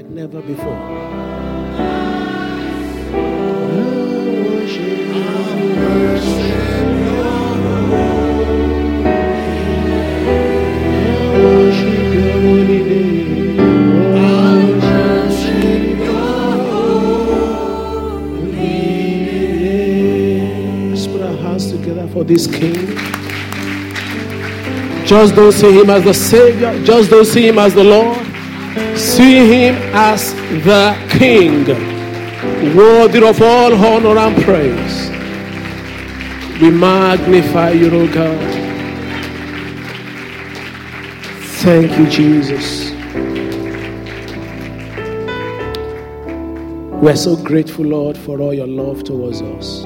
like 0.00 0.10
never 0.10 0.40
before. 0.40 0.72
Let's 20.88 21.06
put 21.06 21.20
our 21.22 21.36
hands 21.36 21.70
together 21.70 22.08
for 22.08 22.24
this 22.24 22.46
King. 22.46 22.96
Just 25.04 25.34
don't 25.34 25.52
see 25.52 25.78
him 25.78 25.90
as 25.90 26.04
the 26.04 26.14
Savior, 26.14 26.82
just 26.84 27.10
don't 27.10 27.26
see 27.26 27.48
him 27.48 27.58
as 27.58 27.74
the 27.74 27.84
Lord. 27.84 28.19
See 29.20 29.66
him 29.66 29.74
as 29.92 30.32
the 30.64 30.96
King, 31.10 31.66
worthy 32.74 33.22
of 33.22 33.42
all 33.42 33.74
honor 33.74 34.16
and 34.16 34.34
praise. 34.42 35.10
We 36.58 36.70
magnify 36.70 37.72
you, 37.72 37.90
O 37.90 38.06
God. 38.10 38.40
Thank 41.60 41.98
you, 41.98 42.08
Jesus. 42.08 42.92
We're 47.02 47.14
so 47.14 47.36
grateful, 47.36 47.84
Lord, 47.84 48.16
for 48.16 48.40
all 48.40 48.54
your 48.54 48.66
love 48.66 49.04
towards 49.04 49.42
us. 49.42 49.84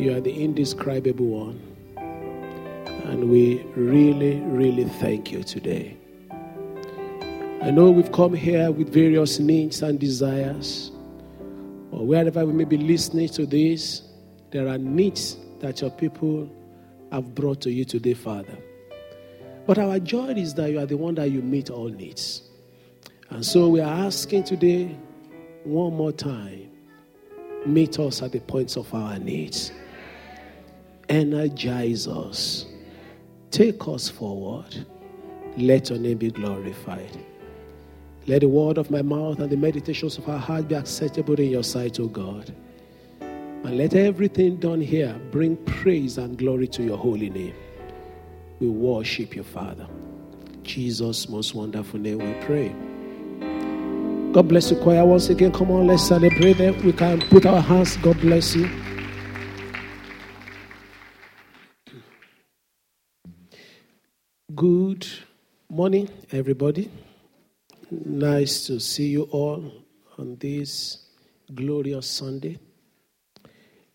You 0.00 0.14
are 0.16 0.20
the 0.22 0.32
indescribable 0.32 1.26
one. 1.26 1.60
And 3.04 3.30
we 3.30 3.62
really, 3.76 4.40
really 4.40 4.84
thank 4.84 5.30
you 5.30 5.42
today. 5.42 5.99
I 7.62 7.70
know 7.70 7.90
we've 7.90 8.10
come 8.10 8.32
here 8.32 8.70
with 8.70 8.90
various 8.90 9.38
needs 9.38 9.82
and 9.82 10.00
desires, 10.00 10.90
or 11.90 12.06
wherever 12.06 12.46
we 12.46 12.54
may 12.54 12.64
be 12.64 12.78
listening 12.78 13.28
to 13.30 13.44
this, 13.44 14.02
there 14.50 14.66
are 14.66 14.78
needs 14.78 15.36
that 15.60 15.82
your 15.82 15.90
people 15.90 16.50
have 17.12 17.34
brought 17.34 17.60
to 17.60 17.70
you 17.70 17.84
today, 17.84 18.14
Father. 18.14 18.56
But 19.66 19.76
our 19.76 19.98
joy 19.98 20.28
is 20.28 20.54
that 20.54 20.70
you 20.70 20.78
are 20.78 20.86
the 20.86 20.96
one 20.96 21.16
that 21.16 21.30
you 21.30 21.42
meet 21.42 21.68
all 21.68 21.88
needs. 21.88 22.48
And 23.28 23.44
so 23.44 23.68
we 23.68 23.80
are 23.80 24.06
asking 24.06 24.44
today, 24.44 24.96
one 25.64 25.94
more 25.94 26.12
time, 26.12 26.70
meet 27.66 27.98
us 27.98 28.22
at 28.22 28.32
the 28.32 28.40
points 28.40 28.78
of 28.78 28.92
our 28.94 29.18
needs. 29.18 29.70
Energize 31.10 32.08
us. 32.08 32.64
Take 33.50 33.86
us 33.86 34.08
forward. 34.08 34.86
Let 35.58 35.90
your 35.90 35.98
name 35.98 36.16
be 36.16 36.30
glorified. 36.30 37.26
Let 38.26 38.40
the 38.40 38.48
word 38.48 38.78
of 38.78 38.90
my 38.90 39.02
mouth 39.02 39.40
and 39.40 39.50
the 39.50 39.56
meditations 39.56 40.18
of 40.18 40.28
our 40.28 40.38
heart 40.38 40.68
be 40.68 40.74
acceptable 40.74 41.34
in 41.40 41.50
your 41.50 41.64
sight, 41.64 41.98
O 41.98 42.06
God. 42.06 42.54
And 43.20 43.76
let 43.76 43.94
everything 43.94 44.56
done 44.56 44.80
here 44.80 45.18
bring 45.30 45.56
praise 45.64 46.18
and 46.18 46.36
glory 46.36 46.66
to 46.68 46.82
your 46.82 46.96
holy 46.96 47.30
name. 47.30 47.54
We 48.60 48.68
worship 48.68 49.34
you, 49.34 49.42
Father. 49.42 49.86
Jesus' 50.62 51.28
most 51.28 51.54
wonderful 51.54 51.98
name 51.98 52.18
we 52.18 52.32
pray. 52.44 52.74
God 54.32 54.48
bless 54.48 54.70
you, 54.70 54.76
choir. 54.76 55.04
Once 55.04 55.28
again, 55.28 55.50
come 55.50 55.70
on, 55.70 55.86
let's 55.88 56.06
celebrate 56.06 56.58
them. 56.58 56.80
We 56.84 56.92
can 56.92 57.20
put 57.20 57.46
our 57.46 57.60
hands. 57.60 57.96
God 57.96 58.20
bless 58.20 58.54
you. 58.54 58.70
Good 64.54 65.06
morning, 65.68 66.08
everybody. 66.32 66.90
Nice 67.92 68.68
to 68.68 68.78
see 68.78 69.08
you 69.08 69.22
all 69.32 69.72
on 70.16 70.36
this 70.36 71.06
glorious 71.52 72.06
Sunday. 72.06 72.56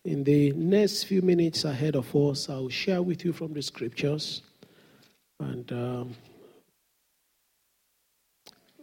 In 0.04 0.22
the 0.22 0.52
next 0.52 1.04
few 1.04 1.22
minutes 1.22 1.64
ahead 1.64 1.96
of 1.96 2.14
us, 2.14 2.50
I 2.50 2.56
will 2.56 2.68
share 2.68 3.00
with 3.00 3.24
you 3.24 3.32
from 3.32 3.54
the 3.54 3.62
scriptures 3.62 4.42
and 5.40 5.72
um, 5.72 6.14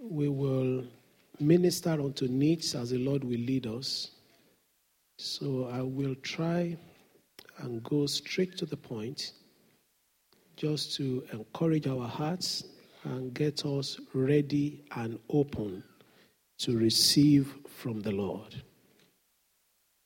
we 0.02 0.30
will 0.30 0.84
minister 1.40 1.92
unto 1.92 2.28
needs 2.28 2.74
as 2.74 2.90
the 2.90 2.98
Lord 2.98 3.24
will 3.24 3.40
lead 3.40 3.68
us. 3.68 4.10
So 5.20 5.70
I 5.72 5.84
will 5.84 6.16
try 6.24 6.76
and 7.60 7.84
go 7.84 8.08
straight 8.08 8.58
to 8.58 8.66
the 8.66 8.78
point 8.78 9.34
just 10.58 10.96
to 10.96 11.24
encourage 11.32 11.86
our 11.86 12.08
hearts 12.08 12.64
and 13.04 13.34
get 13.34 13.66
us 13.66 14.00
ready 14.14 14.84
and 14.96 15.20
open 15.30 15.84
to 16.60 16.78
receive 16.78 17.54
from 17.68 18.02
the 18.02 18.12
Lord. 18.12 18.62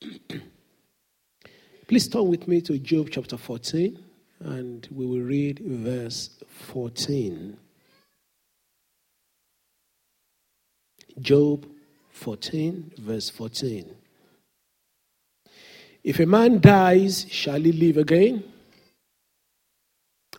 Please 1.88 2.08
turn 2.08 2.28
with 2.28 2.48
me 2.48 2.62
to 2.62 2.78
Job 2.80 3.10
chapter 3.12 3.38
14 3.38 4.04
and 4.40 4.88
we 4.92 5.06
will 5.06 5.22
read 5.22 5.60
verse 5.60 6.32
14. 6.48 7.58
Job 11.22 11.66
14, 12.12 12.94
verse 12.98 13.30
14. 13.30 13.96
If 16.04 16.20
a 16.20 16.26
man 16.26 16.60
dies, 16.60 17.26
shall 17.30 17.60
he 17.60 17.72
live 17.72 17.98
again? 17.98 18.44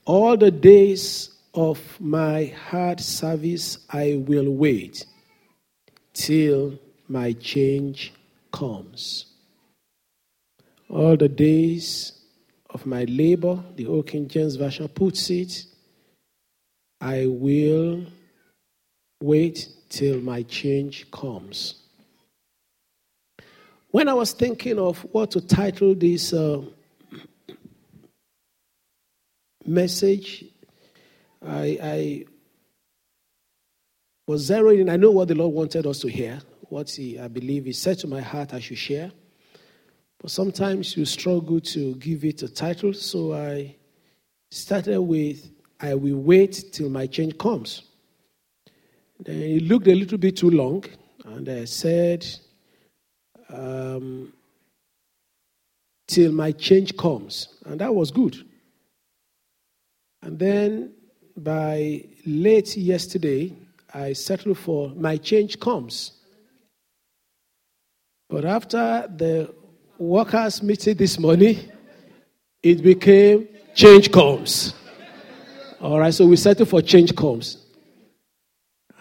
All 0.04 0.36
the 0.36 0.50
days 0.50 1.38
of 1.54 2.00
my 2.00 2.47
hard 2.69 3.00
service 3.00 3.78
I 3.91 4.22
will 4.26 4.50
wait 4.50 5.04
till 6.12 6.78
my 7.09 7.32
change 7.32 8.12
comes. 8.53 9.26
All 10.88 11.16
the 11.16 11.28
days 11.28 12.12
of 12.70 12.87
my 12.87 13.04
labor, 13.04 13.62
the 13.76 13.87
Old 13.87 14.06
King 14.06 14.28
James 14.28 14.56
Version 14.56 14.88
puts 14.88 15.31
it, 15.31 15.64
I 17.00 17.26
will 17.26 18.06
wait 19.22 19.69
till 19.88 20.20
my 20.20 20.42
change 20.42 21.10
comes. 21.10 21.75
When 23.91 24.08
I 24.08 24.14
was 24.14 24.32
thinking 24.32 24.78
of 24.78 24.98
what 25.12 25.31
to 25.32 25.41
title 25.41 25.94
this 25.94 26.32
uh, 26.32 26.62
message, 29.64 30.44
I, 31.47 31.78
I 31.82 32.25
was 34.26 34.50
zeroing 34.50 34.81
in. 34.81 34.88
I 34.88 34.97
know 34.97 35.10
what 35.10 35.28
the 35.28 35.34
Lord 35.34 35.54
wanted 35.54 35.87
us 35.87 36.00
to 36.00 36.09
hear, 36.09 36.41
what 36.62 36.91
He, 36.91 37.19
I 37.19 37.28
believe, 37.28 37.65
He 37.65 37.72
said 37.72 37.99
to 38.00 38.06
my 38.06 38.21
heart 38.21 38.54
I 38.54 38.60
should 38.60 38.78
share. 38.78 39.10
But 40.21 40.31
sometimes 40.31 40.97
you 40.97 41.04
struggle 41.04 41.60
to 41.60 41.94
give 41.97 42.25
it 42.25 42.43
a 42.43 42.49
title, 42.49 42.93
so 42.93 43.34
I 43.34 43.76
started 44.50 45.00
with 45.00 45.50
I 45.81 45.94
will 45.94 46.19
wait 46.19 46.72
till 46.72 46.91
my 46.91 47.06
change 47.06 47.38
comes. 47.38 47.82
Then 49.20 49.41
it 49.41 49.62
looked 49.62 49.87
a 49.87 49.94
little 49.94 50.19
bit 50.19 50.37
too 50.37 50.50
long, 50.50 50.84
and 51.25 51.49
I 51.49 51.65
said, 51.66 52.26
um, 53.49 54.32
till 56.06 56.32
my 56.32 56.53
change 56.53 56.97
comes. 56.97 57.60
And 57.65 57.81
that 57.81 57.94
was 57.94 58.10
good. 58.10 58.37
And 60.22 60.38
then 60.38 60.93
by 61.38 62.04
late 62.26 62.76
yesterday, 62.76 63.54
I 63.93 64.12
settled 64.12 64.59
for 64.59 64.91
my 64.91 65.16
change 65.16 65.59
comes. 65.59 66.12
But 68.28 68.44
after 68.44 69.09
the 69.16 69.54
workers' 69.99 70.62
meeting 70.62 70.97
this 70.97 71.19
morning, 71.19 71.59
it 72.62 72.82
became 72.82 73.49
change 73.75 74.12
comes. 74.12 74.75
All 75.81 76.00
right, 76.00 76.12
so 76.12 76.26
we 76.26 76.37
settled 76.37 76.69
for 76.69 76.82
change 76.82 77.15
comes. 77.15 77.65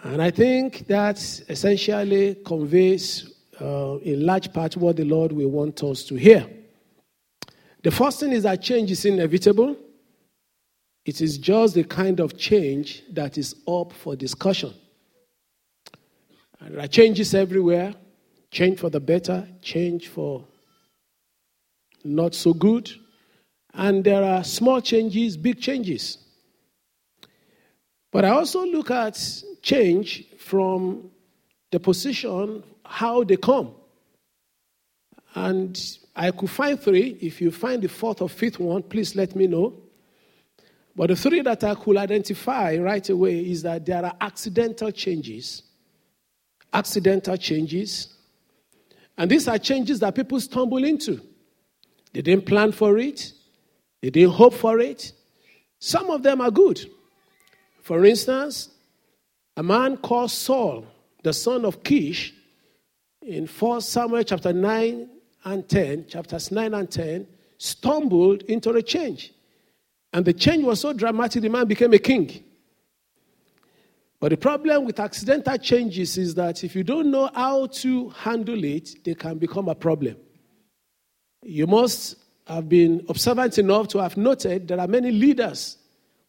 And 0.02 0.22
I 0.22 0.30
think 0.30 0.86
that 0.86 1.18
essentially 1.48 2.36
conveys, 2.46 3.32
uh, 3.60 3.98
in 3.98 4.24
large 4.24 4.52
part, 4.52 4.76
what 4.76 4.96
the 4.96 5.04
Lord 5.04 5.32
will 5.32 5.50
want 5.50 5.82
us 5.82 6.04
to 6.04 6.14
hear. 6.14 6.46
The 7.82 7.90
first 7.90 8.20
thing 8.20 8.32
is 8.32 8.44
that 8.44 8.62
change 8.62 8.90
is 8.90 9.04
inevitable. 9.04 9.76
It 11.08 11.22
is 11.22 11.38
just 11.38 11.72
the 11.72 11.84
kind 11.84 12.20
of 12.20 12.36
change 12.36 13.02
that 13.14 13.38
is 13.38 13.56
up 13.66 13.94
for 13.94 14.14
discussion. 14.14 14.74
There 16.60 16.80
are 16.80 16.86
changes 16.86 17.34
everywhere 17.34 17.94
change 18.50 18.78
for 18.78 18.90
the 18.90 19.00
better, 19.00 19.48
change 19.62 20.08
for 20.08 20.44
not 22.04 22.34
so 22.34 22.52
good. 22.52 22.90
And 23.72 24.04
there 24.04 24.22
are 24.22 24.44
small 24.44 24.82
changes, 24.82 25.38
big 25.38 25.58
changes. 25.62 26.18
But 28.12 28.26
I 28.26 28.28
also 28.28 28.66
look 28.66 28.90
at 28.90 29.18
change 29.62 30.26
from 30.36 31.10
the 31.70 31.80
position, 31.80 32.62
how 32.84 33.24
they 33.24 33.38
come. 33.38 33.70
And 35.34 35.80
I 36.14 36.32
could 36.32 36.50
find 36.50 36.78
three. 36.78 37.16
If 37.22 37.40
you 37.40 37.50
find 37.50 37.80
the 37.80 37.88
fourth 37.88 38.20
or 38.20 38.28
fifth 38.28 38.60
one, 38.60 38.82
please 38.82 39.16
let 39.16 39.34
me 39.34 39.46
know. 39.46 39.87
But 40.98 41.08
the 41.08 41.16
three 41.16 41.40
that 41.40 41.64
I 41.64 41.74
could 41.76 41.96
identify 41.96 42.76
right 42.76 43.08
away 43.08 43.38
is 43.38 43.62
that 43.62 43.86
there 43.86 44.04
are 44.04 44.16
accidental 44.20 44.90
changes 44.90 45.62
accidental 46.72 47.36
changes. 47.36 48.08
And 49.16 49.30
these 49.30 49.48
are 49.48 49.58
changes 49.58 50.00
that 50.00 50.14
people 50.14 50.40
stumble 50.40 50.84
into. 50.84 51.20
They 52.12 52.22
didn't 52.22 52.46
plan 52.46 52.72
for 52.72 52.98
it, 52.98 53.32
they 54.00 54.10
didn't 54.10 54.34
hope 54.34 54.54
for 54.54 54.78
it. 54.80 55.12
Some 55.80 56.10
of 56.10 56.22
them 56.22 56.40
are 56.40 56.50
good. 56.50 56.80
For 57.82 58.04
instance, 58.04 58.70
a 59.56 59.62
man 59.62 59.96
called 59.96 60.30
Saul, 60.30 60.86
the 61.22 61.32
son 61.32 61.64
of 61.64 61.82
Kish, 61.82 62.34
in 63.22 63.46
1 63.46 63.80
Samuel 63.80 64.22
chapter 64.24 64.52
9 64.52 65.08
and 65.44 65.68
10, 65.68 66.06
chapters 66.06 66.50
9 66.50 66.74
and 66.74 66.90
10, 66.90 67.26
stumbled 67.58 68.42
into 68.42 68.70
a 68.70 68.82
change. 68.82 69.32
And 70.12 70.24
the 70.24 70.32
change 70.32 70.64
was 70.64 70.80
so 70.80 70.92
dramatic, 70.92 71.42
the 71.42 71.50
man 71.50 71.66
became 71.66 71.92
a 71.92 71.98
king. 71.98 72.44
But 74.20 74.30
the 74.30 74.36
problem 74.36 74.84
with 74.84 74.98
accidental 74.98 75.56
changes 75.58 76.18
is 76.18 76.34
that 76.34 76.64
if 76.64 76.74
you 76.74 76.82
don't 76.82 77.10
know 77.10 77.30
how 77.34 77.66
to 77.66 78.08
handle 78.10 78.64
it, 78.64 79.04
they 79.04 79.14
can 79.14 79.38
become 79.38 79.68
a 79.68 79.74
problem. 79.74 80.16
You 81.42 81.66
must 81.66 82.16
have 82.46 82.68
been 82.68 83.04
observant 83.08 83.58
enough 83.58 83.88
to 83.88 83.98
have 83.98 84.16
noted 84.16 84.66
there 84.66 84.80
are 84.80 84.88
many 84.88 85.12
leaders 85.12 85.78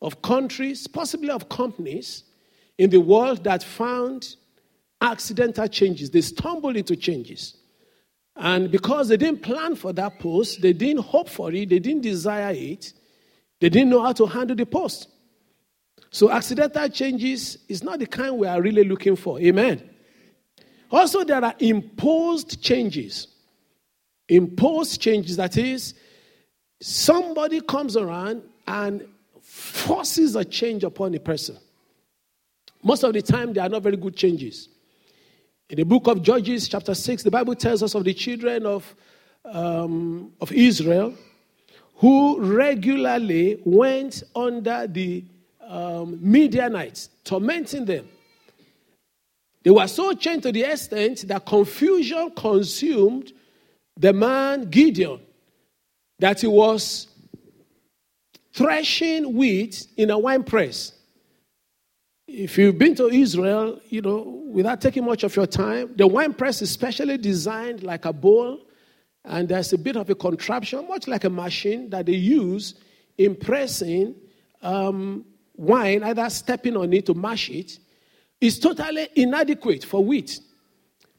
of 0.02 0.22
countries, 0.22 0.86
possibly 0.86 1.30
of 1.30 1.50
companies, 1.50 2.24
in 2.78 2.90
the 2.90 3.00
world 3.00 3.44
that 3.44 3.64
found 3.64 4.36
accidental 5.02 5.68
changes. 5.68 6.12
They 6.12 6.22
stumbled 6.22 6.78
into 6.78 6.96
changes. 6.96 7.58
And 8.36 8.72
because 8.72 9.08
they 9.10 9.18
didn't 9.18 9.42
plan 9.42 9.76
for 9.76 9.92
that 9.94 10.20
post, 10.20 10.62
they 10.62 10.74
didn't 10.74 11.04
hope 11.04 11.28
for 11.28 11.52
it, 11.52 11.70
they 11.70 11.80
didn't 11.80 12.04
desire 12.04 12.54
it, 12.54 12.94
they 13.60 13.70
didn't 13.70 13.90
know 13.90 14.02
how 14.02 14.14
to 14.14 14.26
handle 14.26 14.56
the 14.56 14.66
post. 14.66 15.10
So, 16.12 16.32
accidental 16.32 16.88
changes 16.90 17.60
is 17.68 17.84
not 17.84 18.00
the 18.00 18.08
kind 18.08 18.38
we 18.38 18.48
are 18.48 18.62
really 18.62 18.84
looking 18.84 19.16
for. 19.16 19.40
Amen. 19.40 19.88
Also, 20.92 21.24
there 21.24 21.44
are 21.44 21.54
imposed 21.60 22.64
changes. 22.64 23.28
Imposed 24.28 25.00
changes, 25.02 25.38
that 25.38 25.58
is, 25.58 25.94
somebody 26.82 27.62
comes 27.62 27.96
around 27.96 28.44
and 28.66 29.08
forces 29.42 30.36
a 30.36 30.46
change 30.46 30.84
upon 30.84 31.14
a 31.14 31.20
person. 31.20 31.58
Most 32.82 33.04
of 33.04 33.14
the 33.14 33.22
time, 33.22 33.54
they 33.54 33.62
are 33.62 33.70
not 33.70 33.84
very 33.84 33.98
good 33.98 34.16
changes. 34.16 34.70
In 35.70 35.78
the 35.78 35.86
book 35.86 36.08
of 36.08 36.24
Judges, 36.24 36.68
chapter 36.68 36.96
6, 36.96 37.24
the 37.24 37.32
Bible 37.32 37.54
tells 37.54 37.84
us 37.84 37.94
of 37.94 38.04
the 38.04 38.14
children 38.14 38.66
of, 38.66 38.96
um, 39.46 40.32
of 40.42 40.52
Israel 40.52 41.14
who 42.00 42.40
regularly 42.40 43.62
went 43.66 44.24
under 44.34 44.88
the 44.88 45.24
um, 45.68 46.18
Midianites, 46.22 47.10
tormenting 47.26 47.86
them. 47.86 48.08
They 49.64 49.72
were 49.72 49.88
so 49.88 50.14
chained 50.14 50.44
to 50.44 50.52
the 50.54 50.64
extent 50.64 51.28
that 51.28 51.46
confusion 51.46 52.32
consumed 52.36 53.34
the 53.98 54.14
man 54.14 54.70
Gideon, 54.70 55.20
that 56.20 56.40
he 56.40 56.48
was 56.48 57.08
threshing 58.54 59.36
wheat 59.36 59.86
in 59.98 60.10
a 60.10 60.18
wine 60.18 60.44
press. 60.44 60.94
If 62.30 62.58
you've 62.58 62.78
been 62.78 62.96
to 62.96 63.08
Israel, 63.10 63.82
you 63.90 64.02
know, 64.02 64.44
without 64.50 64.80
taking 64.80 65.04
much 65.04 65.26
of 65.26 65.36
your 65.36 65.48
time, 65.48 65.94
the 65.98 66.08
wine 66.08 66.34
press 66.34 66.62
is 66.62 66.72
specially 66.72 67.18
designed 67.18 67.84
like 67.84 68.06
a 68.06 68.14
bowl, 68.14 68.62
and 69.26 69.50
there's 69.50 69.74
a 69.74 69.78
bit 69.78 69.96
of 69.96 70.10
a 70.10 70.16
contraption, 70.16 70.88
much 70.88 71.08
like 71.08 71.24
a 71.24 71.30
machine 71.30 71.90
that 71.90 72.06
they 72.06 72.14
use 72.14 72.76
in 73.18 73.36
pressing 73.36 74.16
um, 74.62 75.26
wine, 75.56 76.04
either 76.04 76.30
stepping 76.30 76.78
on 76.78 76.92
it 76.94 77.06
to 77.06 77.14
mash 77.14 77.50
it, 77.50 77.80
is 78.40 78.60
totally 78.60 79.10
inadequate 79.16 79.84
for 79.84 80.04
wheat. 80.04 80.40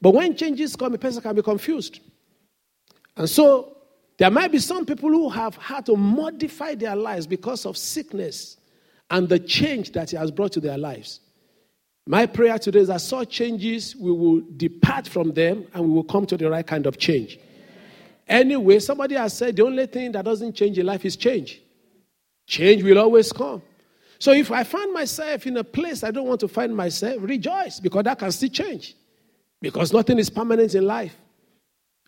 But 0.01 0.15
when 0.15 0.35
changes 0.35 0.75
come, 0.75 0.93
a 0.95 0.97
person 0.97 1.21
can 1.21 1.35
be 1.35 1.43
confused. 1.43 1.99
And 3.15 3.29
so 3.29 3.77
there 4.17 4.31
might 4.31 4.51
be 4.51 4.59
some 4.59 4.85
people 4.85 5.09
who 5.09 5.29
have 5.29 5.55
had 5.57 5.85
to 5.85 5.95
modify 5.95 6.75
their 6.75 6.95
lives 6.95 7.27
because 7.27 7.65
of 7.65 7.77
sickness 7.77 8.57
and 9.11 9.29
the 9.29 9.39
change 9.39 9.91
that 9.91 10.09
He 10.09 10.17
has 10.17 10.31
brought 10.31 10.53
to 10.53 10.59
their 10.59 10.77
lives. 10.77 11.19
My 12.07 12.25
prayer 12.25 12.57
today 12.57 12.79
is 12.79 12.87
that 12.87 13.01
such 13.01 13.29
changes, 13.29 13.95
we 13.95 14.11
will 14.11 14.41
depart 14.57 15.07
from 15.07 15.33
them 15.33 15.67
and 15.73 15.85
we 15.85 15.91
will 15.91 16.03
come 16.03 16.25
to 16.25 16.37
the 16.37 16.49
right 16.49 16.65
kind 16.65 16.87
of 16.87 16.97
change. 16.97 17.39
Anyway, 18.31 18.79
somebody 18.79 19.15
has 19.15 19.37
said 19.37 19.53
the 19.57 19.65
only 19.65 19.85
thing 19.87 20.13
that 20.13 20.23
doesn't 20.23 20.53
change 20.53 20.79
in 20.79 20.85
life 20.85 21.03
is 21.03 21.17
change. 21.17 21.61
Change 22.47 22.81
will 22.81 22.97
always 22.97 23.29
come. 23.33 23.61
So 24.19 24.31
if 24.31 24.53
I 24.53 24.63
find 24.63 24.93
myself 24.93 25.45
in 25.47 25.57
a 25.57 25.65
place 25.65 26.01
I 26.01 26.11
don't 26.11 26.27
want 26.27 26.39
to 26.39 26.47
find 26.47 26.73
myself, 26.73 27.17
rejoice 27.19 27.81
because 27.81 28.05
that 28.05 28.17
can 28.17 28.31
still 28.31 28.47
change. 28.47 28.95
Because 29.61 29.91
nothing 29.91 30.17
is 30.17 30.29
permanent 30.29 30.73
in 30.75 30.85
life. 30.85 31.13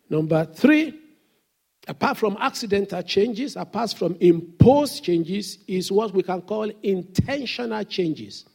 Number 0.10 0.46
three, 0.46 0.98
apart 1.90 2.16
from 2.16 2.38
accidental 2.40 3.02
changes, 3.02 3.58
apart 3.58 3.92
from 3.92 4.16
imposed 4.22 5.04
changes, 5.04 5.58
is 5.68 5.92
what 5.92 6.14
we 6.14 6.24
can 6.24 6.42
call 6.42 6.72
intentional 6.84 7.84
changes. 7.84 8.46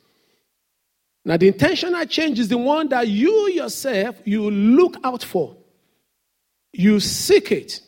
Now, 1.22 1.36
the 1.36 1.48
intentional 1.48 2.06
change 2.06 2.38
is 2.38 2.48
the 2.48 2.56
one 2.56 2.88
that 2.88 3.08
you 3.08 3.50
yourself 3.50 4.16
you 4.24 4.50
look 4.50 4.96
out 5.04 5.22
for, 5.22 5.57
you 6.72 7.00
seek 7.00 7.52
it. 7.52 7.80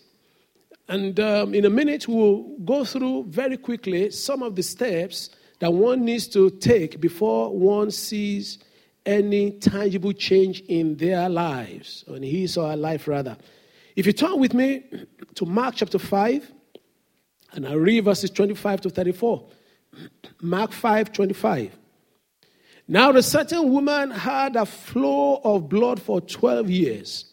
And 0.88 1.20
um, 1.20 1.54
in 1.54 1.64
a 1.64 1.70
minute, 1.70 2.08
we'll 2.08 2.42
go 2.64 2.84
through 2.84 3.26
very 3.28 3.56
quickly 3.56 4.10
some 4.10 4.42
of 4.42 4.56
the 4.56 4.62
steps 4.62 5.30
that 5.60 5.72
one 5.72 6.04
needs 6.04 6.26
to 6.28 6.50
take 6.50 7.00
before 7.00 7.56
one 7.56 7.90
sees 7.90 8.58
any 9.06 9.52
tangible 9.52 10.12
change 10.12 10.60
in 10.68 10.96
their 10.96 11.28
lives, 11.28 12.04
or 12.08 12.16
in 12.16 12.22
his 12.22 12.56
or 12.56 12.70
her 12.70 12.76
life, 12.76 13.06
rather. 13.06 13.36
If 13.96 14.06
you 14.06 14.12
turn 14.12 14.40
with 14.40 14.54
me 14.54 14.84
to 15.34 15.46
Mark 15.46 15.76
chapter 15.76 15.98
5, 15.98 16.50
and 17.52 17.66
I 17.66 17.74
read 17.74 18.04
verses 18.04 18.30
25 18.30 18.82
to 18.82 18.90
34. 18.90 19.46
Mark 20.40 20.72
5 20.72 21.12
25. 21.12 21.76
Now, 22.88 23.10
a 23.10 23.22
certain 23.22 23.70
woman 23.70 24.10
had 24.10 24.56
a 24.56 24.66
flow 24.66 25.40
of 25.44 25.68
blood 25.68 26.00
for 26.00 26.20
12 26.20 26.70
years 26.70 27.29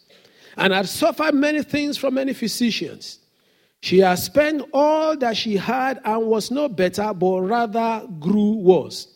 and 0.58 0.72
had 0.72 0.88
suffered 0.88 1.34
many 1.34 1.62
things 1.62 1.96
from 1.96 2.14
many 2.14 2.34
physicians. 2.34 3.20
She 3.80 4.00
had 4.00 4.16
spent 4.16 4.62
all 4.72 5.16
that 5.16 5.36
she 5.36 5.56
had 5.56 6.00
and 6.04 6.26
was 6.26 6.50
no 6.50 6.68
better, 6.68 7.14
but 7.14 7.40
rather 7.42 8.06
grew 8.18 8.54
worse. 8.56 9.06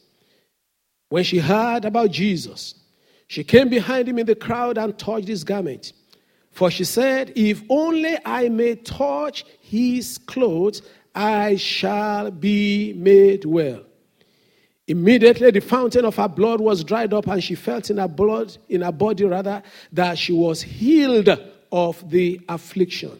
When 1.08 1.24
she 1.24 1.38
heard 1.38 1.84
about 1.84 2.12
Jesus, 2.12 2.76
she 3.26 3.42
came 3.42 3.68
behind 3.68 4.08
him 4.08 4.18
in 4.18 4.26
the 4.26 4.36
crowd 4.36 4.78
and 4.78 4.96
touched 4.96 5.26
his 5.26 5.42
garment. 5.42 5.92
For 6.52 6.70
she 6.70 6.84
said, 6.84 7.32
If 7.34 7.62
only 7.68 8.16
I 8.24 8.48
may 8.48 8.76
touch 8.76 9.44
his 9.60 10.18
clothes, 10.18 10.82
I 11.14 11.56
shall 11.56 12.30
be 12.30 12.92
made 12.92 13.44
well. 13.44 13.82
Immediately 14.88 15.52
the 15.52 15.60
fountain 15.60 16.04
of 16.04 16.16
her 16.16 16.28
blood 16.28 16.60
was 16.60 16.82
dried 16.82 17.14
up, 17.14 17.28
and 17.28 17.42
she 17.42 17.54
felt 17.54 17.90
in 17.90 17.98
her 17.98 18.08
blood, 18.08 18.56
in 18.68 18.80
her 18.80 18.92
body 18.92 19.24
rather, 19.24 19.62
that 19.92 20.18
she 20.18 20.32
was 20.32 20.60
healed 20.60 21.28
of 21.70 22.10
the 22.10 22.40
affliction. 22.48 23.18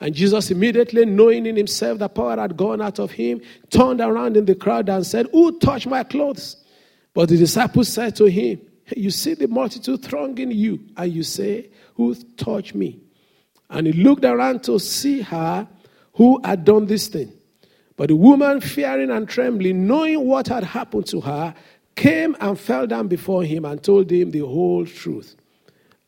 And 0.00 0.14
Jesus, 0.14 0.50
immediately 0.50 1.04
knowing 1.04 1.46
in 1.46 1.56
himself 1.56 1.98
that 1.98 2.14
power 2.14 2.36
had 2.36 2.56
gone 2.56 2.80
out 2.80 3.00
of 3.00 3.10
him, 3.10 3.40
turned 3.70 4.00
around 4.00 4.36
in 4.36 4.44
the 4.44 4.54
crowd 4.54 4.88
and 4.88 5.04
said, 5.04 5.26
Who 5.32 5.58
touched 5.58 5.88
my 5.88 6.04
clothes? 6.04 6.56
But 7.12 7.28
the 7.30 7.36
disciples 7.36 7.88
said 7.88 8.14
to 8.16 8.26
him, 8.26 8.60
You 8.96 9.10
see 9.10 9.34
the 9.34 9.48
multitude 9.48 10.04
thronging 10.04 10.52
you, 10.52 10.78
and 10.96 11.12
you 11.12 11.24
say, 11.24 11.70
Who 11.96 12.14
touched 12.36 12.76
me? 12.76 13.00
And 13.68 13.88
he 13.88 13.92
looked 13.92 14.24
around 14.24 14.62
to 14.64 14.78
see 14.78 15.20
her 15.22 15.66
who 16.14 16.40
had 16.44 16.64
done 16.64 16.86
this 16.86 17.08
thing. 17.08 17.32
But 17.98 18.10
the 18.10 18.16
woman, 18.16 18.60
fearing 18.60 19.10
and 19.10 19.28
trembling, 19.28 19.88
knowing 19.88 20.24
what 20.24 20.46
had 20.46 20.62
happened 20.62 21.06
to 21.08 21.20
her, 21.20 21.52
came 21.96 22.36
and 22.40 22.58
fell 22.58 22.86
down 22.86 23.08
before 23.08 23.42
him 23.42 23.64
and 23.64 23.82
told 23.82 24.08
him 24.08 24.30
the 24.30 24.46
whole 24.46 24.86
truth. 24.86 25.34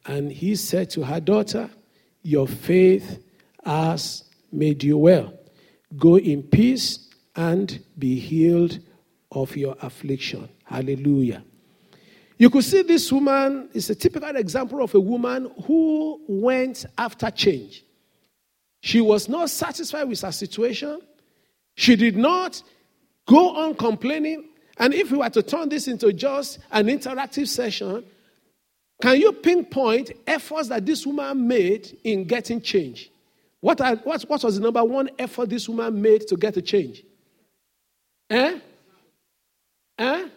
And 0.07 0.31
he 0.31 0.55
said 0.55 0.89
to 0.91 1.03
her 1.03 1.19
daughter, 1.19 1.69
Your 2.23 2.47
faith 2.47 3.21
has 3.65 4.23
made 4.53 4.85
you 4.85 4.99
well. 4.99 5.35
Go 5.99 6.17
in 6.17 6.45
peace 6.45 7.11
and 7.35 7.83
be 7.99 8.21
healed 8.21 8.79
of 9.33 9.57
your 9.57 9.75
affliction. 9.83 10.49
Hallelujah. 10.63 11.43
You 12.39 12.51
could 12.51 12.65
see 12.65 12.83
this 12.83 13.11
woman 13.11 13.69
is 13.75 13.91
a 13.91 13.97
typical 13.97 14.37
example 14.37 14.81
of 14.81 14.95
a 14.95 15.01
woman 15.01 15.51
who 15.67 16.21
went 16.29 16.87
after 16.97 17.33
change. 17.33 17.85
She 18.81 19.01
was 19.01 19.29
not 19.29 19.51
satisfied 19.51 20.05
with 20.05 20.21
her 20.21 20.31
situation. 20.31 21.01
She 21.81 21.97
did 21.97 22.15
not 22.15 22.63
go 23.27 23.57
on 23.57 23.75
complaining. 23.75 24.51
And 24.77 24.93
if 24.93 25.11
we 25.11 25.17
were 25.17 25.31
to 25.31 25.43
turn 25.43 25.71
this 25.71 25.89
into 25.89 26.13
just 26.13 26.59
an 26.71 26.89
interactive 26.89 27.49
session, 27.49 28.05
can 29.01 29.19
you 29.19 29.33
pinpoint 29.33 30.13
efforts 30.27 30.69
that 30.69 30.85
this 30.85 31.07
woman 31.07 31.49
made 31.49 31.97
in 32.05 32.25
getting 32.25 32.61
change? 32.61 33.11
What, 33.63 33.81
are, 33.81 33.97
what, 33.97 34.21
what 34.25 34.45
was 34.45 34.57
the 34.57 34.61
number 34.61 34.85
one 34.85 35.09
effort 35.19 35.49
this 35.49 35.71
woman 35.71 36.03
made 36.03 36.27
to 36.27 36.37
get 36.37 36.59
a 36.59 36.61
change? 36.61 37.03
Eh? 38.29 38.59
Eh? 39.97 40.29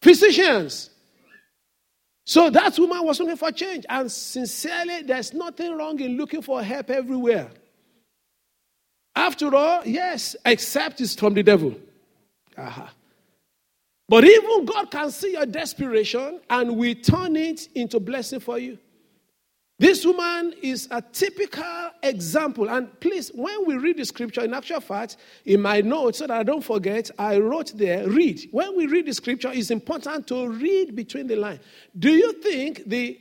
Physicians. 0.00 0.88
So 2.24 2.48
that 2.48 2.78
woman 2.78 3.04
was 3.04 3.20
looking 3.20 3.36
for 3.36 3.52
change. 3.52 3.84
And 3.90 4.10
sincerely, 4.10 5.02
there's 5.02 5.34
nothing 5.34 5.76
wrong 5.76 6.00
in 6.00 6.16
looking 6.16 6.40
for 6.40 6.62
help 6.62 6.88
everywhere. 6.88 7.50
After 9.18 9.52
all, 9.52 9.84
yes, 9.84 10.36
except 10.46 11.00
it's 11.00 11.16
from 11.16 11.34
the 11.34 11.42
devil. 11.42 11.74
Uh-huh. 12.56 12.86
But 14.08 14.24
even 14.24 14.64
God 14.64 14.92
can 14.92 15.10
see 15.10 15.32
your 15.32 15.44
desperation 15.44 16.40
and 16.48 16.76
we 16.76 16.94
turn 16.94 17.34
it 17.34 17.68
into 17.74 17.98
blessing 17.98 18.38
for 18.38 18.60
you. 18.60 18.78
This 19.76 20.06
woman 20.06 20.54
is 20.62 20.86
a 20.92 21.02
typical 21.02 21.90
example. 22.00 22.70
And 22.70 22.88
please, 23.00 23.32
when 23.34 23.66
we 23.66 23.76
read 23.76 23.96
the 23.96 24.04
scripture, 24.04 24.42
in 24.42 24.54
actual 24.54 24.80
fact, 24.80 25.16
in 25.44 25.62
my 25.62 25.80
notes, 25.80 26.18
so 26.18 26.28
that 26.28 26.38
I 26.38 26.44
don't 26.44 26.62
forget, 26.62 27.10
I 27.18 27.38
wrote 27.38 27.76
there, 27.76 28.08
read. 28.08 28.48
When 28.52 28.76
we 28.76 28.86
read 28.86 29.06
the 29.06 29.14
scripture, 29.14 29.50
it's 29.52 29.72
important 29.72 30.28
to 30.28 30.48
read 30.48 30.94
between 30.94 31.26
the 31.26 31.36
lines. 31.36 31.60
Do 31.98 32.12
you 32.12 32.34
think 32.34 32.84
the 32.86 33.18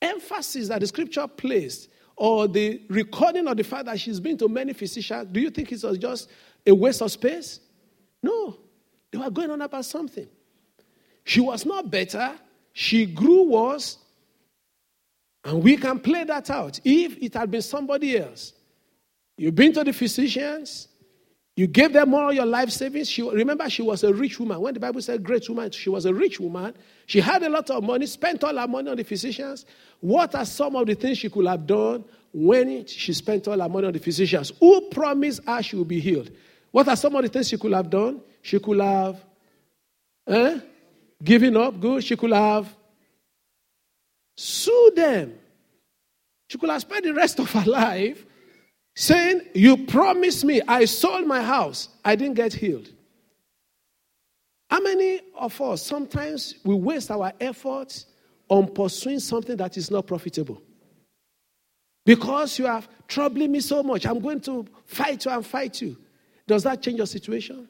emphasis 0.00 0.68
that 0.68 0.78
the 0.78 0.86
scripture 0.86 1.26
placed 1.26 1.88
or 2.18 2.48
the 2.48 2.82
recording 2.88 3.46
of 3.46 3.56
the 3.56 3.64
fact 3.64 3.86
that 3.86 3.98
she's 3.98 4.18
been 4.20 4.36
to 4.38 4.48
many 4.48 4.72
physicians, 4.72 5.28
do 5.30 5.40
you 5.40 5.50
think 5.50 5.70
it 5.72 5.82
was 5.82 5.96
just 5.98 6.28
a 6.66 6.74
waste 6.74 7.00
of 7.00 7.10
space? 7.12 7.60
No. 8.22 8.58
They 9.10 9.18
were 9.18 9.30
going 9.30 9.50
on 9.50 9.62
about 9.62 9.84
something. 9.84 10.26
She 11.24 11.40
was 11.40 11.64
not 11.64 11.90
better, 11.90 12.34
she 12.72 13.06
grew 13.06 13.44
worse 13.44 13.98
and 15.44 15.62
we 15.62 15.76
can 15.76 15.98
play 16.00 16.24
that 16.24 16.50
out. 16.50 16.80
If 16.84 17.16
it 17.22 17.34
had 17.34 17.50
been 17.50 17.62
somebody 17.62 18.18
else, 18.18 18.52
you've 19.36 19.54
been 19.54 19.72
to 19.74 19.84
the 19.84 19.92
physicians, 19.92 20.88
you 21.58 21.66
gave 21.66 21.92
them 21.92 22.14
all 22.14 22.32
your 22.32 22.46
life 22.46 22.70
savings. 22.70 23.10
She, 23.10 23.20
remember, 23.20 23.68
she 23.68 23.82
was 23.82 24.04
a 24.04 24.14
rich 24.14 24.38
woman. 24.38 24.60
When 24.60 24.74
the 24.74 24.78
Bible 24.78 25.02
said 25.02 25.24
great 25.24 25.48
woman, 25.48 25.72
she 25.72 25.90
was 25.90 26.04
a 26.04 26.14
rich 26.14 26.38
woman. 26.38 26.72
She 27.06 27.18
had 27.18 27.42
a 27.42 27.48
lot 27.48 27.68
of 27.68 27.82
money, 27.82 28.06
spent 28.06 28.44
all 28.44 28.56
her 28.56 28.68
money 28.68 28.88
on 28.88 28.96
the 28.96 29.02
physicians. 29.02 29.66
What 29.98 30.36
are 30.36 30.44
some 30.44 30.76
of 30.76 30.86
the 30.86 30.94
things 30.94 31.18
she 31.18 31.28
could 31.28 31.48
have 31.48 31.66
done 31.66 32.04
when 32.32 32.86
she 32.86 33.12
spent 33.12 33.48
all 33.48 33.58
her 33.58 33.68
money 33.68 33.88
on 33.88 33.92
the 33.92 33.98
physicians? 33.98 34.52
Who 34.60 34.82
promised 34.82 35.40
her 35.48 35.60
she 35.60 35.74
would 35.74 35.88
be 35.88 35.98
healed? 35.98 36.30
What 36.70 36.86
are 36.86 36.94
some 36.94 37.16
of 37.16 37.22
the 37.22 37.28
things 37.28 37.48
she 37.48 37.58
could 37.58 37.72
have 37.72 37.90
done? 37.90 38.20
She 38.40 38.60
could 38.60 38.78
have 38.78 39.20
eh, 40.28 40.60
given 41.24 41.56
up. 41.56 41.80
Good. 41.80 42.04
She 42.04 42.14
could 42.14 42.30
have 42.30 42.72
sued 44.36 44.94
them. 44.94 45.34
She 46.48 46.56
could 46.56 46.70
have 46.70 46.82
spent 46.82 47.02
the 47.02 47.14
rest 47.14 47.40
of 47.40 47.50
her 47.50 47.64
life 47.68 48.24
saying, 48.98 49.42
You 49.54 49.86
promised 49.86 50.44
me, 50.44 50.60
I 50.66 50.84
sold 50.84 51.24
my 51.24 51.40
house, 51.40 51.88
I 52.04 52.16
didn't 52.16 52.34
get 52.34 52.52
healed. 52.52 52.88
How 54.68 54.80
many 54.80 55.20
of 55.38 55.58
us 55.60 55.82
sometimes 55.82 56.56
we 56.64 56.74
waste 56.74 57.10
our 57.10 57.32
efforts 57.40 58.06
on 58.48 58.74
pursuing 58.74 59.20
something 59.20 59.56
that 59.56 59.76
is 59.76 59.90
not 59.90 60.06
profitable? 60.06 60.60
Because 62.04 62.58
you 62.58 62.66
are 62.66 62.82
troubling 63.06 63.52
me 63.52 63.60
so 63.60 63.84
much, 63.84 64.04
I'm 64.04 64.18
going 64.18 64.40
to 64.40 64.66
fight 64.84 65.24
you 65.24 65.30
and 65.30 65.46
fight 65.46 65.80
you. 65.80 65.96
Does 66.46 66.64
that 66.64 66.82
change 66.82 66.96
your 66.96 67.06
situation? 67.06 67.68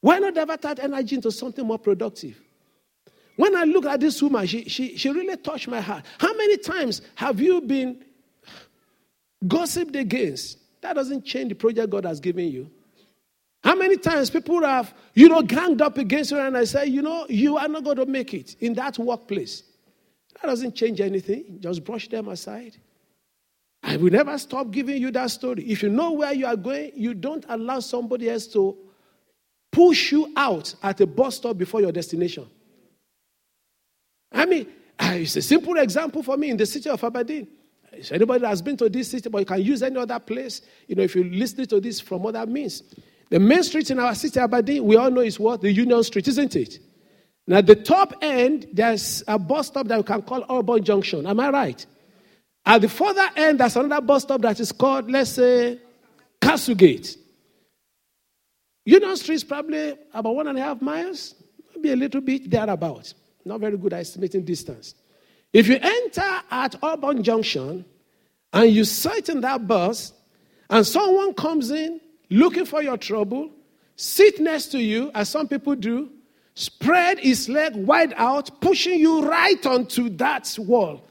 Why 0.00 0.18
not 0.20 0.34
divert 0.34 0.62
that 0.62 0.78
energy 0.78 1.16
into 1.16 1.32
something 1.32 1.66
more 1.66 1.78
productive? 1.78 2.40
When 3.34 3.56
I 3.56 3.64
look 3.64 3.84
at 3.86 3.98
this 3.98 4.22
woman, 4.22 4.46
she, 4.46 4.68
she, 4.68 4.96
she 4.96 5.10
really 5.10 5.36
touched 5.38 5.66
my 5.66 5.80
heart. 5.80 6.04
How 6.18 6.32
many 6.36 6.56
times 6.58 7.02
have 7.16 7.40
you 7.40 7.60
been 7.62 8.04
gossiped 9.46 9.96
against? 9.96 10.58
That 10.82 10.94
doesn't 10.94 11.24
change 11.24 11.50
the 11.50 11.54
project 11.54 11.90
God 11.90 12.04
has 12.04 12.20
given 12.20 12.48
you. 12.48 12.70
How 13.62 13.74
many 13.74 13.98
times 13.98 14.30
people 14.30 14.62
have, 14.62 14.94
you 15.14 15.28
know, 15.28 15.42
ganged 15.42 15.82
up 15.82 15.98
against 15.98 16.30
you 16.30 16.38
and 16.38 16.56
I 16.56 16.64
say, 16.64 16.86
you 16.86 17.02
know, 17.02 17.26
you 17.28 17.58
are 17.58 17.68
not 17.68 17.84
going 17.84 17.98
to 17.98 18.06
make 18.06 18.32
it 18.32 18.56
in 18.60 18.72
that 18.74 18.98
workplace. 18.98 19.64
That 20.40 20.48
doesn't 20.48 20.74
change 20.74 21.00
anything. 21.00 21.58
Just 21.60 21.84
brush 21.84 22.08
them 22.08 22.28
aside. 22.28 22.76
I 23.82 23.96
will 23.96 24.10
never 24.10 24.36
stop 24.38 24.70
giving 24.70 25.00
you 25.00 25.10
that 25.10 25.30
story. 25.30 25.64
If 25.64 25.82
you 25.82 25.90
know 25.90 26.12
where 26.12 26.32
you 26.32 26.46
are 26.46 26.56
going, 26.56 26.92
you 26.94 27.12
don't 27.12 27.44
allow 27.48 27.80
somebody 27.80 28.30
else 28.30 28.46
to 28.48 28.76
push 29.70 30.12
you 30.12 30.32
out 30.36 30.74
at 30.82 31.00
a 31.00 31.06
bus 31.06 31.36
stop 31.36 31.58
before 31.58 31.80
your 31.80 31.92
destination. 31.92 32.46
I 34.32 34.46
mean, 34.46 34.68
it's 34.98 35.36
a 35.36 35.42
simple 35.42 35.76
example 35.76 36.22
for 36.22 36.36
me 36.36 36.50
in 36.50 36.56
the 36.56 36.66
city 36.66 36.88
of 36.88 37.02
Aberdeen. 37.02 37.48
If 37.92 38.12
anybody 38.12 38.42
that 38.42 38.48
has 38.48 38.62
been 38.62 38.76
to 38.78 38.88
this 38.88 39.10
city, 39.10 39.28
but 39.28 39.38
you 39.38 39.44
can 39.44 39.62
use 39.62 39.82
any 39.82 39.96
other 39.96 40.18
place, 40.18 40.62
you 40.86 40.94
know, 40.94 41.02
if 41.02 41.14
you 41.14 41.24
listen 41.24 41.66
to 41.66 41.80
this 41.80 42.00
from 42.00 42.24
other 42.26 42.46
means. 42.46 42.82
The 43.30 43.38
main 43.38 43.62
street 43.62 43.90
in 43.90 43.98
our 43.98 44.14
city, 44.14 44.40
Aberdeen, 44.40 44.84
we 44.84 44.96
all 44.96 45.10
know 45.10 45.20
is 45.20 45.38
what? 45.38 45.60
The 45.60 45.72
Union 45.72 46.02
Street, 46.02 46.26
isn't 46.28 46.56
it? 46.56 46.78
Now, 47.46 47.60
the 47.60 47.76
top 47.76 48.14
end, 48.22 48.68
there's 48.72 49.24
a 49.26 49.38
bus 49.38 49.68
stop 49.68 49.88
that 49.88 49.98
we 49.98 50.04
can 50.04 50.22
call 50.22 50.42
Holburn 50.42 50.84
Junction. 50.84 51.26
Am 51.26 51.38
I 51.40 51.50
right? 51.50 51.86
At 52.64 52.82
the 52.82 52.88
further 52.88 53.28
end, 53.36 53.60
there's 53.60 53.76
another 53.76 54.04
bus 54.04 54.22
stop 54.22 54.40
that 54.42 54.60
is 54.60 54.72
called, 54.72 55.10
let's 55.10 55.30
say, 55.30 55.78
Castlegate. 56.40 57.16
Union 58.84 59.16
Street 59.16 59.36
is 59.36 59.44
probably 59.44 59.96
about 60.12 60.34
one 60.34 60.48
and 60.48 60.58
a 60.58 60.62
half 60.62 60.80
miles, 60.80 61.34
maybe 61.74 61.92
a 61.92 61.96
little 61.96 62.20
bit 62.20 62.50
thereabout. 62.50 63.12
Not 63.44 63.60
very 63.60 63.76
good 63.76 63.92
at 63.92 64.00
estimating 64.00 64.44
distance. 64.44 64.94
If 65.52 65.66
you 65.66 65.78
enter 65.80 66.40
at 66.50 66.74
Holburn 66.74 67.22
Junction 67.22 67.84
and 68.52 68.70
you 68.70 68.84
sit 68.84 69.28
in 69.28 69.40
that 69.40 69.66
bus, 69.66 70.12
and 70.68 70.86
someone 70.86 71.34
comes 71.34 71.70
in 71.70 72.00
looking 72.30 72.64
for 72.64 72.82
your 72.82 72.96
trouble, 72.96 73.50
sit 73.96 74.38
next 74.38 74.66
to 74.66 74.78
you, 74.78 75.10
as 75.14 75.28
some 75.28 75.48
people 75.48 75.74
do, 75.74 76.10
spread 76.54 77.18
his 77.18 77.48
leg 77.48 77.74
wide 77.74 78.14
out, 78.16 78.60
pushing 78.60 79.00
you 79.00 79.26
right 79.26 79.64
onto 79.66 80.08
that 80.10 80.56
wall. 80.60 81.06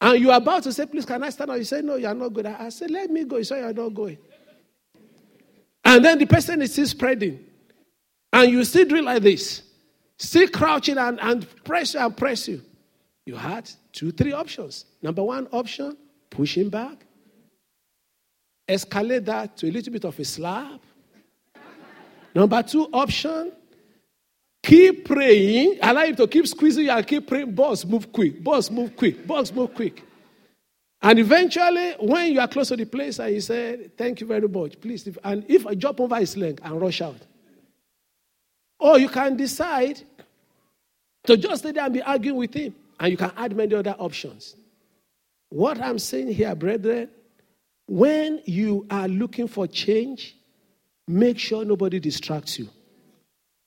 And 0.00 0.18
you're 0.18 0.34
about 0.34 0.62
to 0.62 0.72
say, 0.72 0.86
Please, 0.86 1.04
can 1.04 1.22
I 1.22 1.28
stand 1.28 1.50
up? 1.50 1.58
You 1.58 1.64
say, 1.64 1.82
No, 1.82 1.96
you're 1.96 2.14
not 2.14 2.32
good. 2.32 2.46
I 2.46 2.70
say, 2.70 2.86
Let 2.86 3.10
me 3.10 3.24
go. 3.24 3.36
You 3.36 3.44
say, 3.44 3.60
You're 3.60 3.74
not 3.74 3.92
going. 3.92 4.16
And 5.84 6.02
then 6.02 6.18
the 6.18 6.26
person 6.26 6.62
is 6.62 6.72
still 6.72 6.86
spreading. 6.86 7.44
And 8.32 8.50
you 8.50 8.64
still 8.64 8.86
do 8.86 9.02
like 9.02 9.22
this 9.22 9.62
still 10.20 10.48
crouching 10.48 10.98
and, 10.98 11.18
and 11.20 11.64
press 11.64 11.94
you 11.94 12.00
and 12.00 12.16
press 12.16 12.46
you. 12.46 12.62
You 13.30 13.36
had 13.36 13.70
two, 13.92 14.10
three 14.10 14.32
options. 14.32 14.86
Number 15.00 15.22
one 15.22 15.46
option, 15.52 15.96
push 16.30 16.56
him 16.56 16.68
back. 16.68 17.06
Escalate 18.68 19.24
that 19.24 19.56
to 19.58 19.68
a 19.68 19.70
little 19.70 19.92
bit 19.92 20.04
of 20.04 20.18
a 20.18 20.24
slap. 20.24 20.80
Number 22.34 22.60
two 22.64 22.88
option, 22.92 23.52
keep 24.64 25.04
praying. 25.04 25.78
Allow 25.80 26.06
him 26.06 26.16
to 26.16 26.26
keep 26.26 26.44
squeezing 26.48 26.86
you 26.86 26.90
and 26.90 27.06
keep 27.06 27.28
praying. 27.28 27.54
Boss, 27.54 27.84
move 27.84 28.12
quick. 28.12 28.42
Boss, 28.42 28.68
move 28.68 28.96
quick. 28.96 29.24
Boss, 29.24 29.52
move 29.52 29.72
quick. 29.76 30.02
And 31.00 31.20
eventually, 31.20 31.92
when 32.00 32.32
you 32.32 32.40
are 32.40 32.48
close 32.48 32.66
to 32.70 32.76
the 32.76 32.84
place 32.84 33.20
and 33.20 33.32
you 33.32 33.40
say, 33.40 33.90
Thank 33.96 34.22
you 34.22 34.26
very 34.26 34.48
much, 34.48 34.80
please. 34.80 35.08
And 35.22 35.44
if 35.48 35.68
I 35.68 35.76
jump 35.76 36.00
over 36.00 36.16
his 36.16 36.36
leg 36.36 36.60
and 36.64 36.80
rush 36.80 37.00
out. 37.00 37.20
Or 38.80 38.98
you 38.98 39.08
can 39.08 39.36
decide 39.36 40.00
to 41.26 41.36
just 41.36 41.62
stay 41.62 41.70
there 41.70 41.84
and 41.84 41.94
be 41.94 42.02
arguing 42.02 42.38
with 42.38 42.54
him. 42.54 42.74
And 43.00 43.10
you 43.10 43.16
can 43.16 43.32
add 43.36 43.56
many 43.56 43.74
other 43.74 43.96
options. 43.98 44.54
What 45.48 45.80
I'm 45.80 45.98
saying 45.98 46.32
here, 46.32 46.54
brethren, 46.54 47.08
when 47.88 48.40
you 48.44 48.86
are 48.90 49.08
looking 49.08 49.48
for 49.48 49.66
change, 49.66 50.36
make 51.08 51.38
sure 51.38 51.64
nobody 51.64 51.98
distracts 51.98 52.58
you. 52.58 52.68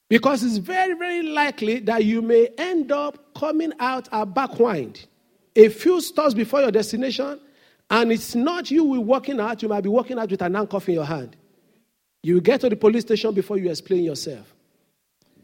Because 0.09 0.43
it's 0.43 0.57
very, 0.57 0.93
very 0.93 1.23
likely 1.23 1.79
that 1.79 2.05
you 2.05 2.21
may 2.21 2.47
end 2.57 2.91
up 2.91 3.33
coming 3.33 3.73
out 3.79 4.07
a 4.11 4.25
backwind 4.25 5.07
a 5.55 5.69
few 5.69 6.01
stops 6.01 6.33
before 6.33 6.61
your 6.61 6.71
destination, 6.71 7.39
and 7.89 8.11
it's 8.11 8.35
not 8.35 8.71
you 8.71 8.83
will 8.83 9.03
walking 9.03 9.39
out, 9.39 9.61
you 9.61 9.69
might 9.69 9.81
be 9.81 9.89
walking 9.89 10.17
out 10.17 10.29
with 10.31 10.41
an 10.41 10.55
handcuff 10.55 10.87
in 10.87 10.95
your 10.95 11.05
hand. 11.05 11.35
You 12.23 12.41
get 12.41 12.61
to 12.61 12.69
the 12.69 12.75
police 12.75 13.03
station 13.03 13.33
before 13.33 13.57
you 13.57 13.69
explain 13.69 14.03
yourself. 14.03 14.53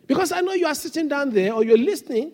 Because 0.07 0.31
I 0.31 0.41
know 0.41 0.53
you 0.53 0.65
are 0.65 0.75
sitting 0.75 1.07
down 1.07 1.29
there 1.31 1.53
or 1.53 1.63
you're 1.63 1.77
listening 1.77 2.31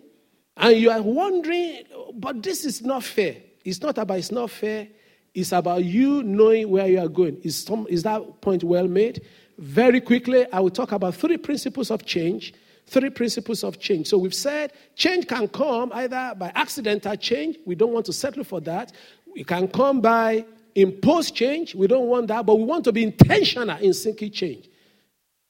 and 0.56 0.76
you 0.76 0.90
are 0.90 1.02
wondering, 1.02 1.82
but 2.14 2.42
this 2.42 2.64
is 2.64 2.82
not 2.82 3.04
fair. 3.04 3.36
It's 3.64 3.80
not 3.82 3.98
about 3.98 4.18
it's 4.18 4.32
not 4.32 4.50
fair. 4.50 4.88
It's 5.34 5.52
about 5.52 5.84
you 5.84 6.22
knowing 6.22 6.70
where 6.70 6.86
you 6.86 6.98
are 6.98 7.08
going. 7.08 7.36
Is, 7.42 7.62
some, 7.62 7.86
is 7.90 8.02
that 8.04 8.40
point 8.40 8.64
well 8.64 8.88
made? 8.88 9.22
Very 9.58 10.00
quickly, 10.00 10.50
I 10.50 10.60
will 10.60 10.70
talk 10.70 10.92
about 10.92 11.14
three 11.14 11.36
principles 11.36 11.90
of 11.90 12.06
change. 12.06 12.54
Three 12.86 13.10
principles 13.10 13.64
of 13.64 13.78
change. 13.78 14.06
So 14.06 14.16
we've 14.16 14.32
said 14.32 14.72
change 14.94 15.26
can 15.26 15.48
come 15.48 15.90
either 15.92 16.34
by 16.38 16.52
accidental 16.54 17.16
change. 17.16 17.56
We 17.66 17.74
don't 17.74 17.92
want 17.92 18.06
to 18.06 18.12
settle 18.12 18.44
for 18.44 18.60
that. 18.60 18.92
It 19.34 19.46
can 19.46 19.68
come 19.68 20.00
by 20.00 20.46
imposed 20.74 21.34
change. 21.34 21.74
We 21.74 21.86
don't 21.86 22.06
want 22.06 22.28
that, 22.28 22.46
but 22.46 22.54
we 22.54 22.64
want 22.64 22.84
to 22.84 22.92
be 22.92 23.02
intentional 23.02 23.76
in 23.78 23.92
seeking 23.92 24.30
change. 24.30 24.68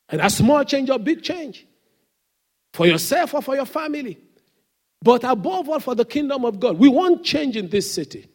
And 0.09 0.21
a 0.21 0.31
small 0.31 0.65
change 0.65 0.89
or 0.89 0.99
big 0.99 1.23
change 1.23 1.67
for 2.73 2.87
yourself 2.87 3.35
or 3.35 3.43
for 3.43 3.55
your 3.55 3.67
family. 3.67 4.19
But 5.07 5.23
above 5.23 5.69
all, 5.69 5.79
for 5.79 5.95
the 5.95 6.05
kingdom 6.05 6.45
of 6.45 6.59
God. 6.59 6.79
We 6.79 6.89
want 6.89 7.25
change 7.25 7.57
in 7.57 7.69
this 7.69 7.89
city. 7.89 8.27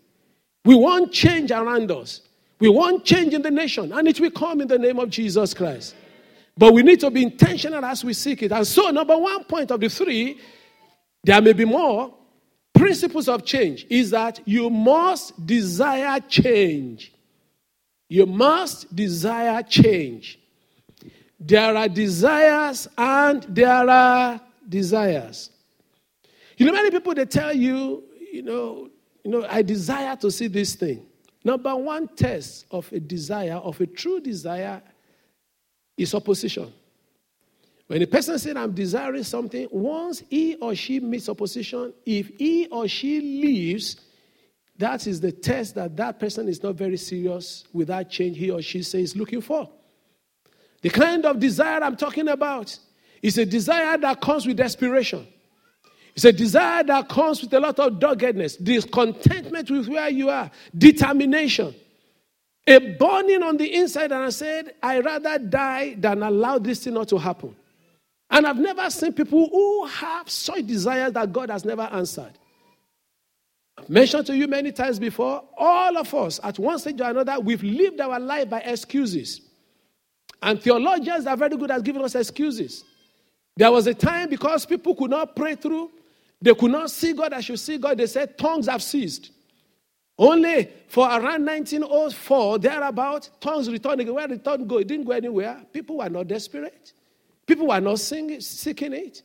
We 0.63 0.74
want 0.74 1.12
change 1.12 1.51
around 1.51 1.92
us. 1.92 2.22
We 2.62 2.70
want 2.70 3.04
change 3.04 3.34
in 3.34 3.42
the 3.42 3.51
nation, 3.51 3.92
and 3.92 4.08
it 4.08 4.22
will 4.22 4.32
come 4.32 4.62
in 4.62 4.70
the 4.70 4.80
name 4.80 4.98
of 4.98 5.10
Jesus 5.10 5.54
Christ. 5.54 5.96
But 6.58 6.74
we 6.74 6.82
need 6.82 7.01
to 7.01 7.12
be 7.12 7.24
intentional 7.24 7.84
as 7.84 8.06
we 8.06 8.13
seek 8.13 8.44
it. 8.44 8.54
And 8.54 8.66
so, 8.66 8.90
number 8.90 9.18
one 9.18 9.44
point 9.44 9.70
of 9.70 9.82
the 9.82 9.90
three, 9.90 10.40
there 11.25 11.42
may 11.42 11.51
be 11.51 11.66
more, 11.66 12.13
principles 12.74 13.28
of 13.28 13.44
change 13.44 13.86
is 13.90 14.12
that 14.12 14.40
you 14.46 14.70
must 14.70 15.46
desire 15.46 16.22
change. 16.22 17.12
You 18.08 18.25
must 18.25 18.96
desire 18.96 19.62
change. 19.63 20.40
There 21.38 21.75
are 21.75 21.90
desires 21.90 22.88
and 22.98 23.44
there 23.50 23.90
are 23.90 24.40
desires. 24.70 25.50
You 26.62 26.68
know, 26.68 26.74
many 26.74 26.91
people 26.91 27.15
they 27.15 27.25
tell 27.25 27.51
you, 27.51 28.03
you 28.32 28.44
know, 28.44 28.88
you 29.24 29.32
know, 29.32 29.48
I 29.50 29.63
desire 29.63 30.15
to 30.18 30.30
see 30.30 30.46
this 30.46 30.75
thing. 30.75 31.08
Number 31.44 31.75
one 31.75 32.08
test 32.10 32.68
of 32.70 32.88
a 32.94 33.00
desire, 33.00 33.56
of 33.56 33.82
a 33.82 33.88
true 33.88 34.20
desire, 34.20 34.80
is 35.98 36.13
opposition. 36.13 36.72
When 37.88 38.03
a 38.03 38.06
person 38.06 38.38
says, 38.38 38.56
I'm 38.56 38.74
desiring 38.74 39.24
something, 39.24 39.70
once 39.72 40.22
he 40.30 40.53
or 40.58 40.75
she 40.75 41.00
meets 41.00 41.30
opposition, 41.30 41.96
if 42.06 42.27
he 42.38 42.68
or 42.68 42.88
she 42.88 43.20
leaves, 43.20 44.00
that 44.77 45.08
is 45.08 45.20
the 45.20 45.32
test 45.32 45.74
that 45.74 45.98
that 45.98 46.20
person 46.20 46.48
is 46.48 46.62
not 46.62 46.75
very 46.75 46.98
serious 46.98 47.63
with 47.74 47.88
that 47.88 48.12
change 48.12 48.38
he 48.38 48.51
or 48.51 48.62
she 48.62 48.84
says 48.84 49.15
looking 49.15 49.41
for. 49.41 49.68
The 50.84 50.91
kind 50.91 51.25
of 51.25 51.39
desire 51.39 51.82
I'm 51.82 51.96
talking 51.96 52.27
about 52.27 52.77
is 53.24 53.39
a 53.39 53.48
desire 53.48 53.98
that 53.98 54.22
comes 54.22 54.46
with 54.46 54.58
desperation. 54.58 55.27
It's 56.15 56.25
a 56.25 56.32
desire 56.32 56.84
that 56.84 57.08
comes 57.08 57.41
with 57.41 57.53
a 57.53 57.60
lot 57.60 57.80
of 57.80 58.00
doggedness, 58.00 58.58
discontentment 58.58 59.72
with 59.72 59.88
where 59.88 60.10
you 60.10 60.30
are, 60.30 60.51
determination, 60.77 61.74
a 62.68 62.80
burning 62.96 63.44
on 63.44 63.58
the 63.58 63.74
inside. 63.74 64.12
And 64.12 64.25
I 64.25 64.30
said, 64.30 64.75
i 64.84 65.00
rather 65.00 65.39
die 65.39 65.96
than 65.98 66.22
allow 66.24 66.58
this 66.60 66.84
thing 66.84 66.94
not 66.94 67.08
to 67.10 67.18
happen. 67.18 67.56
And 68.30 68.46
I've 68.46 68.58
never 68.58 68.89
seen 68.89 69.13
people 69.13 69.50
who 69.50 69.86
have 69.86 70.30
such 70.30 70.65
desires 70.65 71.13
that 71.13 71.34
God 71.34 71.50
has 71.50 71.65
never 71.65 71.84
answered. 71.84 72.32
I've 73.77 73.89
mentioned 73.89 74.25
to 74.27 74.36
you 74.36 74.48
many 74.48 74.72
times 74.72 75.00
before, 75.00 75.44
all 75.58 75.98
of 75.98 76.13
us, 76.13 76.39
at 76.44 76.60
one 76.60 76.80
stage 76.80 77.01
or 77.01 77.10
another, 77.10 77.39
we've 77.39 77.63
lived 77.63 78.00
our 78.00 78.20
life 78.20 78.50
by 78.50 78.60
excuses. 78.60 79.41
And 80.41 80.62
theologians 80.62 81.25
are 81.25 81.38
very 81.38 81.58
good 81.58 81.72
at 81.72 81.84
giving 81.84 82.03
us 82.03 82.15
excuses. 82.15 82.84
There 83.58 83.72
was 83.72 83.88
a 83.88 83.94
time 83.94 84.30
because 84.30 84.65
people 84.65 84.96
could 84.96 85.12
not 85.12 85.36
pray 85.36 85.56
through, 85.56 85.91
they 86.42 86.54
could 86.56 86.72
not 86.72 86.90
see 86.90 87.14
God 87.14 87.34
as 87.34 87.48
you 87.48 87.58
see 87.58 87.78
God. 87.78 87.98
They 87.98 88.08
said 88.08 88.38
tongues 88.38 88.68
have 88.68 88.82
ceased. 88.82 89.32
Only 90.18 90.70
for 90.88 91.08
around 91.08 91.46
1904, 91.46 92.60
thereabout, 92.60 93.30
tongues 93.40 93.70
returned. 93.70 94.08
Where 94.10 94.28
the 94.28 94.38
tongue 94.38 94.68
go? 94.68 94.78
It 94.78 94.88
didn't 94.88 95.06
go 95.06 95.14
anywhere. 95.14 95.64
People 95.72 95.98
were 95.98 96.10
not 96.10 96.28
desperate. 96.28 96.94
People 97.46 97.68
were 97.68 97.80
not 97.80 98.00
singing, 98.00 98.40
seeking 98.42 98.94
it. 98.94 99.24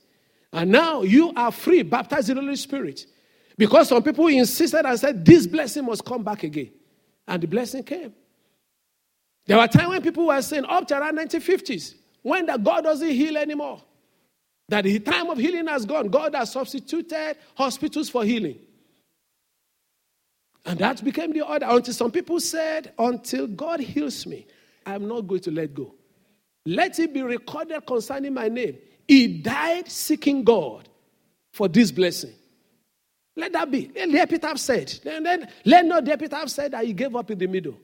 And 0.52 0.70
now 0.70 1.02
you 1.02 1.32
are 1.36 1.52
free, 1.52 1.82
baptized 1.82 2.30
in 2.30 2.36
the 2.36 2.42
Holy 2.42 2.56
Spirit. 2.56 3.06
Because 3.58 3.88
some 3.88 4.02
people 4.02 4.26
insisted 4.28 4.84
and 4.84 4.98
said, 4.98 5.24
this 5.24 5.46
blessing 5.46 5.84
must 5.84 6.04
come 6.04 6.22
back 6.22 6.42
again. 6.42 6.70
And 7.26 7.42
the 7.42 7.46
blessing 7.46 7.82
came. 7.82 8.14
There 9.46 9.58
were 9.58 9.68
times 9.68 9.88
when 9.88 10.02
people 10.02 10.26
were 10.26 10.42
saying, 10.42 10.64
up 10.66 10.86
to 10.88 10.98
around 10.98 11.18
1950s, 11.18 11.94
when 12.22 12.46
the 12.46 12.56
God 12.56 12.84
doesn't 12.84 13.08
heal 13.08 13.36
anymore. 13.36 13.82
That 14.68 14.84
the 14.84 14.98
time 14.98 15.30
of 15.30 15.38
healing 15.38 15.66
has 15.68 15.84
gone. 15.84 16.08
God 16.08 16.34
has 16.34 16.52
substituted 16.52 17.36
hospitals 17.54 18.08
for 18.08 18.24
healing. 18.24 18.58
And 20.64 20.78
that 20.80 21.04
became 21.04 21.32
the 21.32 21.42
order 21.42 21.66
until 21.68 21.94
some 21.94 22.10
people 22.10 22.40
said, 22.40 22.92
Until 22.98 23.46
God 23.46 23.80
heals 23.80 24.26
me, 24.26 24.46
I'm 24.84 25.06
not 25.06 25.28
going 25.28 25.42
to 25.42 25.50
let 25.52 25.72
go. 25.72 25.94
Let 26.64 26.98
it 26.98 27.14
be 27.14 27.22
recorded 27.22 27.86
concerning 27.86 28.34
my 28.34 28.48
name. 28.48 28.76
He 29.06 29.28
died 29.28 29.88
seeking 29.88 30.42
God 30.42 30.88
for 31.52 31.68
this 31.68 31.92
blessing. 31.92 32.32
Let 33.36 33.52
that 33.52 33.70
be. 33.70 33.92
Let 33.94 34.10
the 34.10 34.20
epitaph 34.20 34.58
said. 34.58 34.92
Let, 35.04 35.52
let 35.64 35.86
not 35.86 36.04
the 36.04 36.12
epitaph 36.12 36.48
said 36.48 36.72
that 36.72 36.84
he 36.84 36.92
gave 36.92 37.14
up 37.14 37.30
in 37.30 37.38
the 37.38 37.46
middle. 37.46 37.78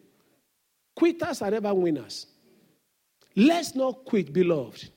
Quitters 0.96 1.42
are 1.42 1.50
never 1.50 1.72
winners. 1.72 2.26
Let's 3.36 3.74
not 3.74 4.04
quit, 4.04 4.32
beloved. 4.32 4.90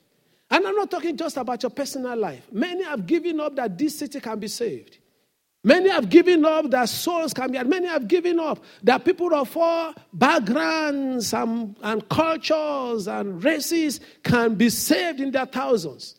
And 0.50 0.66
I'm 0.66 0.74
not 0.76 0.90
talking 0.90 1.16
just 1.16 1.36
about 1.36 1.62
your 1.62 1.70
personal 1.70 2.16
life. 2.16 2.46
Many 2.52 2.84
have 2.84 3.06
given 3.06 3.40
up 3.40 3.56
that 3.56 3.76
this 3.76 3.98
city 3.98 4.20
can 4.20 4.38
be 4.38 4.48
saved. 4.48 4.98
Many 5.64 5.90
have 5.90 6.08
given 6.08 6.44
up 6.44 6.70
that 6.70 6.88
souls 6.88 7.34
can 7.34 7.50
be, 7.50 7.62
many 7.64 7.88
have 7.88 8.06
given 8.06 8.38
up 8.38 8.62
that 8.84 9.04
people 9.04 9.34
of 9.34 9.56
all 9.56 9.94
backgrounds 10.12 11.34
and, 11.34 11.74
and 11.82 12.08
cultures 12.08 13.08
and 13.08 13.42
races 13.42 13.98
can 14.22 14.54
be 14.54 14.70
saved 14.70 15.18
in 15.18 15.32
their 15.32 15.46
thousands. 15.46 16.14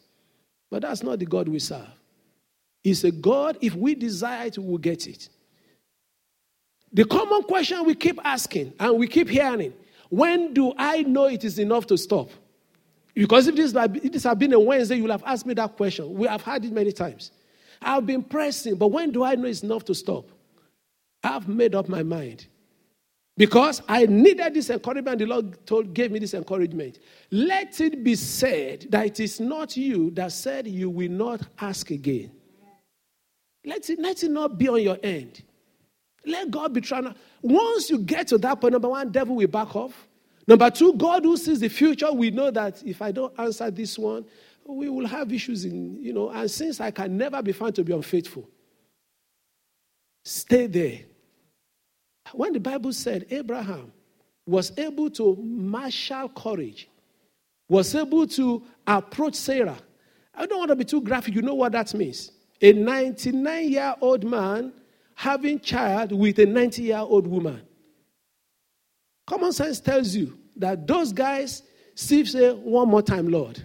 But 0.70 0.82
that's 0.82 1.02
not 1.02 1.20
the 1.20 1.26
God 1.26 1.48
we 1.48 1.60
serve. 1.60 1.88
It's 2.84 3.06
a 3.06 3.12
God, 3.12 3.58
if 3.62 3.74
we 3.74 3.96
desire 3.96 4.48
it, 4.48 4.58
we 4.58 4.68
will 4.68 4.78
get 4.78 5.08
it. 5.08 5.30
The 6.92 7.06
common 7.06 7.44
question 7.44 7.86
we 7.86 7.96
keep 7.96 8.20
asking 8.26 8.74
and 8.80 8.98
we 8.98 9.08
keep 9.08 9.30
hearing 9.30 9.74
when 10.10 10.54
do 10.54 10.74
I 10.78 11.04
know 11.04 11.26
it 11.26 11.46
is 11.46 11.58
enough 11.60 11.88
to 11.88 11.98
stop? 11.98 12.30
Because 13.18 13.48
if 13.48 13.56
this, 13.56 13.74
if 13.76 14.12
this 14.12 14.24
had 14.24 14.38
been 14.38 14.54
a 14.54 14.60
Wednesday, 14.60 14.98
you 14.98 15.04
will 15.04 15.12
have 15.12 15.24
asked 15.26 15.48
me 15.48 15.56
that 15.56 15.76
question. 15.76 16.14
We 16.14 16.28
have 16.28 16.44
had 16.44 16.64
it 16.64 16.72
many 16.72 16.92
times. 16.92 17.32
I've 17.82 18.06
been 18.06 18.22
pressing, 18.22 18.76
but 18.76 18.90
when 18.90 19.12
do 19.12 19.24
I 19.24 19.34
know 19.34 19.48
it's 19.48 19.64
enough 19.64 19.86
to 19.86 19.96
stop? 19.96 20.30
I've 21.24 21.48
made 21.48 21.74
up 21.74 21.90
my 21.90 22.04
mind. 22.04 22.46
Because 23.36 23.82
I 23.88 24.06
needed 24.06 24.54
this 24.54 24.70
encouragement, 24.70 25.18
the 25.20 25.26
Lord 25.26 25.66
told, 25.66 25.94
gave 25.96 26.12
me 26.12 26.20
this 26.20 26.36
encouragement. 26.36 27.00
Let 27.32 27.82
it 27.82 28.04
be 28.04 28.16
said 28.16 28.86
that 28.90 29.06
it 29.08 29.20
is 29.20 29.40
not 29.40 29.76
you 29.76 30.12
that 30.12 30.32
said 30.32 30.68
you 30.68 30.90
will 30.90 31.12
not 31.12 31.42
ask 31.60 31.90
again. 31.90 32.32
Let 33.66 33.90
it, 33.90 34.00
let 34.00 34.24
it 34.24 34.30
not 34.30 34.60
be 34.60 34.70
on 34.70 34.82
your 34.82 34.98
end. 35.02 35.42
Let 36.26 36.52
God 36.52 36.74
be 36.74 36.82
trying 36.82 37.04
to. 37.06 37.16
Once 37.42 37.90
you 37.90 38.00
get 38.00 38.28
to 38.28 38.38
that 38.40 38.62
point, 38.62 38.74
number 38.74 38.90
one, 38.90 39.12
devil 39.12 39.36
will 39.36 39.48
back 39.48 39.76
off. 39.76 40.08
Number 40.48 40.72
two, 40.72 40.94
God 40.94 41.26
who 41.26 41.36
sees 41.36 41.60
the 41.60 41.68
future, 41.68 42.12
we 42.12 42.32
know 42.32 42.50
that 42.52 42.82
if 42.84 43.02
I 43.02 43.12
don't 43.12 43.38
answer 43.38 43.70
this 43.70 44.00
one, 44.00 44.26
we 44.66 44.90
will 44.90 45.06
have 45.06 45.32
issues 45.32 45.66
in, 45.66 46.02
you 46.02 46.14
know, 46.14 46.30
and 46.30 46.50
since 46.50 46.80
I 46.80 46.92
can 46.92 47.18
never 47.18 47.42
be 47.42 47.52
found 47.52 47.76
to 47.76 47.84
be 47.84 47.94
unfaithful, 47.94 48.50
stay 50.24 50.68
there. 50.68 51.00
When 52.34 52.54
the 52.54 52.60
Bible 52.60 52.94
said 52.94 53.26
Abraham 53.30 53.92
was 54.46 54.78
able 54.78 55.10
to 55.12 55.36
marshal 55.36 56.30
courage, 56.30 56.90
was 57.70 57.94
able 57.96 58.28
to 58.28 58.64
approach 58.86 59.36
Sarah, 59.36 59.78
I 60.34 60.46
don't 60.46 60.60
want 60.60 60.70
to 60.70 60.76
be 60.76 60.86
too 60.86 61.02
graphic, 61.02 61.36
you 61.36 61.42
know 61.42 61.56
what 61.56 61.74
that 61.74 61.94
means. 61.94 62.32
A 62.62 62.72
99 62.72 63.70
year 63.70 63.96
old 64.00 64.24
man 64.24 64.72
having 65.16 65.60
child 65.60 66.12
with 66.12 66.40
a 66.40 66.46
90 66.46 66.84
year 66.84 66.98
old 66.98 67.28
woman. 67.28 67.67
Common 69.28 69.52
sense 69.52 69.80
tells 69.82 70.16
you 70.16 70.38
that 70.56 70.88
those 70.88 71.12
guys 71.12 71.62
still 71.94 72.26
say, 72.26 72.54
one 72.54 72.88
more 72.88 73.02
time, 73.02 73.28
Lord. 73.28 73.62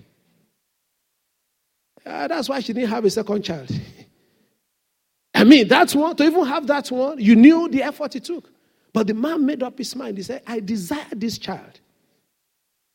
Uh, 2.05 2.27
that's 2.27 2.49
why 2.49 2.59
she 2.61 2.73
didn't 2.73 2.91
have 2.91 3.05
a 3.05 3.11
second 3.11 3.43
child. 3.43 3.71
I 5.35 5.45
mean, 5.45 5.69
that's 5.69 5.95
one, 5.95 6.15
to 6.17 6.25
even 6.25 6.45
have 6.47 6.67
that 6.67 6.91
one, 6.91 7.19
you 7.21 7.37
knew 7.37 7.69
the 7.69 7.83
effort 7.83 8.17
it 8.17 8.25
took. 8.25 8.51
But 8.93 9.07
the 9.07 9.15
man 9.15 9.47
made 9.47 9.63
up 9.63 9.79
his 9.79 9.97
mind. 9.97 10.19
He 10.19 10.23
said, 10.23 10.43
I 10.47 10.61
desire 10.61 11.07
this 11.13 11.39
child. 11.39 11.81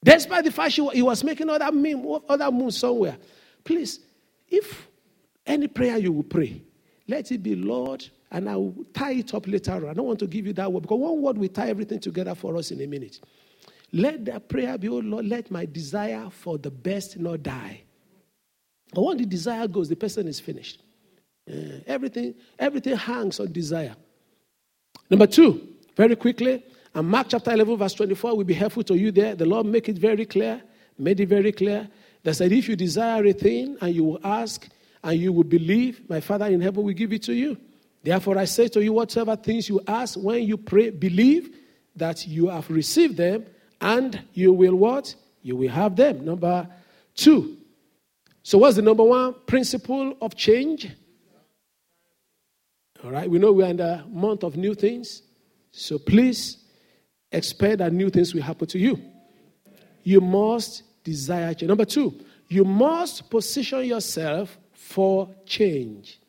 Despite 0.04 0.44
the 0.44 0.52
fact 0.52 0.74
he 0.74 1.02
was 1.02 1.24
making 1.24 1.50
other, 1.50 1.72
meme, 1.72 2.06
other 2.30 2.52
moves 2.52 2.78
somewhere. 2.78 3.18
Please, 3.64 4.00
if 4.48 4.88
any 5.46 5.68
prayer 5.68 5.98
you 5.98 6.12
will 6.12 6.24
pray, 6.24 6.62
let 7.08 7.32
it 7.32 7.42
be, 7.42 7.56
Lord, 7.56 8.08
and 8.32 8.50
I 8.50 8.56
will 8.56 8.76
tie 8.94 9.14
it 9.14 9.34
up 9.34 9.48
later 9.48 9.74
on. 9.74 9.90
I 9.90 9.94
don't 9.94 10.06
want 10.06 10.20
to 10.20 10.28
give 10.28 10.48
you 10.48 10.54
that 10.54 10.72
word 10.72 10.82
because 10.82 11.00
one 11.00 11.22
word 11.22 11.38
will 11.38 11.48
tie 11.48 11.70
everything 11.70 12.00
together 12.00 12.36
for 12.36 12.56
us 12.58 12.72
in 12.72 12.82
a 12.82 12.88
minute. 12.88 13.20
Let 13.94 14.26
that 14.26 14.50
prayer 14.50 14.78
be, 14.78 14.90
oh 14.90 14.98
Lord, 14.98 15.26
let 15.26 15.50
my 15.50 15.66
desire 15.66 16.30
for 16.30 16.58
the 16.58 16.70
best 16.70 17.18
not 17.18 17.44
die. 17.44 17.84
But 18.94 19.02
when 19.02 19.18
the 19.18 19.26
desire 19.26 19.68
goes, 19.68 19.90
the 19.90 19.96
person 19.96 20.28
is 20.28 20.40
finished. 20.40 20.82
Uh, 21.50 21.80
everything, 21.86 22.36
everything 22.60 22.98
hangs 22.98 23.40
on 23.40 23.52
desire. 23.52 23.96
Number 25.10 25.28
two, 25.28 25.76
very 25.96 26.16
quickly, 26.16 26.64
and 26.94 27.08
Mark 27.08 27.28
chapter 27.30 27.52
11, 27.52 27.78
verse 27.78 27.94
24 27.94 28.36
will 28.36 28.44
be 28.44 28.54
helpful 28.54 28.84
to 28.84 28.98
you 28.98 29.12
there. 29.12 29.36
The 29.36 29.46
Lord 29.46 29.66
make 29.66 29.88
it 29.88 29.98
very 29.98 30.26
clear, 30.26 30.62
made 30.98 31.20
it 31.20 31.30
very 31.30 31.52
clear. 31.52 31.88
That 32.24 32.34
said, 32.34 32.52
if 32.52 32.68
you 32.68 32.76
desire 32.76 33.26
a 33.26 33.34
thing 33.34 33.78
and 33.80 33.96
you 33.96 34.04
will 34.04 34.20
ask 34.24 34.68
and 35.04 35.18
you 35.20 35.32
will 35.32 35.44
believe, 35.44 36.02
my 36.10 36.20
Father 36.20 36.48
in 36.48 36.60
heaven 36.60 36.84
will 36.84 36.94
give 36.94 37.14
it 37.14 37.24
to 37.24 37.34
you. 37.34 37.56
Therefore, 38.08 38.38
I 38.38 38.46
say 38.46 38.70
to 38.70 38.82
you, 38.82 38.94
whatever 38.94 39.36
things 39.36 39.68
you 39.68 39.82
ask 39.86 40.18
when 40.18 40.44
you 40.44 40.56
pray, 40.56 40.92
believe 40.92 41.54
that 41.94 42.26
you 42.26 42.48
have 42.48 42.70
received 42.70 43.18
them 43.18 43.46
and 43.82 44.24
you 44.32 44.54
will 44.54 44.78
what? 44.78 45.14
You 45.42 45.58
will 45.58 45.68
have 45.68 45.98
them. 45.98 46.24
Number 46.24 46.70
two. 47.16 47.58
So, 48.44 48.60
what's 48.60 48.78
the 48.78 48.82
number 48.82 49.04
one 49.04 49.36
principle 49.46 50.16
of 50.22 50.38
change? 50.38 50.90
All 53.04 53.12
right, 53.12 53.30
we 53.30 53.40
know 53.40 53.52
we're 53.52 53.68
in 53.68 53.76
the 53.76 54.06
month 54.08 54.44
of 54.44 54.56
new 54.56 54.74
things. 54.74 55.24
So, 55.72 56.00
please 56.00 56.64
expect 57.30 57.80
that 57.80 57.92
new 57.92 58.10
things 58.10 58.34
will 58.34 58.42
happen 58.42 58.68
to 58.68 58.80
you. 58.80 59.02
You 60.04 60.22
must 60.22 60.84
desire 61.04 61.54
change. 61.54 61.68
Number 61.68 61.84
two, 61.84 62.18
you 62.48 62.64
must 62.64 63.30
position 63.30 63.84
yourself 63.84 64.58
for 64.72 65.30
change. 65.46 66.22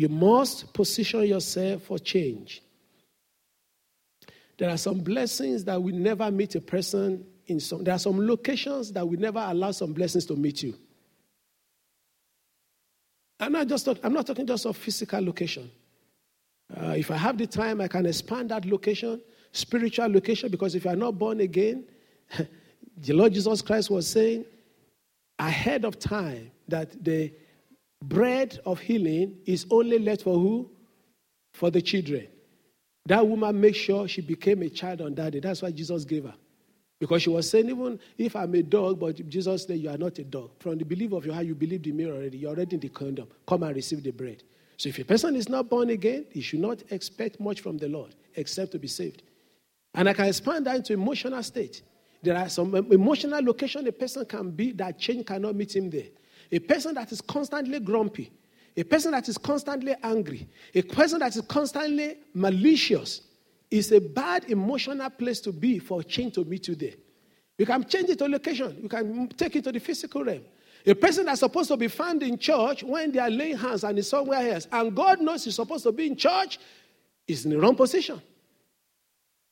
You 0.00 0.08
must 0.08 0.72
position 0.72 1.26
yourself 1.26 1.82
for 1.82 1.98
change. 1.98 2.62
There 4.56 4.70
are 4.70 4.78
some 4.78 5.00
blessings 5.00 5.62
that 5.64 5.82
will 5.82 5.94
never 5.94 6.30
meet 6.30 6.54
a 6.54 6.60
person 6.62 7.26
in 7.48 7.60
some. 7.60 7.84
There 7.84 7.92
are 7.92 7.98
some 7.98 8.26
locations 8.26 8.92
that 8.92 9.06
will 9.06 9.18
never 9.20 9.40
allow 9.40 9.72
some 9.72 9.92
blessings 9.92 10.24
to 10.26 10.36
meet 10.36 10.62
you. 10.62 10.74
I'm 13.38 13.52
not 13.52 13.66
just. 13.66 13.88
I'm 14.02 14.14
not 14.14 14.26
talking 14.26 14.46
just 14.46 14.64
of 14.64 14.74
physical 14.74 15.22
location. 15.22 15.70
Uh, 16.74 16.94
if 16.96 17.10
I 17.10 17.18
have 17.18 17.36
the 17.36 17.46
time, 17.46 17.82
I 17.82 17.88
can 17.88 18.06
expand 18.06 18.52
that 18.52 18.64
location, 18.64 19.20
spiritual 19.52 20.10
location, 20.10 20.50
because 20.50 20.74
if 20.74 20.86
you 20.86 20.92
are 20.92 20.96
not 20.96 21.18
born 21.18 21.40
again, 21.40 21.84
the 22.96 23.12
Lord 23.12 23.34
Jesus 23.34 23.60
Christ 23.60 23.90
was 23.90 24.08
saying 24.08 24.46
ahead 25.38 25.84
of 25.84 25.98
time 25.98 26.50
that 26.68 27.04
the 27.04 27.30
bread 28.02 28.60
of 28.64 28.80
healing 28.80 29.38
is 29.46 29.66
only 29.70 29.98
left 29.98 30.22
for 30.22 30.34
who? 30.34 30.70
For 31.54 31.70
the 31.70 31.82
children. 31.82 32.28
That 33.06 33.26
woman 33.26 33.60
made 33.60 33.76
sure 33.76 34.06
she 34.08 34.20
became 34.20 34.62
a 34.62 34.68
child 34.68 35.00
on 35.00 35.14
that 35.14 35.32
day. 35.32 35.40
That's 35.40 35.62
why 35.62 35.70
Jesus 35.70 36.04
gave 36.04 36.24
her. 36.24 36.34
Because 36.98 37.22
she 37.22 37.30
was 37.30 37.48
saying, 37.48 37.70
even 37.70 37.98
if 38.18 38.36
I'm 38.36 38.54
a 38.54 38.62
dog, 38.62 39.00
but 39.00 39.26
Jesus 39.28 39.64
said, 39.64 39.78
You 39.78 39.88
are 39.88 39.96
not 39.96 40.18
a 40.18 40.24
dog. 40.24 40.50
From 40.58 40.76
the 40.76 40.84
belief 40.84 41.12
of 41.12 41.24
your 41.24 41.34
heart, 41.34 41.46
you 41.46 41.54
believed 41.54 41.86
in 41.86 41.96
me 41.96 42.06
already. 42.06 42.38
You're 42.38 42.50
already 42.50 42.74
in 42.74 42.80
the 42.80 42.90
kingdom. 42.90 43.26
Come 43.48 43.62
and 43.62 43.74
receive 43.74 44.02
the 44.02 44.10
bread. 44.10 44.42
So 44.76 44.90
if 44.90 44.98
a 44.98 45.04
person 45.04 45.34
is 45.34 45.48
not 45.48 45.70
born 45.70 45.90
again, 45.90 46.26
he 46.30 46.42
should 46.42 46.60
not 46.60 46.82
expect 46.90 47.40
much 47.40 47.62
from 47.62 47.78
the 47.78 47.88
Lord 47.88 48.14
except 48.36 48.72
to 48.72 48.78
be 48.78 48.88
saved. 48.88 49.22
And 49.94 50.08
I 50.08 50.12
can 50.12 50.26
expand 50.26 50.66
that 50.66 50.76
into 50.76 50.92
emotional 50.92 51.42
state. 51.42 51.82
There 52.22 52.36
are 52.36 52.48
some 52.48 52.74
um, 52.74 52.92
emotional 52.92 53.42
location 53.42 53.86
a 53.86 53.92
person 53.92 54.24
can 54.26 54.50
be 54.50 54.72
that 54.72 54.98
change 54.98 55.26
cannot 55.26 55.56
meet 55.56 55.74
him 55.74 55.90
there. 55.90 56.08
A 56.52 56.58
person 56.58 56.94
that 56.94 57.12
is 57.12 57.20
constantly 57.20 57.78
grumpy, 57.80 58.30
a 58.76 58.82
person 58.82 59.12
that 59.12 59.28
is 59.28 59.38
constantly 59.38 59.94
angry, 60.02 60.48
a 60.74 60.82
person 60.82 61.20
that 61.20 61.34
is 61.34 61.42
constantly 61.42 62.16
malicious 62.34 63.22
is 63.70 63.92
a 63.92 64.00
bad 64.00 64.44
emotional 64.50 65.10
place 65.10 65.40
to 65.40 65.52
be 65.52 65.78
for 65.78 66.02
change 66.02 66.34
to 66.34 66.44
meet 66.44 66.66
you 66.68 66.74
there. 66.74 66.94
You 67.56 67.66
can 67.66 67.84
change 67.84 68.08
it 68.10 68.18
to 68.18 68.26
location, 68.26 68.78
you 68.82 68.88
can 68.88 69.28
take 69.28 69.56
it 69.56 69.64
to 69.64 69.72
the 69.72 69.80
physical 69.80 70.24
realm. 70.24 70.42
A 70.86 70.94
person 70.94 71.26
that's 71.26 71.40
supposed 71.40 71.68
to 71.68 71.76
be 71.76 71.88
found 71.88 72.22
in 72.22 72.38
church 72.38 72.82
when 72.82 73.12
they 73.12 73.18
are 73.18 73.30
laying 73.30 73.58
hands 73.58 73.84
and 73.84 73.98
is 73.98 74.08
somewhere 74.08 74.54
else, 74.54 74.66
and 74.72 74.94
God 74.96 75.20
knows 75.20 75.44
he's 75.44 75.56
supposed 75.56 75.84
to 75.84 75.92
be 75.92 76.06
in 76.06 76.16
church, 76.16 76.58
is 77.28 77.44
in 77.44 77.50
the 77.50 77.60
wrong 77.60 77.76
position. 77.76 78.20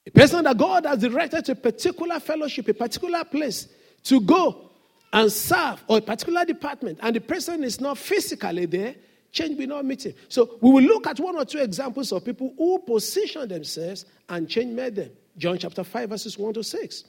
A 0.06 0.10
person 0.10 0.42
that 0.44 0.56
God 0.56 0.86
has 0.86 1.00
directed 1.00 1.44
to 1.44 1.52
a 1.52 1.54
particular 1.54 2.18
fellowship, 2.18 2.66
a 2.68 2.74
particular 2.74 3.24
place 3.24 3.68
to 4.04 4.20
go 4.22 4.67
and 5.12 5.32
serve, 5.32 5.82
or 5.88 5.98
a 5.98 6.00
particular 6.00 6.44
department, 6.44 6.98
and 7.02 7.16
the 7.16 7.20
person 7.20 7.64
is 7.64 7.80
not 7.80 7.98
physically 7.98 8.66
there, 8.66 8.94
change 9.32 9.58
will 9.58 9.66
not 9.66 9.84
meet 9.84 10.06
him. 10.06 10.14
So 10.28 10.58
we 10.60 10.70
will 10.70 10.82
look 10.82 11.06
at 11.06 11.18
one 11.20 11.36
or 11.36 11.44
two 11.44 11.58
examples 11.58 12.12
of 12.12 12.24
people 12.24 12.54
who 12.56 12.78
position 12.80 13.48
themselves 13.48 14.06
and 14.28 14.48
change 14.48 14.74
made 14.74 14.96
them. 14.96 15.10
John 15.36 15.58
chapter 15.58 15.84
5, 15.84 16.08
verses 16.08 16.36
1 16.38 16.54
to 16.54 16.64
6. 16.64 17.04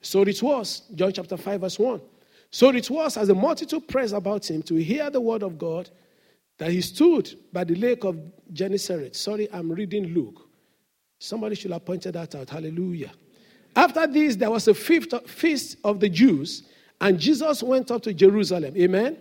So 0.00 0.22
it 0.22 0.42
was, 0.42 0.82
John 0.94 1.12
chapter 1.12 1.36
5, 1.36 1.60
verse 1.60 1.78
1. 1.78 2.00
So 2.50 2.70
it 2.70 2.88
was 2.88 3.16
as 3.16 3.28
the 3.28 3.34
multitude 3.34 3.86
pressed 3.88 4.14
about 4.14 4.48
him 4.48 4.62
to 4.62 4.76
hear 4.76 5.10
the 5.10 5.20
word 5.20 5.42
of 5.42 5.58
God 5.58 5.90
that 6.56 6.70
he 6.70 6.80
stood 6.80 7.34
by 7.52 7.64
the 7.64 7.74
lake 7.74 8.04
of 8.04 8.18
Gennesaret. 8.52 9.14
Sorry, 9.14 9.48
I'm 9.52 9.70
reading 9.70 10.06
Luke. 10.14 10.48
Somebody 11.18 11.56
should 11.56 11.72
have 11.72 11.84
pointed 11.84 12.14
that 12.14 12.34
out. 12.34 12.48
Hallelujah. 12.48 13.12
After 13.76 14.06
this, 14.06 14.36
there 14.36 14.50
was 14.50 14.66
a 14.66 14.74
feast 14.74 15.76
of 15.84 16.00
the 16.00 16.08
Jews, 16.08 16.62
and 17.00 17.18
Jesus 17.18 17.62
went 17.62 17.90
up 17.90 18.02
to 18.02 18.12
Jerusalem. 18.12 18.74
Amen. 18.76 19.16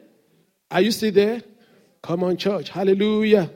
Are 0.70 0.82
you 0.82 0.92
still 0.92 1.12
there? 1.12 1.42
Come 2.02 2.24
on, 2.24 2.38
church. 2.38 2.70
Hallelujah. 2.70 3.50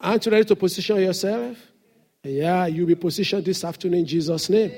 Aren't 0.00 0.26
you 0.26 0.32
ready 0.32 0.44
to 0.44 0.56
position 0.56 0.96
yourself? 0.96 1.56
Yeah, 2.22 2.66
you'll 2.66 2.86
be 2.86 2.94
positioned 2.94 3.44
this 3.44 3.64
afternoon 3.64 4.00
in 4.00 4.06
Jesus' 4.06 4.48
name. 4.48 4.72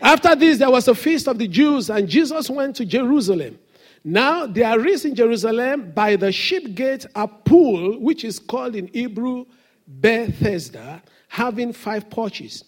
After 0.00 0.34
this, 0.34 0.58
there 0.58 0.70
was 0.70 0.86
a 0.88 0.94
feast 0.94 1.28
of 1.28 1.38
the 1.38 1.48
Jews, 1.48 1.90
and 1.90 2.08
Jesus 2.08 2.50
went 2.50 2.76
to 2.76 2.84
Jerusalem. 2.84 3.58
Now, 4.04 4.46
there 4.46 4.86
is 4.86 5.04
in 5.04 5.14
Jerusalem 5.14 5.92
by 5.92 6.16
the 6.16 6.30
sheep 6.30 6.74
gate 6.74 7.06
a 7.14 7.26
pool, 7.26 7.98
which 8.00 8.22
is 8.24 8.38
called 8.38 8.76
in 8.76 8.88
Hebrew 8.88 9.46
Bethesda, 9.86 11.02
having 11.28 11.72
five 11.72 12.10
porches. 12.10 12.64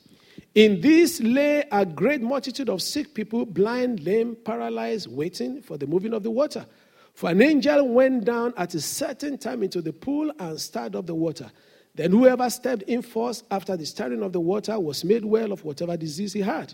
In 0.57 0.81
this 0.81 1.21
lay 1.21 1.65
a 1.71 1.85
great 1.85 2.23
multitude 2.23 2.71
of 2.71 2.81
sick 2.81 3.13
people, 3.13 3.45
blind, 3.45 4.01
lame, 4.01 4.35
paralyzed, 4.43 5.07
waiting 5.07 5.61
for 5.61 5.77
the 5.77 5.87
moving 5.87 6.15
of 6.15 6.23
the 6.23 6.31
water. 6.31 6.65
For 7.13 7.29
an 7.29 7.43
angel 7.43 7.87
went 7.87 8.25
down 8.25 8.55
at 8.57 8.75
a 8.75 8.81
certain 8.81 9.37
time 9.37 9.63
into 9.63 9.83
the 9.83 9.93
pool 9.93 10.33
and 10.39 10.59
stirred 10.59 10.97
up 10.97 11.05
the 11.05 11.15
water. 11.15 11.53
Then 11.95 12.11
whoever 12.11 12.49
stepped 12.49 12.85
in 12.85 13.03
first 13.03 13.45
after 13.51 13.77
the 13.77 13.85
stirring 13.85 14.23
of 14.23 14.33
the 14.33 14.41
water 14.41 14.81
was 14.81 15.05
made 15.05 15.27
well 15.27 15.53
of 15.53 15.63
whatever 15.63 15.95
disease 15.95 16.33
he 16.33 16.41
had. 16.41 16.73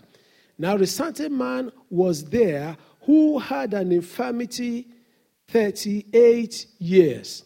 Now, 0.57 0.77
a 0.77 0.87
certain 0.87 1.37
man 1.37 1.69
was 1.89 2.23
there 2.23 2.77
who 3.01 3.37
had 3.37 3.73
an 3.73 3.91
infirmity 3.91 4.87
38 5.49 6.67
years. 6.79 7.43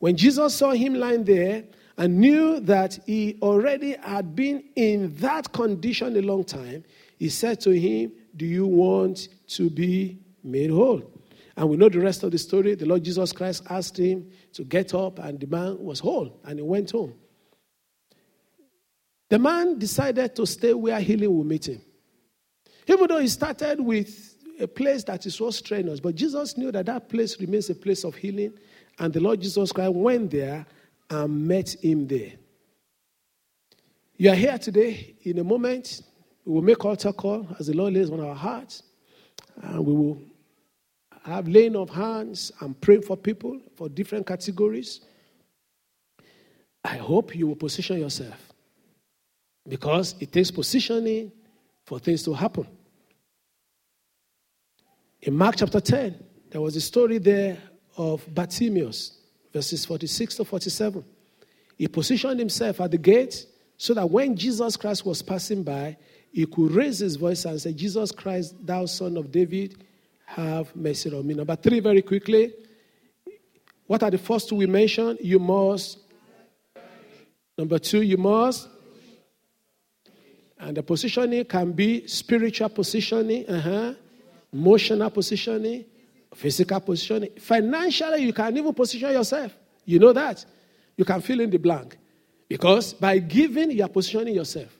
When 0.00 0.16
Jesus 0.16 0.56
saw 0.56 0.72
him 0.72 0.94
lying 0.94 1.22
there 1.22 1.62
and 1.98 2.16
knew 2.18 2.60
that 2.60 2.96
he 3.06 3.36
already 3.42 3.96
had 3.96 4.36
been 4.36 4.62
in 4.76 5.14
that 5.16 5.52
condition 5.52 6.16
a 6.16 6.22
long 6.22 6.44
time, 6.44 6.84
he 7.18 7.28
said 7.28 7.60
to 7.62 7.72
him, 7.72 8.12
Do 8.36 8.46
you 8.46 8.66
want 8.66 9.28
to 9.48 9.68
be 9.68 10.20
made 10.44 10.70
whole? 10.70 11.02
And 11.56 11.68
we 11.68 11.76
know 11.76 11.88
the 11.88 11.98
rest 11.98 12.22
of 12.22 12.30
the 12.30 12.38
story. 12.38 12.76
The 12.76 12.86
Lord 12.86 13.02
Jesus 13.02 13.32
Christ 13.32 13.64
asked 13.68 13.98
him 13.98 14.30
to 14.52 14.62
get 14.62 14.94
up, 14.94 15.18
and 15.18 15.40
the 15.40 15.48
man 15.48 15.82
was 15.82 15.98
whole, 15.98 16.38
and 16.44 16.60
he 16.60 16.62
went 16.62 16.92
home. 16.92 17.14
The 19.28 19.40
man 19.40 19.76
decided 19.76 20.36
to 20.36 20.46
stay 20.46 20.72
where 20.72 21.00
healing 21.00 21.36
will 21.36 21.44
meet 21.44 21.68
him. 21.68 21.82
Even 22.86 23.08
though 23.08 23.18
he 23.18 23.26
started 23.26 23.80
with 23.80 24.36
a 24.60 24.68
place 24.68 25.02
that 25.04 25.26
is 25.26 25.34
so 25.34 25.50
strenuous, 25.50 25.98
but 25.98 26.14
Jesus 26.14 26.56
knew 26.56 26.70
that 26.70 26.86
that 26.86 27.08
place 27.08 27.40
remains 27.40 27.68
a 27.70 27.74
place 27.74 28.04
of 28.04 28.14
healing, 28.14 28.52
and 29.00 29.12
the 29.12 29.20
Lord 29.20 29.40
Jesus 29.40 29.72
Christ 29.72 29.94
went 29.94 30.30
there 30.30 30.64
and 31.10 31.46
met 31.46 31.76
him 31.82 32.06
there. 32.06 32.32
You 34.16 34.30
are 34.30 34.34
here 34.34 34.58
today. 34.58 35.14
In 35.22 35.38
a 35.38 35.44
moment, 35.44 36.02
we 36.44 36.52
will 36.52 36.62
make 36.62 36.84
altar 36.84 37.12
call 37.12 37.46
as 37.58 37.68
the 37.68 37.74
Lord 37.74 37.94
lays 37.94 38.10
on 38.10 38.20
our 38.20 38.34
hearts, 38.34 38.82
and 39.62 39.86
we 39.86 39.92
will 39.92 40.22
have 41.24 41.46
laying 41.46 41.76
of 41.76 41.90
hands 41.90 42.50
and 42.60 42.80
praying 42.80 43.02
for 43.02 43.16
people 43.16 43.60
for 43.76 43.88
different 43.88 44.26
categories. 44.26 45.00
I 46.84 46.96
hope 46.96 47.34
you 47.34 47.46
will 47.46 47.56
position 47.56 47.98
yourself 47.98 48.52
because 49.68 50.14
it 50.20 50.32
takes 50.32 50.50
positioning 50.50 51.30
for 51.84 51.98
things 51.98 52.22
to 52.22 52.32
happen. 52.32 52.66
In 55.22 55.36
Mark 55.36 55.56
chapter 55.56 55.80
10, 55.80 56.24
there 56.50 56.60
was 56.60 56.76
a 56.76 56.80
story 56.80 57.18
there 57.18 57.58
of 57.96 58.24
Bartimaeus, 58.34 59.17
verses 59.58 59.84
46 59.84 60.36
to 60.36 60.44
47. 60.44 61.04
He 61.76 61.88
positioned 61.88 62.38
himself 62.38 62.80
at 62.80 62.92
the 62.92 62.98
gate 62.98 63.44
so 63.76 63.92
that 63.94 64.08
when 64.08 64.36
Jesus 64.36 64.76
Christ 64.76 65.04
was 65.04 65.20
passing 65.20 65.64
by, 65.64 65.96
he 66.32 66.46
could 66.46 66.70
raise 66.70 67.00
his 67.00 67.16
voice 67.16 67.44
and 67.44 67.60
say, 67.60 67.72
Jesus 67.72 68.12
Christ, 68.12 68.54
thou 68.64 68.86
son 68.86 69.16
of 69.16 69.32
David, 69.32 69.84
have 70.26 70.74
mercy 70.76 71.12
on 71.12 71.26
me. 71.26 71.34
Number 71.34 71.56
three, 71.56 71.80
very 71.80 72.02
quickly. 72.02 72.52
What 73.86 74.04
are 74.04 74.10
the 74.10 74.18
first 74.18 74.48
two 74.48 74.54
we 74.54 74.66
mentioned? 74.66 75.18
You 75.20 75.40
must. 75.40 75.98
Number 77.56 77.80
two, 77.80 78.02
you 78.02 78.16
must. 78.16 78.68
And 80.60 80.76
the 80.76 80.84
positioning 80.84 81.44
can 81.46 81.72
be 81.72 82.06
spiritual 82.06 82.68
positioning. 82.68 83.44
Uh-huh 83.48 83.94
emotional 84.52 85.10
positioning, 85.10 85.84
physical 86.38 86.78
positioning. 86.78 87.30
Financially, 87.40 88.22
you 88.22 88.32
can 88.32 88.56
even 88.56 88.72
position 88.72 89.10
yourself. 89.10 89.52
You 89.84 89.98
know 89.98 90.12
that. 90.12 90.44
You 90.96 91.04
can 91.04 91.20
fill 91.20 91.40
in 91.40 91.50
the 91.50 91.58
blank. 91.58 91.98
Because 92.48 92.94
by 92.94 93.18
giving, 93.18 93.72
you 93.72 93.82
are 93.82 93.88
positioning 93.88 94.36
yourself. 94.36 94.78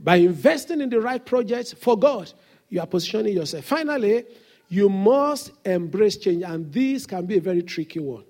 By 0.00 0.16
investing 0.16 0.80
in 0.80 0.88
the 0.88 1.00
right 1.00 1.24
projects 1.24 1.72
for 1.72 1.98
God, 1.98 2.32
you 2.68 2.80
are 2.80 2.86
positioning 2.86 3.34
yourself. 3.34 3.64
Finally, 3.64 4.26
you 4.68 4.88
must 4.88 5.50
embrace 5.64 6.18
change. 6.18 6.44
And 6.44 6.72
this 6.72 7.04
can 7.04 7.26
be 7.26 7.38
a 7.38 7.40
very 7.40 7.62
tricky 7.62 7.98
one. 7.98 8.24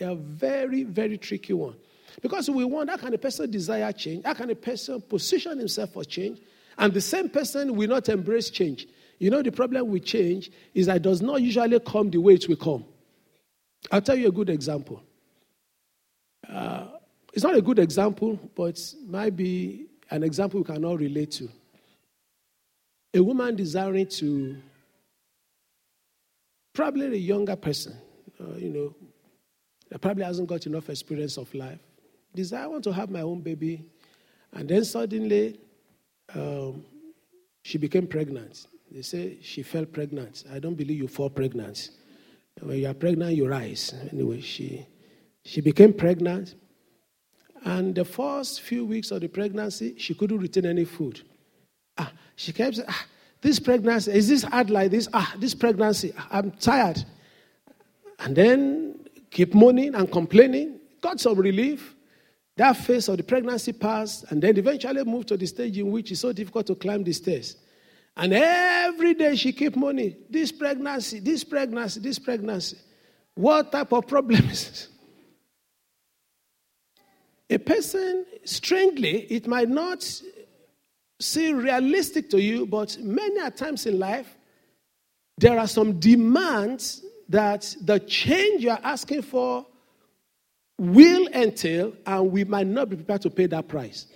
A 0.00 0.14
very, 0.14 0.84
very 0.84 1.18
tricky 1.18 1.52
one. 1.52 1.76
Because 2.22 2.48
we 2.48 2.64
want 2.64 2.88
how 2.88 2.96
can 2.96 3.12
a 3.12 3.18
person 3.18 3.50
desire 3.50 3.92
change? 3.92 4.24
How 4.24 4.32
can 4.32 4.48
a 4.48 4.54
person 4.54 5.02
position 5.02 5.58
himself 5.58 5.92
for 5.92 6.04
change? 6.04 6.40
And 6.78 6.94
the 6.94 7.00
same 7.02 7.28
person 7.28 7.76
will 7.76 7.88
not 7.88 8.08
embrace 8.08 8.48
change. 8.48 8.86
You 9.18 9.30
know, 9.30 9.42
the 9.42 9.52
problem 9.52 9.88
with 9.88 10.04
change 10.04 10.50
is 10.74 10.86
that 10.86 10.96
it 10.96 11.02
does 11.02 11.22
not 11.22 11.40
usually 11.40 11.78
come 11.80 12.10
the 12.10 12.18
way 12.18 12.34
it 12.34 12.48
will 12.48 12.56
come. 12.56 12.84
I'll 13.90 14.02
tell 14.02 14.16
you 14.16 14.28
a 14.28 14.32
good 14.32 14.50
example. 14.50 15.02
Uh, 16.48 16.86
it's 17.32 17.44
not 17.44 17.56
a 17.56 17.62
good 17.62 17.78
example, 17.78 18.38
but 18.54 18.78
might 19.06 19.36
be 19.36 19.86
an 20.10 20.22
example 20.22 20.60
we 20.60 20.64
can 20.64 20.84
all 20.84 20.96
relate 20.96 21.30
to. 21.32 21.48
A 23.14 23.22
woman 23.22 23.56
desiring 23.56 24.06
to, 24.08 24.56
probably 26.72 27.06
a 27.06 27.16
younger 27.16 27.56
person, 27.56 27.96
uh, 28.40 28.56
you 28.56 28.70
know, 28.70 28.94
that 29.90 30.00
probably 30.00 30.24
hasn't 30.24 30.48
got 30.48 30.66
enough 30.66 30.90
experience 30.90 31.36
of 31.36 31.52
life. 31.54 31.78
Desire, 32.34 32.64
I 32.64 32.66
want 32.66 32.84
to 32.84 32.92
have 32.92 33.10
my 33.10 33.20
own 33.20 33.40
baby. 33.40 33.84
And 34.52 34.68
then 34.68 34.84
suddenly, 34.84 35.60
um, 36.34 36.84
she 37.62 37.78
became 37.78 38.06
pregnant. 38.06 38.66
They 38.94 39.02
say 39.02 39.38
she 39.42 39.64
fell 39.64 39.86
pregnant. 39.86 40.44
I 40.52 40.60
don't 40.60 40.76
believe 40.76 40.98
you 40.98 41.08
fall 41.08 41.28
pregnant. 41.28 41.90
When 42.60 42.78
you 42.78 42.86
are 42.86 42.94
pregnant, 42.94 43.34
you 43.34 43.48
rise. 43.48 43.92
Anyway, 44.12 44.40
she, 44.40 44.86
she 45.44 45.60
became 45.60 45.92
pregnant. 45.92 46.54
And 47.64 47.92
the 47.92 48.04
first 48.04 48.60
few 48.60 48.84
weeks 48.84 49.10
of 49.10 49.22
the 49.22 49.26
pregnancy, 49.26 49.96
she 49.98 50.14
couldn't 50.14 50.38
retain 50.38 50.66
any 50.66 50.84
food. 50.84 51.22
Ah, 51.98 52.12
she 52.36 52.52
kept 52.52 52.76
saying, 52.76 52.86
ah, 52.88 53.06
this 53.40 53.58
pregnancy, 53.58 54.12
is 54.12 54.28
this 54.28 54.44
hard 54.44 54.70
like 54.70 54.92
this? 54.92 55.08
Ah, 55.12 55.34
this 55.38 55.56
pregnancy, 55.56 56.14
I'm 56.30 56.52
tired. 56.52 57.04
And 58.20 58.36
then 58.36 59.00
keep 59.28 59.54
moaning 59.54 59.96
and 59.96 60.10
complaining. 60.10 60.78
Got 61.00 61.18
some 61.18 61.36
relief. 61.36 61.96
That 62.56 62.76
phase 62.76 63.08
of 63.08 63.16
the 63.16 63.24
pregnancy 63.24 63.72
passed, 63.72 64.26
and 64.30 64.40
then 64.40 64.56
eventually 64.56 65.02
moved 65.02 65.26
to 65.28 65.36
the 65.36 65.46
stage 65.46 65.76
in 65.78 65.90
which 65.90 66.12
it's 66.12 66.20
so 66.20 66.32
difficult 66.32 66.68
to 66.68 66.76
climb 66.76 67.02
the 67.02 67.12
stairs. 67.12 67.56
And 68.16 68.32
every 68.32 69.14
day 69.14 69.34
she 69.34 69.52
kept 69.52 69.76
moaning, 69.76 70.14
this 70.30 70.52
pregnancy, 70.52 71.18
this 71.18 71.42
pregnancy, 71.42 72.00
this 72.00 72.18
pregnancy. 72.18 72.78
What 73.34 73.72
type 73.72 73.92
of 73.92 74.06
problem 74.06 74.36
is 74.36 74.64
problems? 74.64 74.88
A 77.50 77.58
person, 77.58 78.24
strangely, 78.44 79.22
it 79.24 79.46
might 79.46 79.68
not 79.68 80.08
seem 81.20 81.58
realistic 81.58 82.30
to 82.30 82.40
you, 82.40 82.66
but 82.66 82.96
many 83.00 83.40
a 83.40 83.50
times 83.50 83.86
in 83.86 83.98
life, 83.98 84.36
there 85.38 85.58
are 85.58 85.66
some 85.66 85.98
demands 85.98 87.04
that 87.28 87.74
the 87.82 87.98
change 88.00 88.62
you 88.62 88.70
are 88.70 88.80
asking 88.82 89.22
for 89.22 89.66
will 90.78 91.26
entail, 91.28 91.92
and 92.06 92.30
we 92.30 92.44
might 92.44 92.66
not 92.66 92.88
be 92.88 92.96
prepared 92.96 93.22
to 93.22 93.30
pay 93.30 93.46
that 93.46 93.68
price. 93.68 94.06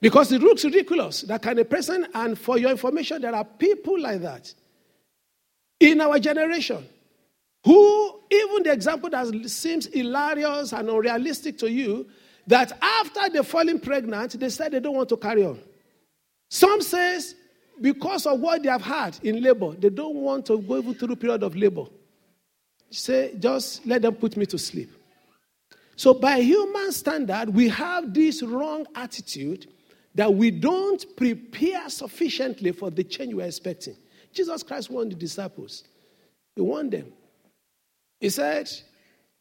Because 0.00 0.30
it 0.32 0.40
looks 0.40 0.64
ridiculous. 0.64 1.22
That 1.22 1.42
kind 1.42 1.58
of 1.58 1.68
person, 1.68 2.06
and 2.14 2.38
for 2.38 2.58
your 2.58 2.70
information, 2.70 3.20
there 3.22 3.34
are 3.34 3.44
people 3.44 4.00
like 4.00 4.20
that 4.22 4.52
in 5.80 6.00
our 6.00 6.18
generation 6.18 6.86
who, 7.64 8.20
even 8.30 8.62
the 8.62 8.72
example 8.72 9.10
that 9.10 9.26
seems 9.48 9.86
hilarious 9.86 10.72
and 10.72 10.88
unrealistic 10.88 11.58
to 11.58 11.70
you, 11.70 12.06
that 12.46 12.72
after 12.80 13.28
they're 13.28 13.42
falling 13.42 13.80
pregnant, 13.80 14.38
they 14.38 14.48
said 14.48 14.72
they 14.72 14.80
don't 14.80 14.96
want 14.96 15.08
to 15.08 15.16
carry 15.16 15.44
on. 15.44 15.60
Some 16.48 16.80
says 16.80 17.34
because 17.80 18.26
of 18.26 18.40
what 18.40 18.62
they 18.62 18.68
have 18.68 18.82
had 18.82 19.18
in 19.22 19.42
labor, 19.42 19.72
they 19.72 19.90
don't 19.90 20.16
want 20.16 20.46
to 20.46 20.58
go 20.58 20.92
through 20.92 21.16
period 21.16 21.42
of 21.42 21.56
labor. 21.56 21.84
Say, 22.90 23.34
just 23.38 23.86
let 23.86 24.02
them 24.02 24.14
put 24.14 24.36
me 24.36 24.46
to 24.46 24.58
sleep. 24.58 24.90
So, 25.94 26.14
by 26.14 26.40
human 26.40 26.92
standard, 26.92 27.50
we 27.50 27.68
have 27.68 28.14
this 28.14 28.42
wrong 28.42 28.86
attitude 28.94 29.66
that 30.18 30.34
we 30.34 30.50
don't 30.50 31.16
prepare 31.16 31.88
sufficiently 31.88 32.72
for 32.72 32.90
the 32.90 33.04
change 33.04 33.32
we're 33.32 33.46
expecting. 33.46 33.94
Jesus 34.32 34.64
Christ 34.64 34.90
warned 34.90 35.12
the 35.12 35.14
disciples. 35.14 35.84
He 36.56 36.60
warned 36.60 36.90
them. 36.90 37.12
He 38.18 38.28
said, 38.28 38.68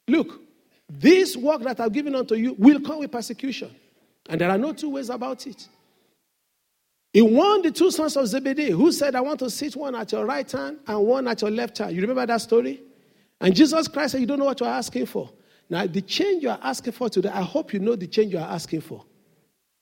Look, 0.07 0.39
this 0.87 1.35
work 1.35 1.63
that 1.63 1.79
I've 1.79 1.91
given 1.91 2.13
unto 2.13 2.35
you 2.35 2.53
will 2.59 2.79
come 2.79 2.99
with 2.99 3.11
persecution. 3.11 3.75
And 4.29 4.39
there 4.39 4.51
are 4.51 4.57
no 4.59 4.71
two 4.71 4.91
ways 4.91 5.09
about 5.09 5.47
it. 5.47 5.67
He 7.11 7.23
warned 7.23 7.65
the 7.65 7.71
two 7.71 7.89
sons 7.89 8.15
of 8.15 8.27
Zebedee 8.27 8.69
who 8.69 8.91
said, 8.91 9.15
I 9.15 9.21
want 9.21 9.39
to 9.39 9.49
sit 9.49 9.75
one 9.75 9.95
at 9.95 10.11
your 10.11 10.27
right 10.27 10.49
hand 10.51 10.77
and 10.85 10.99
one 10.99 11.27
at 11.27 11.41
your 11.41 11.49
left 11.49 11.79
hand. 11.79 11.95
You 11.95 12.01
remember 12.01 12.27
that 12.27 12.41
story? 12.41 12.83
And 13.41 13.55
Jesus 13.55 13.87
Christ 13.87 14.11
said, 14.11 14.21
You 14.21 14.27
don't 14.27 14.37
know 14.37 14.45
what 14.45 14.59
you're 14.59 14.69
asking 14.69 15.07
for. 15.07 15.31
Now, 15.71 15.87
the 15.87 16.01
change 16.01 16.43
you 16.43 16.51
are 16.51 16.59
asking 16.61 16.93
for 16.93 17.09
today, 17.09 17.29
I 17.29 17.41
hope 17.41 17.73
you 17.73 17.79
know 17.79 17.95
the 17.95 18.05
change 18.05 18.31
you 18.31 18.37
are 18.37 18.47
asking 18.47 18.81
for. 18.81 19.03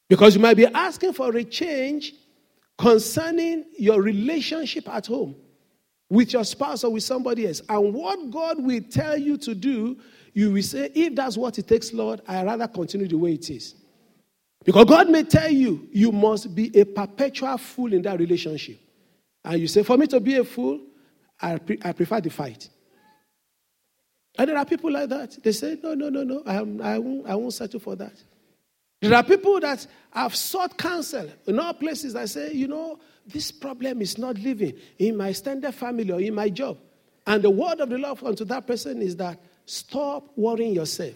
Because 0.08 0.36
you 0.36 0.42
might 0.42 0.58
be 0.58 0.66
asking 0.66 1.14
for 1.14 1.36
a 1.36 1.44
change 1.44 2.14
concerning 2.78 3.66
your 3.78 4.02
relationship 4.02 4.88
at 4.90 5.08
home 5.08 5.36
with 6.10 6.34
your 6.34 6.44
spouse 6.44 6.84
or 6.84 6.92
with 6.92 7.04
somebody 7.04 7.48
else. 7.48 7.62
And 7.68 7.94
what 7.94 8.30
God 8.30 8.64
will 8.64 8.82
tell 8.90 9.18
you 9.18 9.38
to 9.38 9.56
do, 9.56 9.98
you 10.34 10.52
will 10.52 10.64
say, 10.64 10.92
if 10.94 11.16
that's 11.16 11.38
what 11.38 11.58
it 11.58 11.68
takes, 11.68 11.94
Lord, 11.94 12.22
I 12.28 12.44
rather 12.44 12.68
continue 12.68 13.08
the 13.08 13.18
way 13.18 13.34
it 13.34 13.50
is. 13.50 13.76
Because 14.64 14.86
God 14.86 15.10
may 15.10 15.24
tell 15.24 15.50
you, 15.50 15.88
you 15.92 16.12
must 16.12 16.54
be 16.54 16.76
a 16.78 16.86
perpetual 16.86 17.58
fool 17.58 17.94
in 17.94 18.02
that 18.04 18.20
relationship. 18.20 18.80
And 19.44 19.62
you 19.62 19.68
say, 19.68 19.84
for 19.84 19.98
me 19.98 20.08
to 20.08 20.20
be 20.20 20.36
a 20.38 20.44
fool, 20.44 20.82
I, 21.40 21.58
pre- 21.58 21.80
I 21.84 21.94
prefer 21.94 22.22
the 22.22 22.30
fight. 22.30 22.70
And 24.38 24.50
there 24.50 24.58
are 24.58 24.66
people 24.66 24.92
like 24.92 25.10
that. 25.10 25.42
They 25.44 25.52
say, 25.52 25.78
no, 25.82 25.94
no, 25.94 26.10
no, 26.10 26.24
no, 26.24 26.44
I, 26.46 26.58
I, 26.58 27.00
won't, 27.00 27.28
I 27.28 27.36
won't 27.36 27.54
settle 27.54 27.80
for 27.80 27.96
that. 27.96 28.14
There 29.02 29.14
are 29.14 29.24
people 29.24 29.60
that 29.60 29.86
have 30.12 30.36
sought 30.36 30.78
counsel 30.78 31.30
in 31.46 31.60
all 31.60 31.74
places 31.74 32.14
that 32.14 32.30
say, 32.30 32.54
you 32.54 32.68
know, 32.68 33.00
this 33.28 33.52
problem 33.52 34.02
is 34.02 34.18
not 34.18 34.38
living 34.38 34.74
in 34.98 35.18
my 35.18 35.30
extended 35.30 35.74
family 35.74 36.12
or 36.12 36.22
in 36.22 36.34
my 36.34 36.50
job. 36.50 36.78
And 37.28 37.44
the 37.44 37.50
word 37.50 37.80
of 37.80 37.90
the 37.90 37.98
Lord 37.98 38.24
unto 38.24 38.46
that 38.46 38.68
person 38.68 39.02
is 39.02 39.16
that 39.18 39.40
stop 39.66 40.30
worrying 40.36 40.74
yourself. 40.74 41.16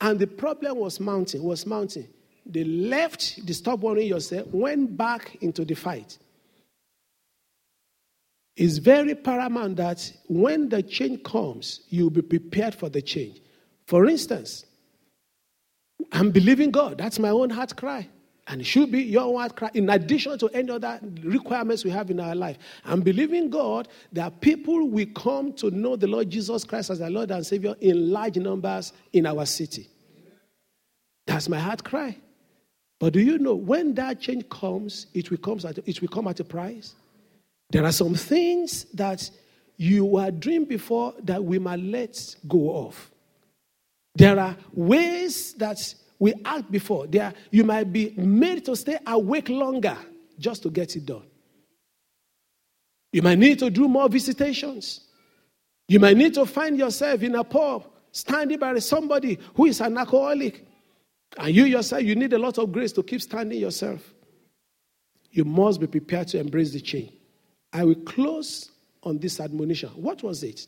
And 0.00 0.18
the 0.18 0.26
problem 0.26 0.78
was 0.78 0.98
mounting, 0.98 1.42
was 1.42 1.66
mounting. 1.66 2.08
They 2.46 2.64
left 2.64 3.46
the 3.46 3.52
stop 3.52 3.80
worrying 3.80 4.08
yourself, 4.08 4.48
went 4.48 4.96
back 4.96 5.36
into 5.42 5.64
the 5.64 5.74
fight. 5.74 6.18
It's 8.56 8.78
very 8.78 9.14
paramount 9.14 9.76
that 9.76 10.12
when 10.28 10.68
the 10.68 10.82
change 10.82 11.22
comes, 11.22 11.82
you'll 11.88 12.10
be 12.10 12.22
prepared 12.22 12.74
for 12.74 12.88
the 12.88 13.00
change. 13.00 13.40
For 13.86 14.06
instance, 14.06 14.64
I'm 16.12 16.30
believing 16.30 16.70
God. 16.70 16.98
That's 16.98 17.18
my 17.18 17.30
own 17.30 17.50
heart 17.50 17.76
cry. 17.76 18.08
And 18.46 18.60
it 18.60 18.64
should 18.64 18.90
be 18.90 19.02
your 19.02 19.22
own 19.22 19.36
heart 19.36 19.54
cry, 19.54 19.70
in 19.74 19.88
addition 19.90 20.36
to 20.38 20.48
any 20.48 20.70
other 20.70 20.98
requirements 21.22 21.84
we 21.84 21.90
have 21.90 22.10
in 22.10 22.18
our 22.18 22.34
life. 22.34 22.58
I'm 22.84 23.00
believing 23.00 23.48
God 23.48 23.86
that 24.12 24.40
people 24.40 24.88
will 24.88 25.06
come 25.14 25.52
to 25.54 25.70
know 25.70 25.94
the 25.94 26.08
Lord 26.08 26.30
Jesus 26.30 26.64
Christ 26.64 26.90
as 26.90 26.98
their 26.98 27.10
Lord 27.10 27.30
and 27.30 27.46
Savior 27.46 27.76
in 27.80 28.10
large 28.10 28.36
numbers 28.36 28.92
in 29.12 29.26
our 29.26 29.46
city. 29.46 29.88
That's 31.26 31.48
my 31.48 31.60
heart 31.60 31.84
cry. 31.84 32.16
But 32.98 33.12
do 33.12 33.20
you 33.20 33.38
know 33.38 33.54
when 33.54 33.94
that 33.94 34.20
change 34.20 34.48
comes, 34.48 35.06
it 35.14 35.30
will 35.30 35.38
come 35.38 35.60
at, 35.64 35.78
it 35.86 36.00
will 36.00 36.08
come 36.08 36.26
at 36.26 36.40
a 36.40 36.44
price? 36.44 36.94
There 37.70 37.84
are 37.84 37.92
some 37.92 38.14
things 38.14 38.84
that 38.94 39.30
you 39.76 40.04
were 40.04 40.30
doing 40.30 40.64
before 40.64 41.14
that 41.22 41.42
we 41.42 41.58
might 41.58 41.78
let 41.80 42.36
go 42.48 42.86
of. 42.86 43.10
There 44.14 44.38
are 44.38 44.56
ways 44.72 45.54
that 45.54 45.94
we 46.18 46.34
act 46.44 46.70
before. 46.70 47.06
There, 47.06 47.32
you 47.50 47.64
might 47.64 47.92
be 47.92 48.10
made 48.16 48.64
to 48.66 48.76
stay 48.76 48.98
awake 49.06 49.48
longer 49.48 49.96
just 50.38 50.62
to 50.64 50.70
get 50.70 50.96
it 50.96 51.06
done. 51.06 51.22
You 53.12 53.22
might 53.22 53.38
need 53.38 53.58
to 53.60 53.70
do 53.70 53.88
more 53.88 54.08
visitations. 54.08 55.00
You 55.88 55.98
might 55.98 56.16
need 56.16 56.34
to 56.34 56.46
find 56.46 56.78
yourself 56.78 57.22
in 57.22 57.34
a 57.34 57.42
pub 57.42 57.86
standing 58.12 58.58
by 58.58 58.78
somebody 58.78 59.38
who 59.54 59.66
is 59.66 59.80
an 59.80 59.98
alcoholic. 59.98 60.66
And 61.38 61.54
you 61.54 61.64
yourself, 61.64 62.02
you 62.02 62.14
need 62.14 62.32
a 62.32 62.38
lot 62.38 62.58
of 62.58 62.72
grace 62.72 62.92
to 62.92 63.02
keep 63.02 63.22
standing 63.22 63.58
yourself. 63.58 64.14
You 65.30 65.44
must 65.44 65.80
be 65.80 65.86
prepared 65.86 66.28
to 66.28 66.38
embrace 66.38 66.72
the 66.72 66.80
change. 66.80 67.12
I 67.72 67.84
will 67.84 67.94
close 67.94 68.70
on 69.02 69.18
this 69.18 69.40
admonition. 69.40 69.90
What 69.90 70.22
was 70.22 70.42
it? 70.42 70.66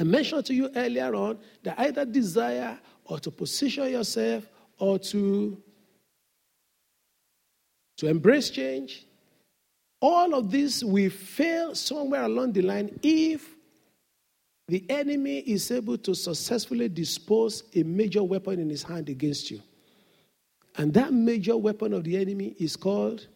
I 0.00 0.02
mentioned 0.02 0.46
to 0.46 0.54
you 0.54 0.70
earlier 0.74 1.14
on 1.14 1.38
that 1.62 1.78
either 1.78 2.06
desire 2.06 2.80
or 3.04 3.20
to 3.20 3.30
position 3.30 3.90
yourself 3.90 4.46
or 4.78 4.98
to, 4.98 5.62
to 7.98 8.06
embrace 8.06 8.48
change, 8.48 9.06
all 10.00 10.34
of 10.34 10.50
this 10.50 10.82
will 10.82 11.10
fail 11.10 11.74
somewhere 11.74 12.22
along 12.22 12.54
the 12.54 12.62
line 12.62 12.98
if 13.02 13.54
the 14.68 14.88
enemy 14.88 15.40
is 15.40 15.70
able 15.70 15.98
to 15.98 16.14
successfully 16.14 16.88
dispose 16.88 17.64
a 17.74 17.82
major 17.82 18.22
weapon 18.22 18.58
in 18.58 18.70
his 18.70 18.82
hand 18.82 19.10
against 19.10 19.50
you. 19.50 19.60
And 20.76 20.94
that 20.94 21.12
major 21.12 21.58
weapon 21.58 21.92
of 21.92 22.04
the 22.04 22.16
enemy 22.16 22.54
is 22.58 22.74
called 22.74 23.26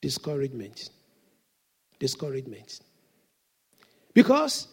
discouragement. 0.00 0.88
Discouragement. 1.98 2.80
Because 4.14 4.68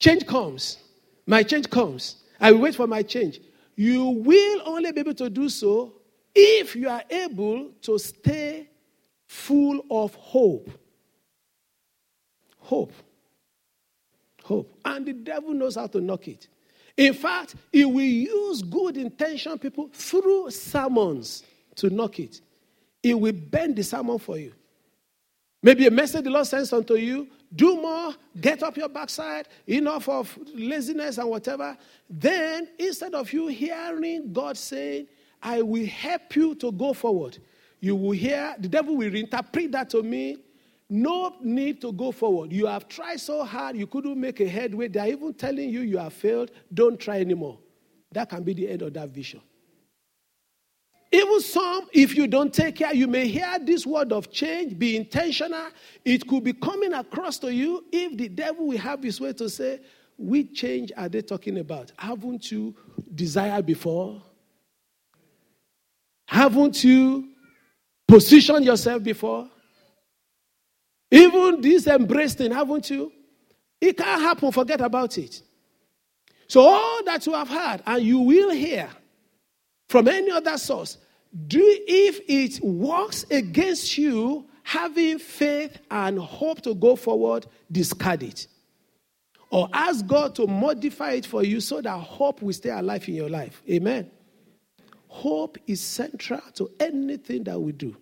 change 0.00 0.26
comes. 0.26 0.78
My 1.26 1.44
change 1.44 1.70
comes. 1.70 2.16
I 2.40 2.50
will 2.50 2.60
wait 2.60 2.74
for 2.74 2.86
my 2.88 3.02
change. 3.02 3.40
You 3.76 4.06
will 4.06 4.62
only 4.66 4.90
be 4.92 5.00
able 5.00 5.14
to 5.14 5.30
do 5.30 5.48
so 5.48 5.94
if 6.34 6.74
you 6.74 6.88
are 6.88 7.04
able 7.08 7.70
to 7.82 7.98
stay 7.98 8.68
full 9.28 9.84
of 9.90 10.14
hope. 10.16 10.70
Hope. 12.58 12.92
Hope. 14.42 14.76
And 14.84 15.06
the 15.06 15.12
devil 15.12 15.54
knows 15.54 15.76
how 15.76 15.86
to 15.88 16.00
knock 16.00 16.26
it. 16.28 16.48
In 16.96 17.14
fact, 17.14 17.54
he 17.72 17.84
will 17.84 18.00
use 18.00 18.62
good 18.62 18.96
intention 18.96 19.58
people 19.58 19.88
through 19.92 20.50
sermons 20.50 21.44
to 21.76 21.88
knock 21.88 22.18
it. 22.18 22.40
He 23.02 23.14
will 23.14 23.32
bend 23.32 23.76
the 23.76 23.82
sermon 23.82 24.18
for 24.18 24.36
you. 24.36 24.52
Maybe 25.62 25.86
a 25.86 25.90
message 25.90 26.24
the 26.24 26.30
Lord 26.30 26.46
sends 26.46 26.72
unto 26.72 26.94
you, 26.94 27.28
do 27.54 27.76
more, 27.76 28.14
get 28.40 28.62
up 28.62 28.76
your 28.76 28.88
backside, 28.88 29.48
enough 29.66 30.08
of 30.08 30.38
laziness 30.54 31.18
and 31.18 31.28
whatever. 31.28 31.76
Then, 32.08 32.68
instead 32.78 33.14
of 33.14 33.32
you 33.32 33.48
hearing 33.48 34.32
God 34.32 34.56
saying, 34.56 35.08
I 35.42 35.62
will 35.62 35.86
help 35.86 36.36
you 36.36 36.54
to 36.56 36.70
go 36.70 36.92
forward, 36.92 37.38
you 37.80 37.96
will 37.96 38.12
hear, 38.12 38.54
the 38.58 38.68
devil 38.68 38.96
will 38.96 39.10
reinterpret 39.10 39.72
that 39.72 39.90
to 39.90 40.02
me. 40.02 40.36
No 40.88 41.36
need 41.40 41.80
to 41.82 41.92
go 41.92 42.12
forward. 42.12 42.52
You 42.52 42.66
have 42.66 42.88
tried 42.88 43.20
so 43.20 43.44
hard, 43.44 43.76
you 43.76 43.86
couldn't 43.86 44.20
make 44.20 44.40
a 44.40 44.48
headway. 44.48 44.88
They're 44.88 45.06
even 45.06 45.32
telling 45.34 45.70
you 45.70 45.80
you 45.80 45.98
have 45.98 46.12
failed. 46.12 46.50
Don't 46.74 46.98
try 46.98 47.20
anymore. 47.20 47.58
That 48.12 48.28
can 48.28 48.42
be 48.42 48.54
the 48.54 48.68
end 48.68 48.82
of 48.82 48.92
that 48.94 49.08
vision. 49.10 49.40
Even 51.12 51.40
some, 51.40 51.88
if 51.92 52.14
you 52.14 52.28
don't 52.28 52.54
take 52.54 52.76
care, 52.76 52.94
you 52.94 53.08
may 53.08 53.26
hear 53.26 53.58
this 53.60 53.84
word 53.84 54.12
of 54.12 54.30
change, 54.30 54.78
be 54.78 54.96
intentional. 54.96 55.66
It 56.04 56.26
could 56.28 56.44
be 56.44 56.52
coming 56.52 56.92
across 56.92 57.38
to 57.38 57.52
you 57.52 57.84
if 57.90 58.16
the 58.16 58.28
devil 58.28 58.68
will 58.68 58.78
have 58.78 59.02
his 59.02 59.20
way 59.20 59.32
to 59.32 59.48
say, 59.48 59.80
Which 60.16 60.54
change 60.54 60.92
are 60.96 61.08
they 61.08 61.22
talking 61.22 61.58
about? 61.58 61.90
Haven't 61.98 62.52
you 62.52 62.76
desired 63.12 63.66
before? 63.66 64.22
Haven't 66.26 66.84
you 66.84 67.30
positioned 68.06 68.64
yourself 68.64 69.02
before? 69.02 69.50
Even 71.10 71.60
this 71.60 71.88
embrace 71.88 72.34
thing, 72.34 72.52
haven't 72.52 72.88
you? 72.88 73.12
It 73.80 73.96
can't 73.96 74.22
happen, 74.22 74.52
forget 74.52 74.80
about 74.80 75.18
it. 75.18 75.42
So, 76.46 76.60
all 76.60 77.02
that 77.04 77.26
you 77.26 77.32
have 77.32 77.48
heard 77.48 77.82
and 77.84 78.02
you 78.02 78.20
will 78.20 78.50
hear 78.50 78.88
from 79.90 80.06
any 80.06 80.30
other 80.30 80.56
source, 80.56 80.98
do 81.48 81.60
if 81.60 82.20
it 82.28 82.62
works 82.64 83.26
against 83.28 83.98
you, 83.98 84.46
having 84.62 85.18
faith 85.18 85.78
and 85.90 86.16
hope 86.16 86.62
to 86.62 86.76
go 86.76 86.94
forward, 86.94 87.44
discard 87.72 88.22
it. 88.22 88.46
Or 89.50 89.68
ask 89.72 90.06
God 90.06 90.36
to 90.36 90.46
modify 90.46 91.14
it 91.14 91.26
for 91.26 91.42
you 91.42 91.60
so 91.60 91.80
that 91.80 91.98
hope 91.98 92.40
will 92.40 92.52
stay 92.52 92.70
alive 92.70 93.08
in 93.08 93.14
your 93.14 93.28
life. 93.28 93.64
Amen. 93.68 94.08
Hope 95.08 95.58
is 95.66 95.80
central 95.80 96.40
to 96.54 96.70
anything 96.78 97.42
that 97.42 97.60
we 97.60 97.72
do. 97.72 97.96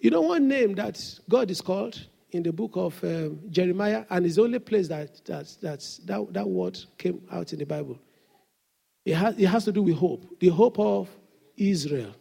You 0.00 0.08
know 0.08 0.22
one 0.22 0.48
name 0.48 0.74
that 0.76 0.98
God 1.28 1.50
is 1.50 1.60
called 1.60 2.02
in 2.30 2.42
the 2.42 2.52
book 2.52 2.70
of 2.76 2.98
um, 3.04 3.40
Jeremiah, 3.50 4.06
and 4.08 4.24
it's 4.24 4.36
the 4.36 4.42
only 4.42 4.58
place 4.58 4.88
that, 4.88 5.22
that, 5.26 5.54
that, 5.60 5.86
that, 6.06 6.32
that 6.32 6.48
word 6.48 6.78
came 6.96 7.20
out 7.30 7.52
in 7.52 7.58
the 7.58 7.66
Bible. 7.66 7.98
It 9.04 9.14
has, 9.14 9.38
it 9.38 9.46
has 9.46 9.64
to 9.64 9.72
do 9.72 9.82
with 9.82 9.96
hope. 9.96 10.38
The 10.40 10.48
hope 10.48 10.78
of 10.78 11.08
Israel. 11.56 12.14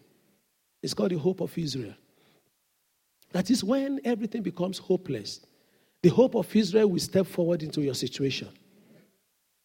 It's 0.82 0.94
called 0.94 1.12
the 1.12 1.18
hope 1.18 1.42
of 1.42 1.58
Israel. 1.58 1.96
That 3.32 3.50
is 3.50 3.64
when 3.64 4.00
everything 4.04 4.44
becomes 4.44 4.78
hopeless. 4.78 5.40
The 6.02 6.10
hope 6.10 6.36
of 6.36 6.54
Israel 6.56 6.90
will 6.90 7.00
step 7.00 7.26
forward 7.26 7.64
into 7.64 7.82
your 7.82 7.94
situation. 7.94 8.50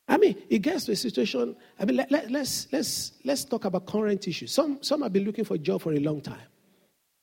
I 0.07 0.17
mean, 0.17 0.37
it 0.49 0.61
gets 0.61 0.85
to 0.85 0.93
a 0.93 0.97
situation. 0.97 1.55
I 1.79 1.85
mean, 1.85 1.97
let, 1.97 2.11
let, 2.11 2.31
let's, 2.31 2.69
let's, 2.73 3.13
let's 3.25 3.45
talk 3.45 3.67
about 3.67 3.85
current 3.87 4.27
issues. 4.27 4.53
Some, 4.53 4.83
some 4.83 5.03
have 5.03 5.13
been 5.13 5.25
looking 5.25 5.45
for 5.45 5.55
a 5.55 5.59
job 5.59 5.83
for 5.83 5.93
a 5.93 5.99
long 5.99 6.23
time, 6.23 6.47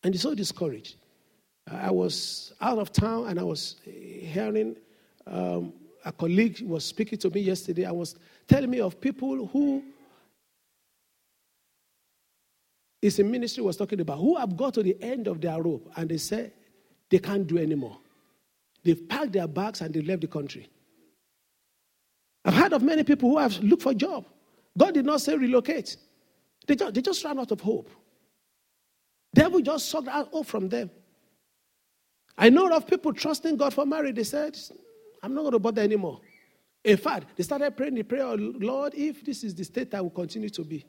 and 0.03 0.13
they're 0.13 0.19
so 0.19 0.35
discouraged. 0.35 0.97
I 1.67 1.89
was 1.89 2.53
out 2.61 2.77
of 2.77 2.91
town 2.91 3.27
and 3.27 3.39
I 3.39 3.43
was 3.43 3.77
hearing 3.83 4.75
um, 5.25 5.73
a 6.03 6.11
colleague 6.11 6.61
was 6.61 6.85
speaking 6.85 7.17
to 7.19 7.29
me 7.31 7.41
yesterday. 7.41 7.85
I 7.85 7.91
was 7.91 8.15
telling 8.47 8.69
me 8.69 8.79
of 8.79 8.99
people 8.99 9.47
who 9.47 9.83
is 13.01 13.19
in 13.19 13.29
ministry 13.29 13.63
was 13.63 13.77
talking 13.77 13.99
about 14.01 14.17
who 14.19 14.35
have 14.35 14.55
got 14.57 14.73
to 14.73 14.83
the 14.83 14.97
end 15.01 15.27
of 15.27 15.41
their 15.41 15.61
rope 15.61 15.91
and 15.95 16.09
they 16.09 16.17
say 16.17 16.51
they 17.09 17.19
can't 17.19 17.45
do 17.45 17.57
anymore. 17.57 17.97
They've 18.83 19.07
packed 19.07 19.33
their 19.33 19.47
bags 19.47 19.81
and 19.81 19.93
they 19.93 20.01
left 20.01 20.21
the 20.21 20.27
country. 20.27 20.69
I've 22.43 22.53
heard 22.53 22.73
of 22.73 22.83
many 22.83 23.03
people 23.03 23.29
who 23.29 23.37
have 23.39 23.57
looked 23.59 23.83
for 23.83 23.91
a 23.91 23.95
job. 23.95 24.25
God 24.77 24.93
did 24.93 25.05
not 25.05 25.21
say 25.21 25.35
relocate. 25.35 25.97
They 26.67 26.75
just, 26.75 26.93
they 26.93 27.01
just 27.01 27.23
ran 27.23 27.39
out 27.39 27.51
of 27.51 27.61
hope. 27.61 27.89
Devil 29.33 29.61
just 29.61 29.89
sucked 29.89 30.07
out 30.07 30.29
hope 30.29 30.45
from 30.45 30.69
them. 30.69 30.89
I 32.37 32.49
know 32.49 32.67
of 32.75 32.87
people 32.87 33.13
trusting 33.13 33.57
God 33.57 33.73
for 33.73 33.85
marriage. 33.85 34.15
They 34.15 34.23
said, 34.23 34.57
I'm 35.23 35.33
not 35.33 35.41
going 35.41 35.53
to 35.53 35.59
bother 35.59 35.81
anymore. 35.81 36.21
In 36.85 36.97
fact, 36.97 37.35
they 37.35 37.41
started 37.41 37.75
praying 37.75 37.95
the 37.95 38.03
prayer, 38.03 38.37
Lord, 38.37 38.93
if 38.93 39.25
this 39.25 39.43
is 39.43 39.55
the 39.55 39.63
state 39.63 39.95
I 39.95 40.01
will 40.01 40.11
continue 40.11 40.49
to 40.49 40.63
be. 40.63 40.85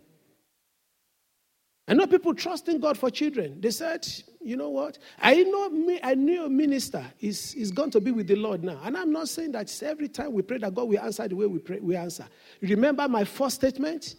I 1.88 1.94
know 1.94 2.06
people 2.06 2.34
trusting 2.34 2.80
God 2.80 2.98
for 2.98 3.10
children. 3.10 3.60
They 3.60 3.70
said, 3.70 4.06
you 4.42 4.56
know 4.56 4.68
what? 4.68 4.98
I 5.22 5.42
know 5.44 5.70
me, 5.70 5.98
I 6.02 6.14
knew 6.14 6.44
a 6.44 6.50
minister 6.50 7.02
is, 7.20 7.54
is 7.54 7.70
going 7.70 7.90
to 7.92 8.00
be 8.00 8.10
with 8.10 8.26
the 8.26 8.36
Lord 8.36 8.62
now. 8.62 8.78
And 8.84 8.94
I'm 8.94 9.10
not 9.10 9.30
saying 9.30 9.52
that 9.52 9.82
every 9.82 10.08
time 10.08 10.32
we 10.32 10.42
pray 10.42 10.58
that 10.58 10.74
God 10.74 10.86
will 10.86 11.00
answer 11.00 11.26
the 11.26 11.36
way 11.36 11.46
we 11.46 11.60
pray, 11.60 11.78
we 11.78 11.96
answer. 11.96 12.26
Remember 12.60 13.08
my 13.08 13.24
first 13.24 13.56
statement? 13.56 14.16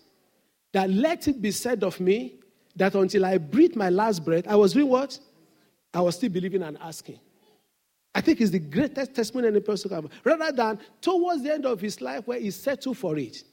That 0.74 0.90
let 0.90 1.28
it 1.28 1.42
be 1.42 1.52
said 1.52 1.84
of 1.84 2.00
me 2.00 2.40
that 2.76 2.96
until 2.96 3.26
I 3.26 3.38
breathe 3.38 3.76
my 3.76 3.90
last 3.90 4.26
breath, 4.26 4.48
I 4.48 4.56
was 4.56 4.74
doing 4.74 4.90
what? 4.90 5.20
I 5.94 6.02
was 6.02 6.16
still 6.16 6.30
believing 6.30 6.64
and 6.64 6.78
asking. 6.82 7.20
I 8.18 8.22
think 8.22 8.42
it's 8.42 8.50
the 8.50 8.58
greatest 8.58 9.14
testimony 9.14 9.50
any 9.50 9.60
person 9.60 9.90
can 9.90 10.02
have. 10.02 10.12
Rather 10.24 10.52
than 10.52 10.80
towards 11.00 11.44
the 11.44 11.54
end 11.54 11.68
of 11.68 11.80
his 11.80 12.02
life 12.02 12.26
where 12.26 12.40
he 12.40 12.50
settled 12.50 12.98
for 12.98 13.16
it. 13.16 13.44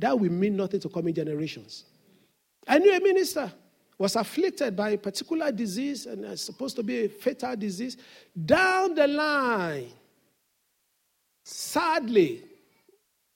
That 0.00 0.18
will 0.18 0.32
mean 0.32 0.56
nothing 0.56 0.80
to 0.80 0.88
coming 0.88 1.14
generations. 1.14 1.84
I 2.66 2.80
knew 2.80 2.92
a 2.92 2.98
minister 2.98 3.52
was 3.96 4.16
afflicted 4.16 4.74
by 4.74 4.90
a 4.90 4.98
particular 4.98 5.52
disease, 5.52 6.06
and 6.06 6.24
it's 6.24 6.42
supposed 6.42 6.74
to 6.74 6.82
be 6.82 7.04
a 7.04 7.08
fatal 7.08 7.54
disease. 7.54 7.96
Down 8.44 8.96
the 8.96 9.06
line, 9.06 9.92
sadly, 11.44 12.42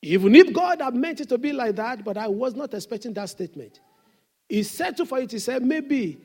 even 0.03 0.35
if 0.35 0.53
God 0.53 0.83
had 0.83 0.97
meant 0.97 1.21
it 1.21 1.29
to 1.29 1.39
be 1.39 1.53
like 1.53 1.77
that, 1.77 2.05
but 2.05 2.17
I 2.17 2.27
was 2.27 2.57
not 2.57 2.75
expecting 2.75 3.13
that 3.15 3.29
statement. 3.29 3.79
He 4.49 4.65
to 4.65 5.07
for 5.07 5.21
it, 5.21 5.31
he 5.31 5.39
said, 5.39 5.63
maybe 5.63 6.19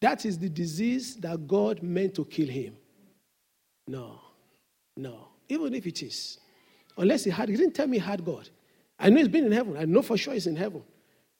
that 0.00 0.26
is 0.26 0.40
the 0.40 0.48
disease 0.48 1.14
that 1.18 1.46
God 1.46 1.84
meant 1.84 2.16
to 2.16 2.24
kill 2.24 2.48
him. 2.48 2.76
No, 3.90 4.20
no. 4.96 5.28
Even 5.48 5.74
if 5.74 5.84
it 5.84 6.00
is. 6.04 6.38
Unless 6.96 7.24
he 7.24 7.30
had, 7.30 7.48
he 7.48 7.56
didn't 7.56 7.74
tell 7.74 7.88
me 7.88 7.98
he 7.98 8.04
had 8.04 8.24
God. 8.24 8.48
I 8.96 9.10
know 9.10 9.16
he's 9.16 9.26
been 9.26 9.46
in 9.46 9.52
heaven. 9.52 9.76
I 9.76 9.84
know 9.84 10.00
for 10.00 10.16
sure 10.16 10.32
he's 10.32 10.46
in 10.46 10.54
heaven. 10.54 10.84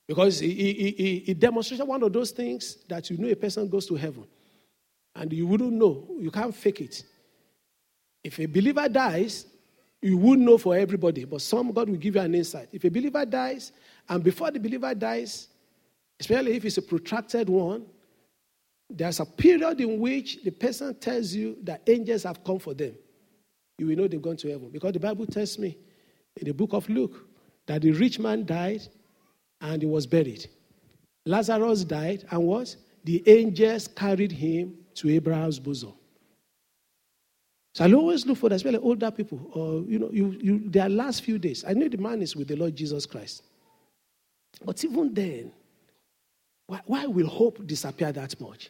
Because 0.05 0.39
he, 0.39 0.53
he, 0.53 0.73
he, 0.73 1.19
he 1.19 1.33
demonstrated 1.33 1.87
one 1.87 2.03
of 2.03 2.11
those 2.11 2.31
things 2.31 2.79
that 2.89 3.09
you 3.09 3.17
know 3.17 3.29
a 3.29 3.35
person 3.35 3.69
goes 3.69 3.85
to 3.85 3.95
heaven. 3.95 4.25
And 5.15 5.31
you 5.31 5.47
wouldn't 5.47 5.71
know. 5.71 6.05
You 6.19 6.29
can't 6.29 6.53
fake 6.53 6.81
it. 6.81 7.03
If 8.21 8.37
a 8.39 8.47
believer 8.47 8.89
dies, 8.89 9.45
you 10.01 10.17
wouldn't 10.17 10.45
know 10.45 10.57
for 10.57 10.75
everybody, 10.75 11.23
but 11.23 11.41
some 11.41 11.71
God 11.71 11.89
will 11.89 11.97
give 11.97 12.15
you 12.15 12.21
an 12.21 12.35
insight. 12.35 12.67
If 12.73 12.83
a 12.83 12.89
believer 12.89 13.25
dies, 13.25 13.71
and 14.09 14.21
before 14.21 14.51
the 14.51 14.59
believer 14.59 14.93
dies, 14.93 15.47
especially 16.19 16.57
if 16.57 16.65
it's 16.65 16.77
a 16.77 16.81
protracted 16.81 17.47
one, 17.47 17.85
there's 18.97 19.19
a 19.19 19.25
period 19.25 19.81
in 19.81 19.99
which 19.99 20.43
the 20.43 20.51
person 20.51 20.93
tells 20.95 21.33
you 21.33 21.57
that 21.63 21.81
angels 21.87 22.23
have 22.23 22.43
come 22.43 22.59
for 22.59 22.73
them. 22.73 22.95
You 23.77 23.87
will 23.87 23.95
know 23.95 24.07
they've 24.07 24.21
gone 24.21 24.37
to 24.37 24.49
heaven. 24.49 24.69
Because 24.69 24.93
the 24.93 24.99
Bible 24.99 25.25
tells 25.25 25.57
me 25.57 25.77
in 26.37 26.45
the 26.45 26.53
book 26.53 26.73
of 26.73 26.87
Luke 26.89 27.27
that 27.65 27.81
the 27.81 27.91
rich 27.91 28.19
man 28.19 28.45
died 28.45 28.81
and 29.59 29.81
he 29.81 29.87
was 29.87 30.05
buried. 30.05 30.47
Lazarus 31.25 31.83
died, 31.83 32.25
and 32.31 32.43
what? 32.43 32.75
The 33.03 33.23
angels 33.27 33.87
carried 33.87 34.31
him 34.31 34.75
to 34.95 35.09
Abraham's 35.09 35.59
bosom. 35.59 35.93
So 37.73 37.85
I 37.85 37.93
always 37.93 38.25
look 38.25 38.37
for 38.37 38.49
that, 38.49 38.55
especially 38.55 38.79
older 38.79 39.11
people, 39.11 39.49
or 39.53 39.89
you 39.89 39.99
know, 39.99 40.09
you, 40.11 40.37
you, 40.41 40.69
their 40.69 40.89
last 40.89 41.23
few 41.23 41.39
days. 41.39 41.63
I 41.65 41.73
know 41.73 41.87
the 41.87 41.97
man 41.97 42.21
is 42.21 42.35
with 42.35 42.47
the 42.49 42.55
Lord 42.55 42.75
Jesus 42.75 43.05
Christ. 43.05 43.43
But 44.63 44.83
even 44.83 45.13
then, 45.13 45.51
why, 46.67 46.81
why 46.85 47.05
will 47.05 47.27
hope 47.27 47.65
disappear 47.65 48.11
that 48.11 48.39
much? 48.41 48.69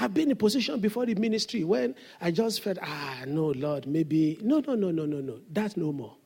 I've 0.00 0.14
been 0.14 0.28
in 0.28 0.32
a 0.32 0.36
position 0.36 0.80
before 0.80 1.04
the 1.04 1.14
ministry 1.14 1.62
when 1.62 1.94
I 2.22 2.30
just 2.30 2.62
felt, 2.62 2.78
ah, 2.80 3.18
no, 3.26 3.48
Lord, 3.48 3.86
maybe. 3.86 4.38
No, 4.40 4.60
no, 4.66 4.74
no, 4.74 4.90
no, 4.90 5.04
no, 5.04 5.20
no. 5.20 5.40
That's 5.50 5.76
no 5.76 5.92
more. 5.92 6.16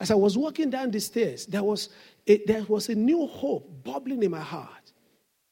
As 0.00 0.10
I 0.10 0.16
was 0.16 0.36
walking 0.36 0.68
down 0.68 0.90
the 0.90 0.98
stairs, 0.98 1.46
there 1.46 1.62
was 1.62 1.90
a, 2.26 2.44
there 2.44 2.64
was 2.64 2.88
a 2.88 2.94
new 2.96 3.28
hope 3.28 3.84
bubbling 3.84 4.24
in 4.24 4.32
my 4.32 4.40
heart. 4.40 4.92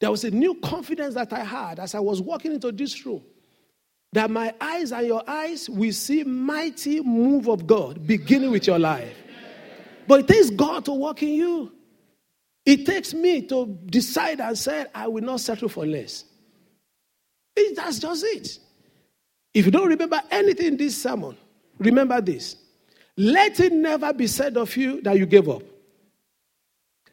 There 0.01 0.11
was 0.11 0.25
a 0.25 0.31
new 0.33 0.57
confidence 0.57 1.15
that 1.15 1.33
I 1.33 1.45
had 1.45 1.79
as 1.79 1.95
I 1.95 2.01
was 2.01 2.21
walking 2.21 2.51
into 2.51 2.73
this 2.73 3.07
room. 3.07 3.23
That 4.13 4.29
my 4.29 4.53
eyes 4.61 4.91
and 4.91 5.07
your 5.07 5.23
eyes 5.25 5.71
will 5.71 5.93
see 5.93 6.25
mighty 6.25 7.01
move 7.01 7.47
of 7.47 7.69
God 7.69 8.05
beginning 8.05 8.51
with 8.51 8.67
your 8.67 8.81
life. 8.81 9.17
But 10.09 10.21
it 10.21 10.29
takes 10.29 10.51
God 10.51 10.85
to 10.87 10.93
work 10.93 11.23
in 11.23 11.35
you. 11.35 11.73
It 12.67 12.85
takes 12.87 13.15
me 13.15 13.43
to 13.47 13.67
decide 13.87 14.41
and 14.41 14.59
say, 14.59 14.87
I 14.93 15.07
will 15.07 15.23
not 15.23 15.39
settle 15.41 15.69
for 15.69 15.87
less. 15.87 16.25
That's 17.55 17.99
just 17.99 18.25
it. 18.25 18.59
If 19.55 19.67
you 19.67 19.71
don't 19.71 19.89
remember 19.89 20.21
anything 20.31 20.67
in 20.69 20.77
this 20.77 21.01
sermon, 21.01 21.37
remember 21.79 22.21
this. 22.21 22.57
Let 23.17 23.61
it 23.61 23.73
never 23.73 24.13
be 24.13 24.27
said 24.27 24.57
of 24.57 24.75
you 24.77 25.03
that 25.03 25.19
you 25.19 25.27
gave 25.27 25.49
up. 25.49 25.63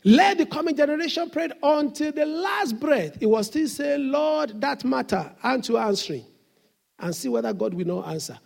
Let 0.06 0.38
the 0.38 0.46
coming 0.46 0.78
generation 0.78 1.30
pray 1.30 1.50
until 1.62 2.12
the 2.14 2.26
last 2.26 2.80
breath. 2.80 3.18
It 3.20 3.26
was 3.26 3.48
still 3.48 3.68
saying, 3.68 4.10
Lord, 4.10 4.62
that 4.62 4.86
matter, 4.86 5.30
and 5.44 5.62
to 5.66 5.78
answering. 5.78 6.26
And 6.98 7.14
see 7.14 7.28
whether 7.28 7.52
God 7.52 7.74
will 7.74 7.88
not 7.88 8.08
answer. 8.08 8.40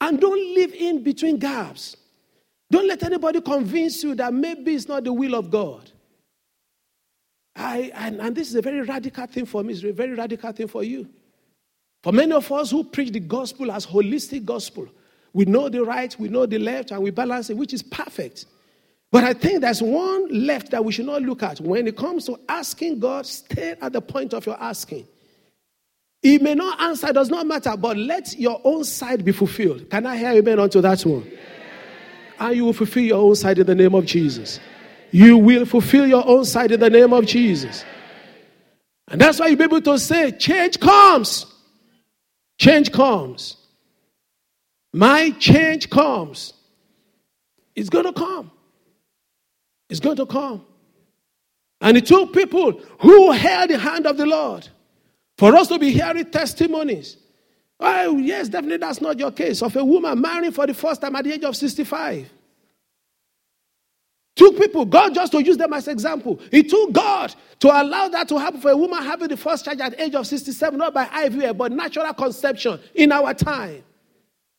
And 0.00 0.20
don't 0.20 0.54
live 0.54 0.72
in 0.72 1.02
between 1.02 1.38
gaps. 1.38 1.96
Don't 2.70 2.86
let 2.86 3.02
anybody 3.02 3.40
convince 3.40 4.02
you 4.04 4.14
that 4.16 4.32
maybe 4.32 4.74
it's 4.74 4.88
not 4.88 5.04
the 5.04 5.12
will 5.12 5.34
of 5.34 5.50
God. 5.50 5.90
I, 7.56 7.92
and, 7.94 8.20
and 8.20 8.34
this 8.34 8.48
is 8.48 8.54
a 8.54 8.62
very 8.62 8.82
radical 8.82 9.26
thing 9.26 9.46
for 9.46 9.62
me, 9.62 9.74
it's 9.74 9.84
a 9.84 9.92
very 9.92 10.14
radical 10.14 10.52
thing 10.52 10.68
for 10.68 10.82
you. 10.82 11.08
For 12.04 12.12
many 12.12 12.32
of 12.32 12.52
us 12.52 12.70
who 12.70 12.84
preach 12.84 13.12
the 13.12 13.20
gospel 13.20 13.72
as 13.72 13.86
holistic 13.86 14.44
gospel, 14.44 14.86
we 15.32 15.46
know 15.46 15.70
the 15.70 15.82
right, 15.82 16.14
we 16.18 16.28
know 16.28 16.44
the 16.44 16.58
left, 16.58 16.90
and 16.90 17.02
we 17.02 17.10
balance 17.10 17.48
it, 17.48 17.56
which 17.56 17.72
is 17.72 17.82
perfect. 17.82 18.44
But 19.10 19.24
I 19.24 19.32
think 19.32 19.62
there's 19.62 19.80
one 19.80 20.46
left 20.46 20.70
that 20.72 20.84
we 20.84 20.92
should 20.92 21.06
not 21.06 21.22
look 21.22 21.42
at. 21.42 21.62
When 21.62 21.86
it 21.86 21.96
comes 21.96 22.26
to 22.26 22.38
asking 22.46 23.00
God, 23.00 23.24
stay 23.24 23.76
at 23.80 23.94
the 23.94 24.02
point 24.02 24.34
of 24.34 24.44
your 24.44 24.62
asking. 24.62 25.06
He 26.20 26.36
may 26.36 26.54
not 26.54 26.78
answer, 26.78 27.06
it 27.06 27.14
does 27.14 27.30
not 27.30 27.46
matter, 27.46 27.74
but 27.74 27.96
let 27.96 28.38
your 28.38 28.60
own 28.64 28.84
side 28.84 29.24
be 29.24 29.32
fulfilled. 29.32 29.88
Can 29.88 30.04
I 30.04 30.18
hear 30.18 30.32
amen 30.32 30.58
onto 30.58 30.82
that 30.82 31.00
one? 31.06 31.26
And 32.38 32.54
you 32.54 32.66
will 32.66 32.74
fulfill 32.74 33.04
your 33.04 33.22
own 33.22 33.34
side 33.34 33.58
in 33.60 33.66
the 33.66 33.74
name 33.74 33.94
of 33.94 34.04
Jesus. 34.04 34.60
You 35.10 35.38
will 35.38 35.64
fulfill 35.64 36.06
your 36.06 36.28
own 36.28 36.44
side 36.44 36.70
in 36.70 36.80
the 36.80 36.90
name 36.90 37.14
of 37.14 37.24
Jesus. 37.24 37.82
And 39.08 39.18
that's 39.18 39.40
why 39.40 39.46
you'll 39.46 39.56
be 39.56 39.64
able 39.64 39.80
to 39.80 39.98
say, 39.98 40.32
change 40.32 40.78
comes. 40.78 41.46
Change 42.58 42.92
comes. 42.92 43.56
My 44.92 45.30
change 45.30 45.90
comes. 45.90 46.52
It's 47.74 47.88
going 47.88 48.04
to 48.04 48.12
come. 48.12 48.50
It's 49.90 50.00
going 50.00 50.16
to 50.16 50.26
come. 50.26 50.64
And 51.80 51.96
it 51.96 52.06
took 52.06 52.32
people 52.32 52.80
who 53.00 53.32
held 53.32 53.70
the 53.70 53.78
hand 53.78 54.06
of 54.06 54.16
the 54.16 54.26
Lord 54.26 54.68
for 55.36 55.54
us 55.56 55.68
to 55.68 55.78
be 55.78 55.90
hearing 55.90 56.30
testimonies. 56.30 57.16
Oh, 57.80 58.16
yes, 58.18 58.48
definitely 58.48 58.78
that's 58.78 59.00
not 59.00 59.18
your 59.18 59.32
case 59.32 59.60
of 59.62 59.74
a 59.76 59.84
woman 59.84 60.20
marrying 60.20 60.52
for 60.52 60.66
the 60.66 60.74
first 60.74 61.00
time 61.00 61.16
at 61.16 61.24
the 61.24 61.34
age 61.34 61.44
of 61.44 61.56
65. 61.56 62.30
Took 64.36 64.58
people, 64.58 64.84
God 64.84 65.14
just 65.14 65.30
to 65.32 65.42
use 65.42 65.56
them 65.56 65.72
as 65.72 65.86
example. 65.86 66.40
It 66.50 66.68
took 66.68 66.92
God 66.92 67.34
to 67.60 67.68
allow 67.68 68.08
that 68.08 68.28
to 68.28 68.38
happen 68.38 68.60
for 68.60 68.72
a 68.72 68.76
woman 68.76 69.00
having 69.02 69.28
the 69.28 69.36
first 69.36 69.64
child 69.64 69.80
at 69.80 69.92
the 69.92 70.02
age 70.02 70.14
of 70.14 70.26
67, 70.26 70.76
not 70.76 70.92
by 70.92 71.04
IVF, 71.06 71.56
but 71.56 71.70
natural 71.70 72.12
conception 72.14 72.80
in 72.94 73.12
our 73.12 73.32
time. 73.32 73.84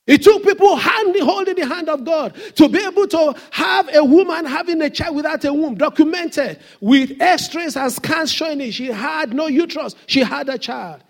It 0.08 0.22
took 0.22 0.44
people 0.44 0.76
hand, 0.76 1.16
holding 1.20 1.56
the 1.56 1.66
hand 1.66 1.90
of 1.90 2.06
God 2.06 2.36
to 2.56 2.70
be 2.70 2.80
able 2.86 3.08
to 3.08 3.36
have 3.52 3.94
a 3.94 4.04
woman 4.04 4.46
having 4.46 4.82
a 4.82 4.90
child 4.90 5.16
without 5.16 5.44
a 5.44 5.52
womb 5.52 5.76
documented 5.76 6.60
with 6.80 7.20
x-rays 7.20 7.76
and 7.76 7.92
scans 7.92 8.32
showing 8.32 8.62
it. 8.62 8.74
She 8.74 8.86
had 8.86 9.34
no 9.34 9.48
uterus. 9.48 9.96
She 10.06 10.22
had 10.22 10.48
a 10.48 10.60
child. 10.60 11.04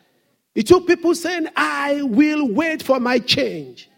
It 0.55 0.67
took 0.67 0.87
people 0.87 1.13
saying, 1.13 1.49
I 1.57 2.01
will 2.03 2.47
wait 2.47 2.81
for 2.81 2.99
my 2.99 3.19
change. 3.19 3.89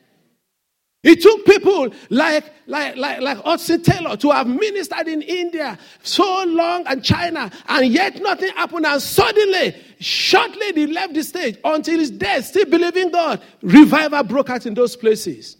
It 1.04 1.22
took 1.22 1.46
people 1.46 1.90
like, 2.10 2.52
like, 2.66 2.98
like, 2.98 3.22
like 3.22 3.38
Hudson 3.38 3.82
Taylor 3.82 4.18
to 4.18 4.32
have 4.32 4.48
ministered 4.48 5.08
in 5.08 5.22
India 5.22 5.78
so 6.02 6.44
long 6.46 6.86
and 6.88 7.04
China, 7.04 7.52
and 7.68 7.88
yet 7.94 8.22
nothing 8.22 8.50
happened. 8.50 8.86
And 8.86 9.02
suddenly, 9.02 9.76
shortly, 10.00 10.72
they 10.72 10.88
left 10.88 11.14
the 11.14 11.24
stage 11.24 11.58
until 11.64 12.00
his 12.00 12.12
death, 12.12 12.46
still 12.46 12.66
believing 12.66 13.12
God. 13.12 13.42
Revival 13.62 14.24
broke 14.24 14.50
out 14.50 14.66
in 14.66 14.74
those 14.74 14.96
places. 14.96 15.58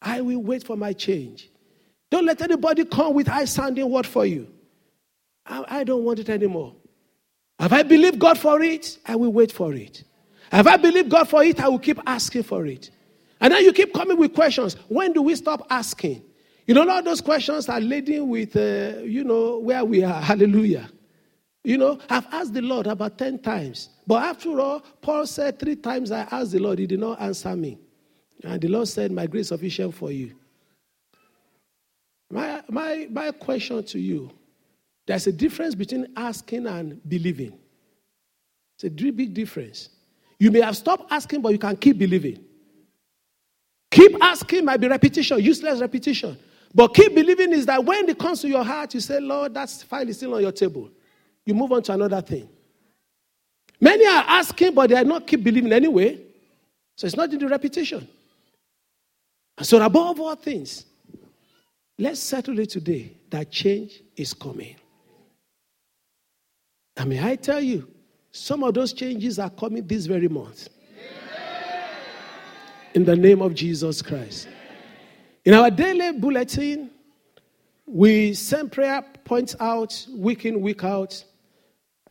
I 0.00 0.20
will 0.20 0.42
wait 0.42 0.62
for 0.62 0.76
my 0.76 0.92
change. 0.92 1.50
Don't 2.10 2.26
let 2.26 2.40
anybody 2.42 2.84
come 2.84 3.14
with 3.14 3.26
high 3.26 3.46
sounding 3.46 3.90
word 3.90 4.06
for 4.06 4.26
you. 4.26 4.46
I, 5.46 5.64
I 5.80 5.84
don't 5.84 6.04
want 6.04 6.18
it 6.18 6.28
anymore. 6.28 6.74
Have 7.58 7.72
I 7.72 7.82
believed 7.82 8.18
God 8.18 8.38
for 8.38 8.62
it? 8.62 8.98
I 9.06 9.16
will 9.16 9.32
wait 9.32 9.50
for 9.50 9.72
it. 9.72 10.04
Have 10.52 10.66
I 10.66 10.76
believed 10.76 11.10
God 11.10 11.28
for 11.28 11.42
it? 11.42 11.60
I 11.60 11.68
will 11.68 11.78
keep 11.78 11.98
asking 12.06 12.44
for 12.44 12.66
it. 12.66 12.90
And 13.40 13.52
then 13.52 13.64
you 13.64 13.72
keep 13.72 13.92
coming 13.92 14.18
with 14.18 14.34
questions. 14.34 14.74
When 14.88 15.12
do 15.12 15.22
we 15.22 15.34
stop 15.34 15.66
asking? 15.70 16.22
You 16.66 16.74
know, 16.74 16.88
all 16.88 17.02
those 17.02 17.20
questions 17.20 17.68
are 17.68 17.80
leading 17.80 18.28
with, 18.28 18.56
uh, 18.56 19.02
you 19.02 19.24
know, 19.24 19.58
where 19.58 19.84
we 19.84 20.02
are. 20.02 20.20
Hallelujah. 20.22 20.88
You 21.62 21.78
know, 21.78 21.98
I've 22.08 22.26
asked 22.32 22.54
the 22.54 22.62
Lord 22.62 22.86
about 22.86 23.18
10 23.18 23.40
times. 23.40 23.90
But 24.06 24.22
after 24.22 24.60
all, 24.60 24.80
Paul 25.00 25.26
said 25.26 25.58
three 25.58 25.76
times 25.76 26.12
I 26.12 26.20
asked 26.30 26.52
the 26.52 26.60
Lord, 26.60 26.78
he 26.78 26.86
did 26.86 27.00
not 27.00 27.20
answer 27.20 27.54
me. 27.56 27.78
And 28.42 28.60
the 28.60 28.68
Lord 28.68 28.88
said, 28.88 29.10
My 29.12 29.26
grace 29.26 29.46
is 29.46 29.48
sufficient 29.48 29.94
for 29.94 30.10
you. 30.12 30.34
My, 32.30 32.62
my, 32.68 33.08
my 33.10 33.30
question 33.32 33.82
to 33.84 33.98
you 33.98 34.30
there's 35.06 35.28
a 35.28 35.32
difference 35.32 35.74
between 35.74 36.08
asking 36.16 36.66
and 36.66 37.00
believing. 37.08 37.56
It's 38.74 38.84
a 38.84 38.90
big 38.90 39.32
difference. 39.32 39.88
You 40.38 40.50
may 40.50 40.60
have 40.60 40.76
stopped 40.76 41.10
asking, 41.10 41.42
but 41.42 41.52
you 41.52 41.58
can 41.58 41.76
keep 41.76 41.96
believing. 41.96 42.44
Keep 43.96 44.18
asking 44.20 44.66
might 44.66 44.76
be 44.76 44.88
repetition, 44.88 45.40
useless 45.40 45.80
repetition. 45.80 46.36
But 46.74 46.88
keep 46.88 47.14
believing 47.14 47.54
is 47.54 47.64
that 47.64 47.82
when 47.82 48.06
it 48.10 48.18
comes 48.18 48.42
to 48.42 48.48
your 48.48 48.62
heart, 48.62 48.92
you 48.92 49.00
say, 49.00 49.20
Lord, 49.20 49.54
that 49.54 49.70
file 49.70 50.06
is 50.06 50.18
still 50.18 50.34
on 50.34 50.42
your 50.42 50.52
table. 50.52 50.90
You 51.46 51.54
move 51.54 51.72
on 51.72 51.82
to 51.84 51.94
another 51.94 52.20
thing. 52.20 52.46
Many 53.80 54.04
are 54.04 54.24
asking, 54.28 54.74
but 54.74 54.90
they 54.90 54.96
are 54.96 55.04
not 55.04 55.26
keep 55.26 55.42
believing 55.42 55.72
anyway. 55.72 56.20
So 56.94 57.06
it's 57.06 57.16
not 57.16 57.32
in 57.32 57.38
the 57.38 57.48
repetition. 57.48 58.06
And 59.56 59.66
so, 59.66 59.82
above 59.82 60.20
all 60.20 60.34
things, 60.34 60.84
let's 61.98 62.20
settle 62.20 62.58
it 62.58 62.68
today 62.68 63.14
that 63.30 63.50
change 63.50 64.02
is 64.14 64.34
coming. 64.34 64.76
And 66.98 67.08
may 67.08 67.26
I 67.26 67.36
tell 67.36 67.62
you, 67.62 67.88
some 68.30 68.62
of 68.62 68.74
those 68.74 68.92
changes 68.92 69.38
are 69.38 69.48
coming 69.48 69.86
this 69.86 70.04
very 70.04 70.28
month 70.28 70.68
in 72.96 73.04
the 73.04 73.14
name 73.14 73.42
of 73.42 73.52
Jesus 73.52 74.00
Christ. 74.00 74.48
In 75.44 75.52
our 75.52 75.70
daily 75.70 76.18
bulletin, 76.18 76.90
we 77.84 78.32
send 78.32 78.72
prayer 78.72 79.04
points 79.22 79.54
out 79.60 80.06
week 80.16 80.46
in, 80.46 80.62
week 80.62 80.82
out. 80.82 81.22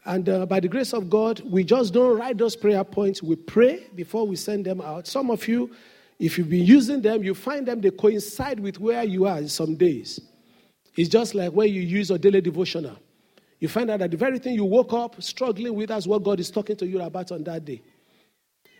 And 0.05 0.29
uh, 0.29 0.45
by 0.45 0.59
the 0.59 0.67
grace 0.67 0.93
of 0.93 1.09
God, 1.09 1.39
we 1.39 1.63
just 1.63 1.91
don't 1.91 2.19
write 2.19 2.38
those 2.38 2.55
prayer 2.55 2.83
points. 2.83 3.23
We 3.23 3.36
pray 3.36 3.88
before 3.95 4.27
we 4.27 4.36
send 4.36 4.63
them 4.63 4.79
out. 4.79 5.07
Some 5.07 5.31
of 5.31 5.47
you, 5.47 5.71
if 6.19 6.38
you've 6.38 6.51
been 6.51 6.65
using 6.65 7.01
them, 7.01 7.23
you 7.23 7.33
find 7.33 7.67
them, 7.67 7.81
they 7.81 7.89
coincide 7.89 8.59
with 8.59 8.79
where 8.79 9.03
you 9.03 9.25
are 9.25 9.39
in 9.39 9.49
some 9.49 9.75
days. 9.75 10.19
It's 10.95 11.09
just 11.09 11.33
like 11.33 11.51
when 11.51 11.69
you 11.69 11.81
use 11.81 12.11
a 12.11 12.19
daily 12.19 12.41
devotional. 12.41 12.99
You 13.59 13.69
find 13.69 13.89
out 13.89 14.01
that 14.01 14.11
the 14.11 14.17
very 14.17 14.38
thing 14.38 14.53
you 14.53 14.65
woke 14.65 14.93
up 14.93 15.19
struggling 15.23 15.73
with, 15.73 15.89
that's 15.89 16.05
what 16.05 16.21
God 16.21 16.39
is 16.39 16.51
talking 16.51 16.75
to 16.75 16.86
you 16.86 17.01
about 17.01 17.31
on 17.31 17.43
that 17.45 17.65
day. 17.65 17.81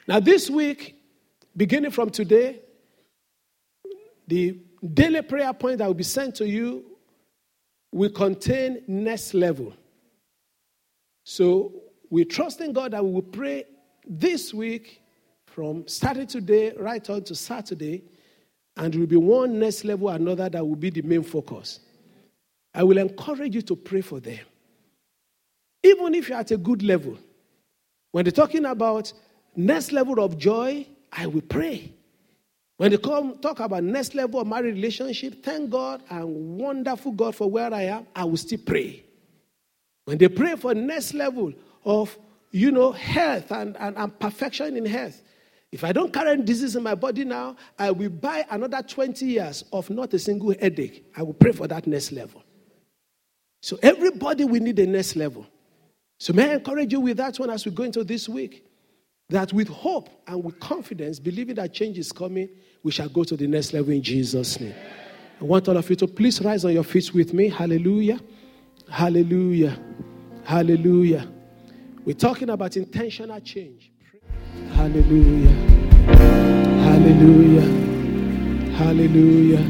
Now, 0.08 0.20
this 0.20 0.52
week, 0.52 1.02
Beginning 1.58 1.92
from 1.92 2.10
today, 2.10 2.60
the 4.28 4.60
daily 4.94 5.22
prayer 5.22 5.54
point 5.54 5.78
that 5.78 5.88
will 5.88 5.94
be 5.94 6.04
sent 6.04 6.36
to 6.36 6.48
you 6.48 6.86
will 7.92 8.10
contain 8.10 8.84
next 8.88 9.34
level. 9.34 9.74
So 11.24 11.74
we 12.10 12.26
trust 12.26 12.60
in 12.62 12.74
God 12.74 12.92
that 12.92 13.04
we 13.04 13.12
will 13.12 13.22
pray 13.22 13.64
this 14.06 14.54
week 14.54 15.02
from 15.46 15.88
starting 15.88 16.28
today 16.28 16.74
right 16.78 17.10
on 17.10 17.24
to 17.24 17.36
Saturday, 17.36 18.04
and 18.76 18.94
there 18.94 19.00
will 19.00 19.08
be 19.08 19.16
one 19.16 19.58
next 19.58 19.86
level 19.86 20.10
another 20.10 20.50
that 20.50 20.68
will 20.68 20.76
be 20.76 20.90
the 20.90 21.02
main 21.02 21.24
focus. 21.24 21.80
I 22.74 22.84
will 22.84 22.98
encourage 22.98 23.56
you 23.56 23.62
to 23.62 23.76
pray 23.78 24.02
for 24.02 24.20
them. 24.20 24.42
Even 25.82 26.14
if 26.14 26.28
you're 26.28 26.38
at 26.38 26.52
a 26.52 26.58
good 26.58 26.84
level, 26.84 27.18
when 28.12 28.26
they're 28.26 28.32
talking 28.32 28.66
about 28.66 29.14
next 29.56 29.94
level 29.94 30.20
of 30.20 30.38
joy, 30.38 30.86
I 31.16 31.28
will 31.28 31.42
pray. 31.42 31.94
When 32.78 32.92
they 32.92 32.98
come 32.98 33.38
talk 33.40 33.62
about 33.62 33.84
next 33.84 34.16
level 34.16 34.42
of 34.42 34.48
marriage 34.48 34.76
relationship, 34.76 35.44
thank 35.44 35.70
God 35.70 36.02
and 36.10 36.60
wonderful 36.60 37.14
God 37.14 37.36
for 37.36 37.50
where 37.50 37.74
I 37.74 37.84
am, 37.84 38.06
I 38.16 38.26
will 38.26 38.38
still 38.38 38.60
pray. 38.66 39.04
When 40.04 40.18
they 40.18 40.28
pray 40.28 40.56
for 40.56 40.76
next 40.76 41.14
level 41.14 41.54
of, 41.86 42.18
you 42.52 42.72
know, 42.72 42.92
health 42.92 43.52
and, 43.52 43.78
and, 43.78 43.98
and 43.98 44.20
perfection 44.20 44.76
in 44.76 44.86
health, 44.86 45.22
if 45.72 45.84
I 45.84 45.94
don't 45.94 46.14
carry 46.14 46.32
any 46.32 46.44
disease 46.44 46.76
in 46.76 46.84
my 46.84 46.96
body 46.96 47.26
now, 47.26 47.56
I 47.80 47.92
will 47.92 48.10
buy 48.10 48.46
another 48.50 48.82
20 48.82 49.26
years 49.26 49.64
of 49.74 49.90
not 49.90 50.14
a 50.14 50.20
single 50.20 50.54
headache. 50.60 51.06
I 51.18 51.24
will 51.24 51.34
pray 51.34 51.52
for 51.54 51.68
that 51.68 51.88
next 51.88 52.12
level. 52.12 52.44
So 53.62 53.80
everybody 53.82 54.46
will 54.46 54.62
need 54.62 54.80
a 54.80 54.86
next 54.86 55.16
level. 55.16 55.48
So 56.20 56.34
may 56.34 56.52
I 56.52 56.54
encourage 56.56 56.94
you 56.94 57.00
with 57.00 57.18
that 57.18 57.40
one 57.40 57.50
as 57.50 57.66
we 57.66 57.72
go 57.72 57.84
into 57.84 58.04
this 58.04 58.30
week? 58.30 58.66
That 59.30 59.52
with 59.54 59.68
hope 59.68 60.10
and 60.28 60.44
with 60.44 60.60
confidence, 60.60 61.20
believing 61.20 61.56
that 61.56 61.74
change 61.74 61.98
is 61.98 62.12
coming, 62.12 62.50
we 62.84 62.92
shall 62.92 63.10
go 63.10 63.24
to 63.24 63.36
the 63.36 63.48
next 63.48 63.74
level 63.74 63.92
in 63.92 64.04
Jesus' 64.04 64.60
name. 64.60 64.76
I 65.42 65.44
want 65.44 65.68
all 65.68 65.78
of 65.78 65.90
you 65.90 65.96
to 65.98 66.08
please 66.08 66.42
rise 66.42 66.64
on 66.64 66.74
your 66.74 66.84
feet 66.84 67.14
with 67.14 67.34
me. 67.34 67.50
Hallelujah. 67.50 68.20
Hallelujah. 68.90 69.78
Hallelujah. 70.44 71.28
We're 72.06 72.14
talking 72.14 72.52
about 72.52 72.78
intentional 72.78 73.40
change. 73.42 73.92
Hallelujah. 74.74 75.50
Hallelujah. 76.84 77.62
Hallelujah. 78.76 79.62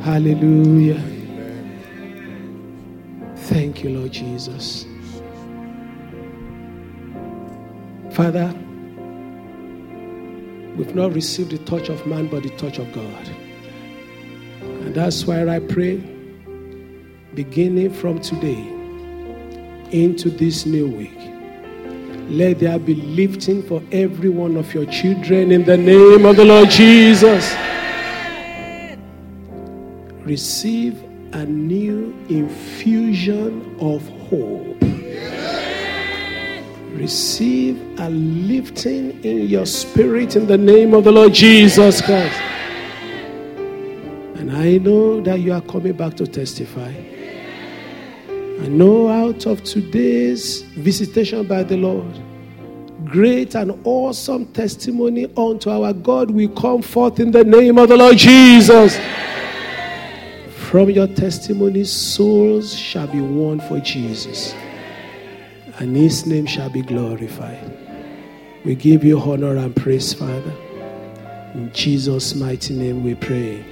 Hallelujah. 0.00 1.02
Thank 3.36 3.82
you, 3.82 3.90
Lord 3.90 4.12
Jesus. 4.12 4.86
Father, 8.20 8.52
We've 10.76 10.94
not 10.94 11.14
received 11.14 11.52
the 11.52 11.58
touch 11.58 11.88
of 11.88 12.06
man, 12.06 12.26
but 12.26 12.42
the 12.42 12.50
touch 12.50 12.78
of 12.78 12.92
God. 12.92 13.28
And 14.60 14.94
that's 14.94 15.24
why 15.24 15.48
I 15.48 15.58
pray, 15.58 15.96
beginning 17.34 17.94
from 17.94 18.20
today 18.20 18.60
into 19.90 20.28
this 20.28 20.66
new 20.66 20.86
week, 20.86 21.18
let 22.28 22.58
there 22.58 22.78
be 22.78 22.94
lifting 22.94 23.62
for 23.62 23.82
every 23.90 24.28
one 24.28 24.58
of 24.58 24.74
your 24.74 24.84
children 24.84 25.50
in 25.50 25.64
the 25.64 25.78
name 25.78 26.26
of 26.26 26.36
the 26.36 26.44
Lord 26.44 26.68
Jesus. 26.68 27.54
Receive 30.26 31.02
a 31.32 31.46
new 31.46 32.14
infusion 32.28 33.78
of 33.80 34.06
hope. 34.28 34.69
Receive 37.00 37.80
a 37.98 38.10
lifting 38.10 39.24
in 39.24 39.48
your 39.48 39.64
spirit 39.64 40.36
in 40.36 40.46
the 40.46 40.58
name 40.58 40.92
of 40.92 41.04
the 41.04 41.10
Lord 41.10 41.32
Jesus 41.32 42.02
Christ. 42.02 42.38
And 44.36 44.52
I 44.52 44.76
know 44.76 45.22
that 45.22 45.40
you 45.40 45.54
are 45.54 45.62
coming 45.62 45.94
back 45.94 46.12
to 46.16 46.26
testify. 46.26 46.92
I 48.28 48.68
know 48.68 49.08
out 49.08 49.46
of 49.46 49.64
today's 49.64 50.60
visitation 50.60 51.46
by 51.46 51.62
the 51.62 51.78
Lord, 51.78 52.20
great 53.06 53.54
and 53.54 53.80
awesome 53.84 54.44
testimony 54.52 55.24
unto 55.38 55.70
our 55.70 55.94
God 55.94 56.30
will 56.30 56.50
come 56.50 56.82
forth 56.82 57.18
in 57.18 57.30
the 57.30 57.44
name 57.44 57.78
of 57.78 57.88
the 57.88 57.96
Lord 57.96 58.18
Jesus. 58.18 59.00
From 60.68 60.90
your 60.90 61.06
testimony, 61.06 61.84
souls 61.84 62.76
shall 62.76 63.06
be 63.06 63.22
won 63.22 63.58
for 63.60 63.80
Jesus, 63.80 64.54
and 65.80 65.96
his 65.96 66.26
name 66.26 66.44
shall 66.44 66.68
be 66.68 66.82
glorified. 66.82 67.72
We 68.66 68.74
give 68.74 69.02
you 69.02 69.18
honor 69.18 69.56
and 69.56 69.74
praise, 69.74 70.12
Father. 70.12 70.52
In 71.54 71.70
Jesus' 71.72 72.34
mighty 72.34 72.74
name 72.74 73.02
we 73.02 73.14
pray. 73.14 73.64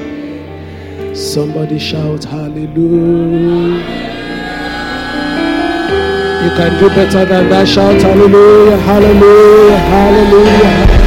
Somebody 1.15 1.79
shout 1.79 2.25
hallelujah. 2.25 3.85
You 6.45 6.51
can 6.57 6.81
do 6.81 6.89
better 6.89 7.27
than 7.27 7.51
that. 7.51 7.69
Shout 7.69 8.01
hallelujah, 8.01 8.79
hallelujah, 8.79 9.77
hallelujah. 9.77 10.98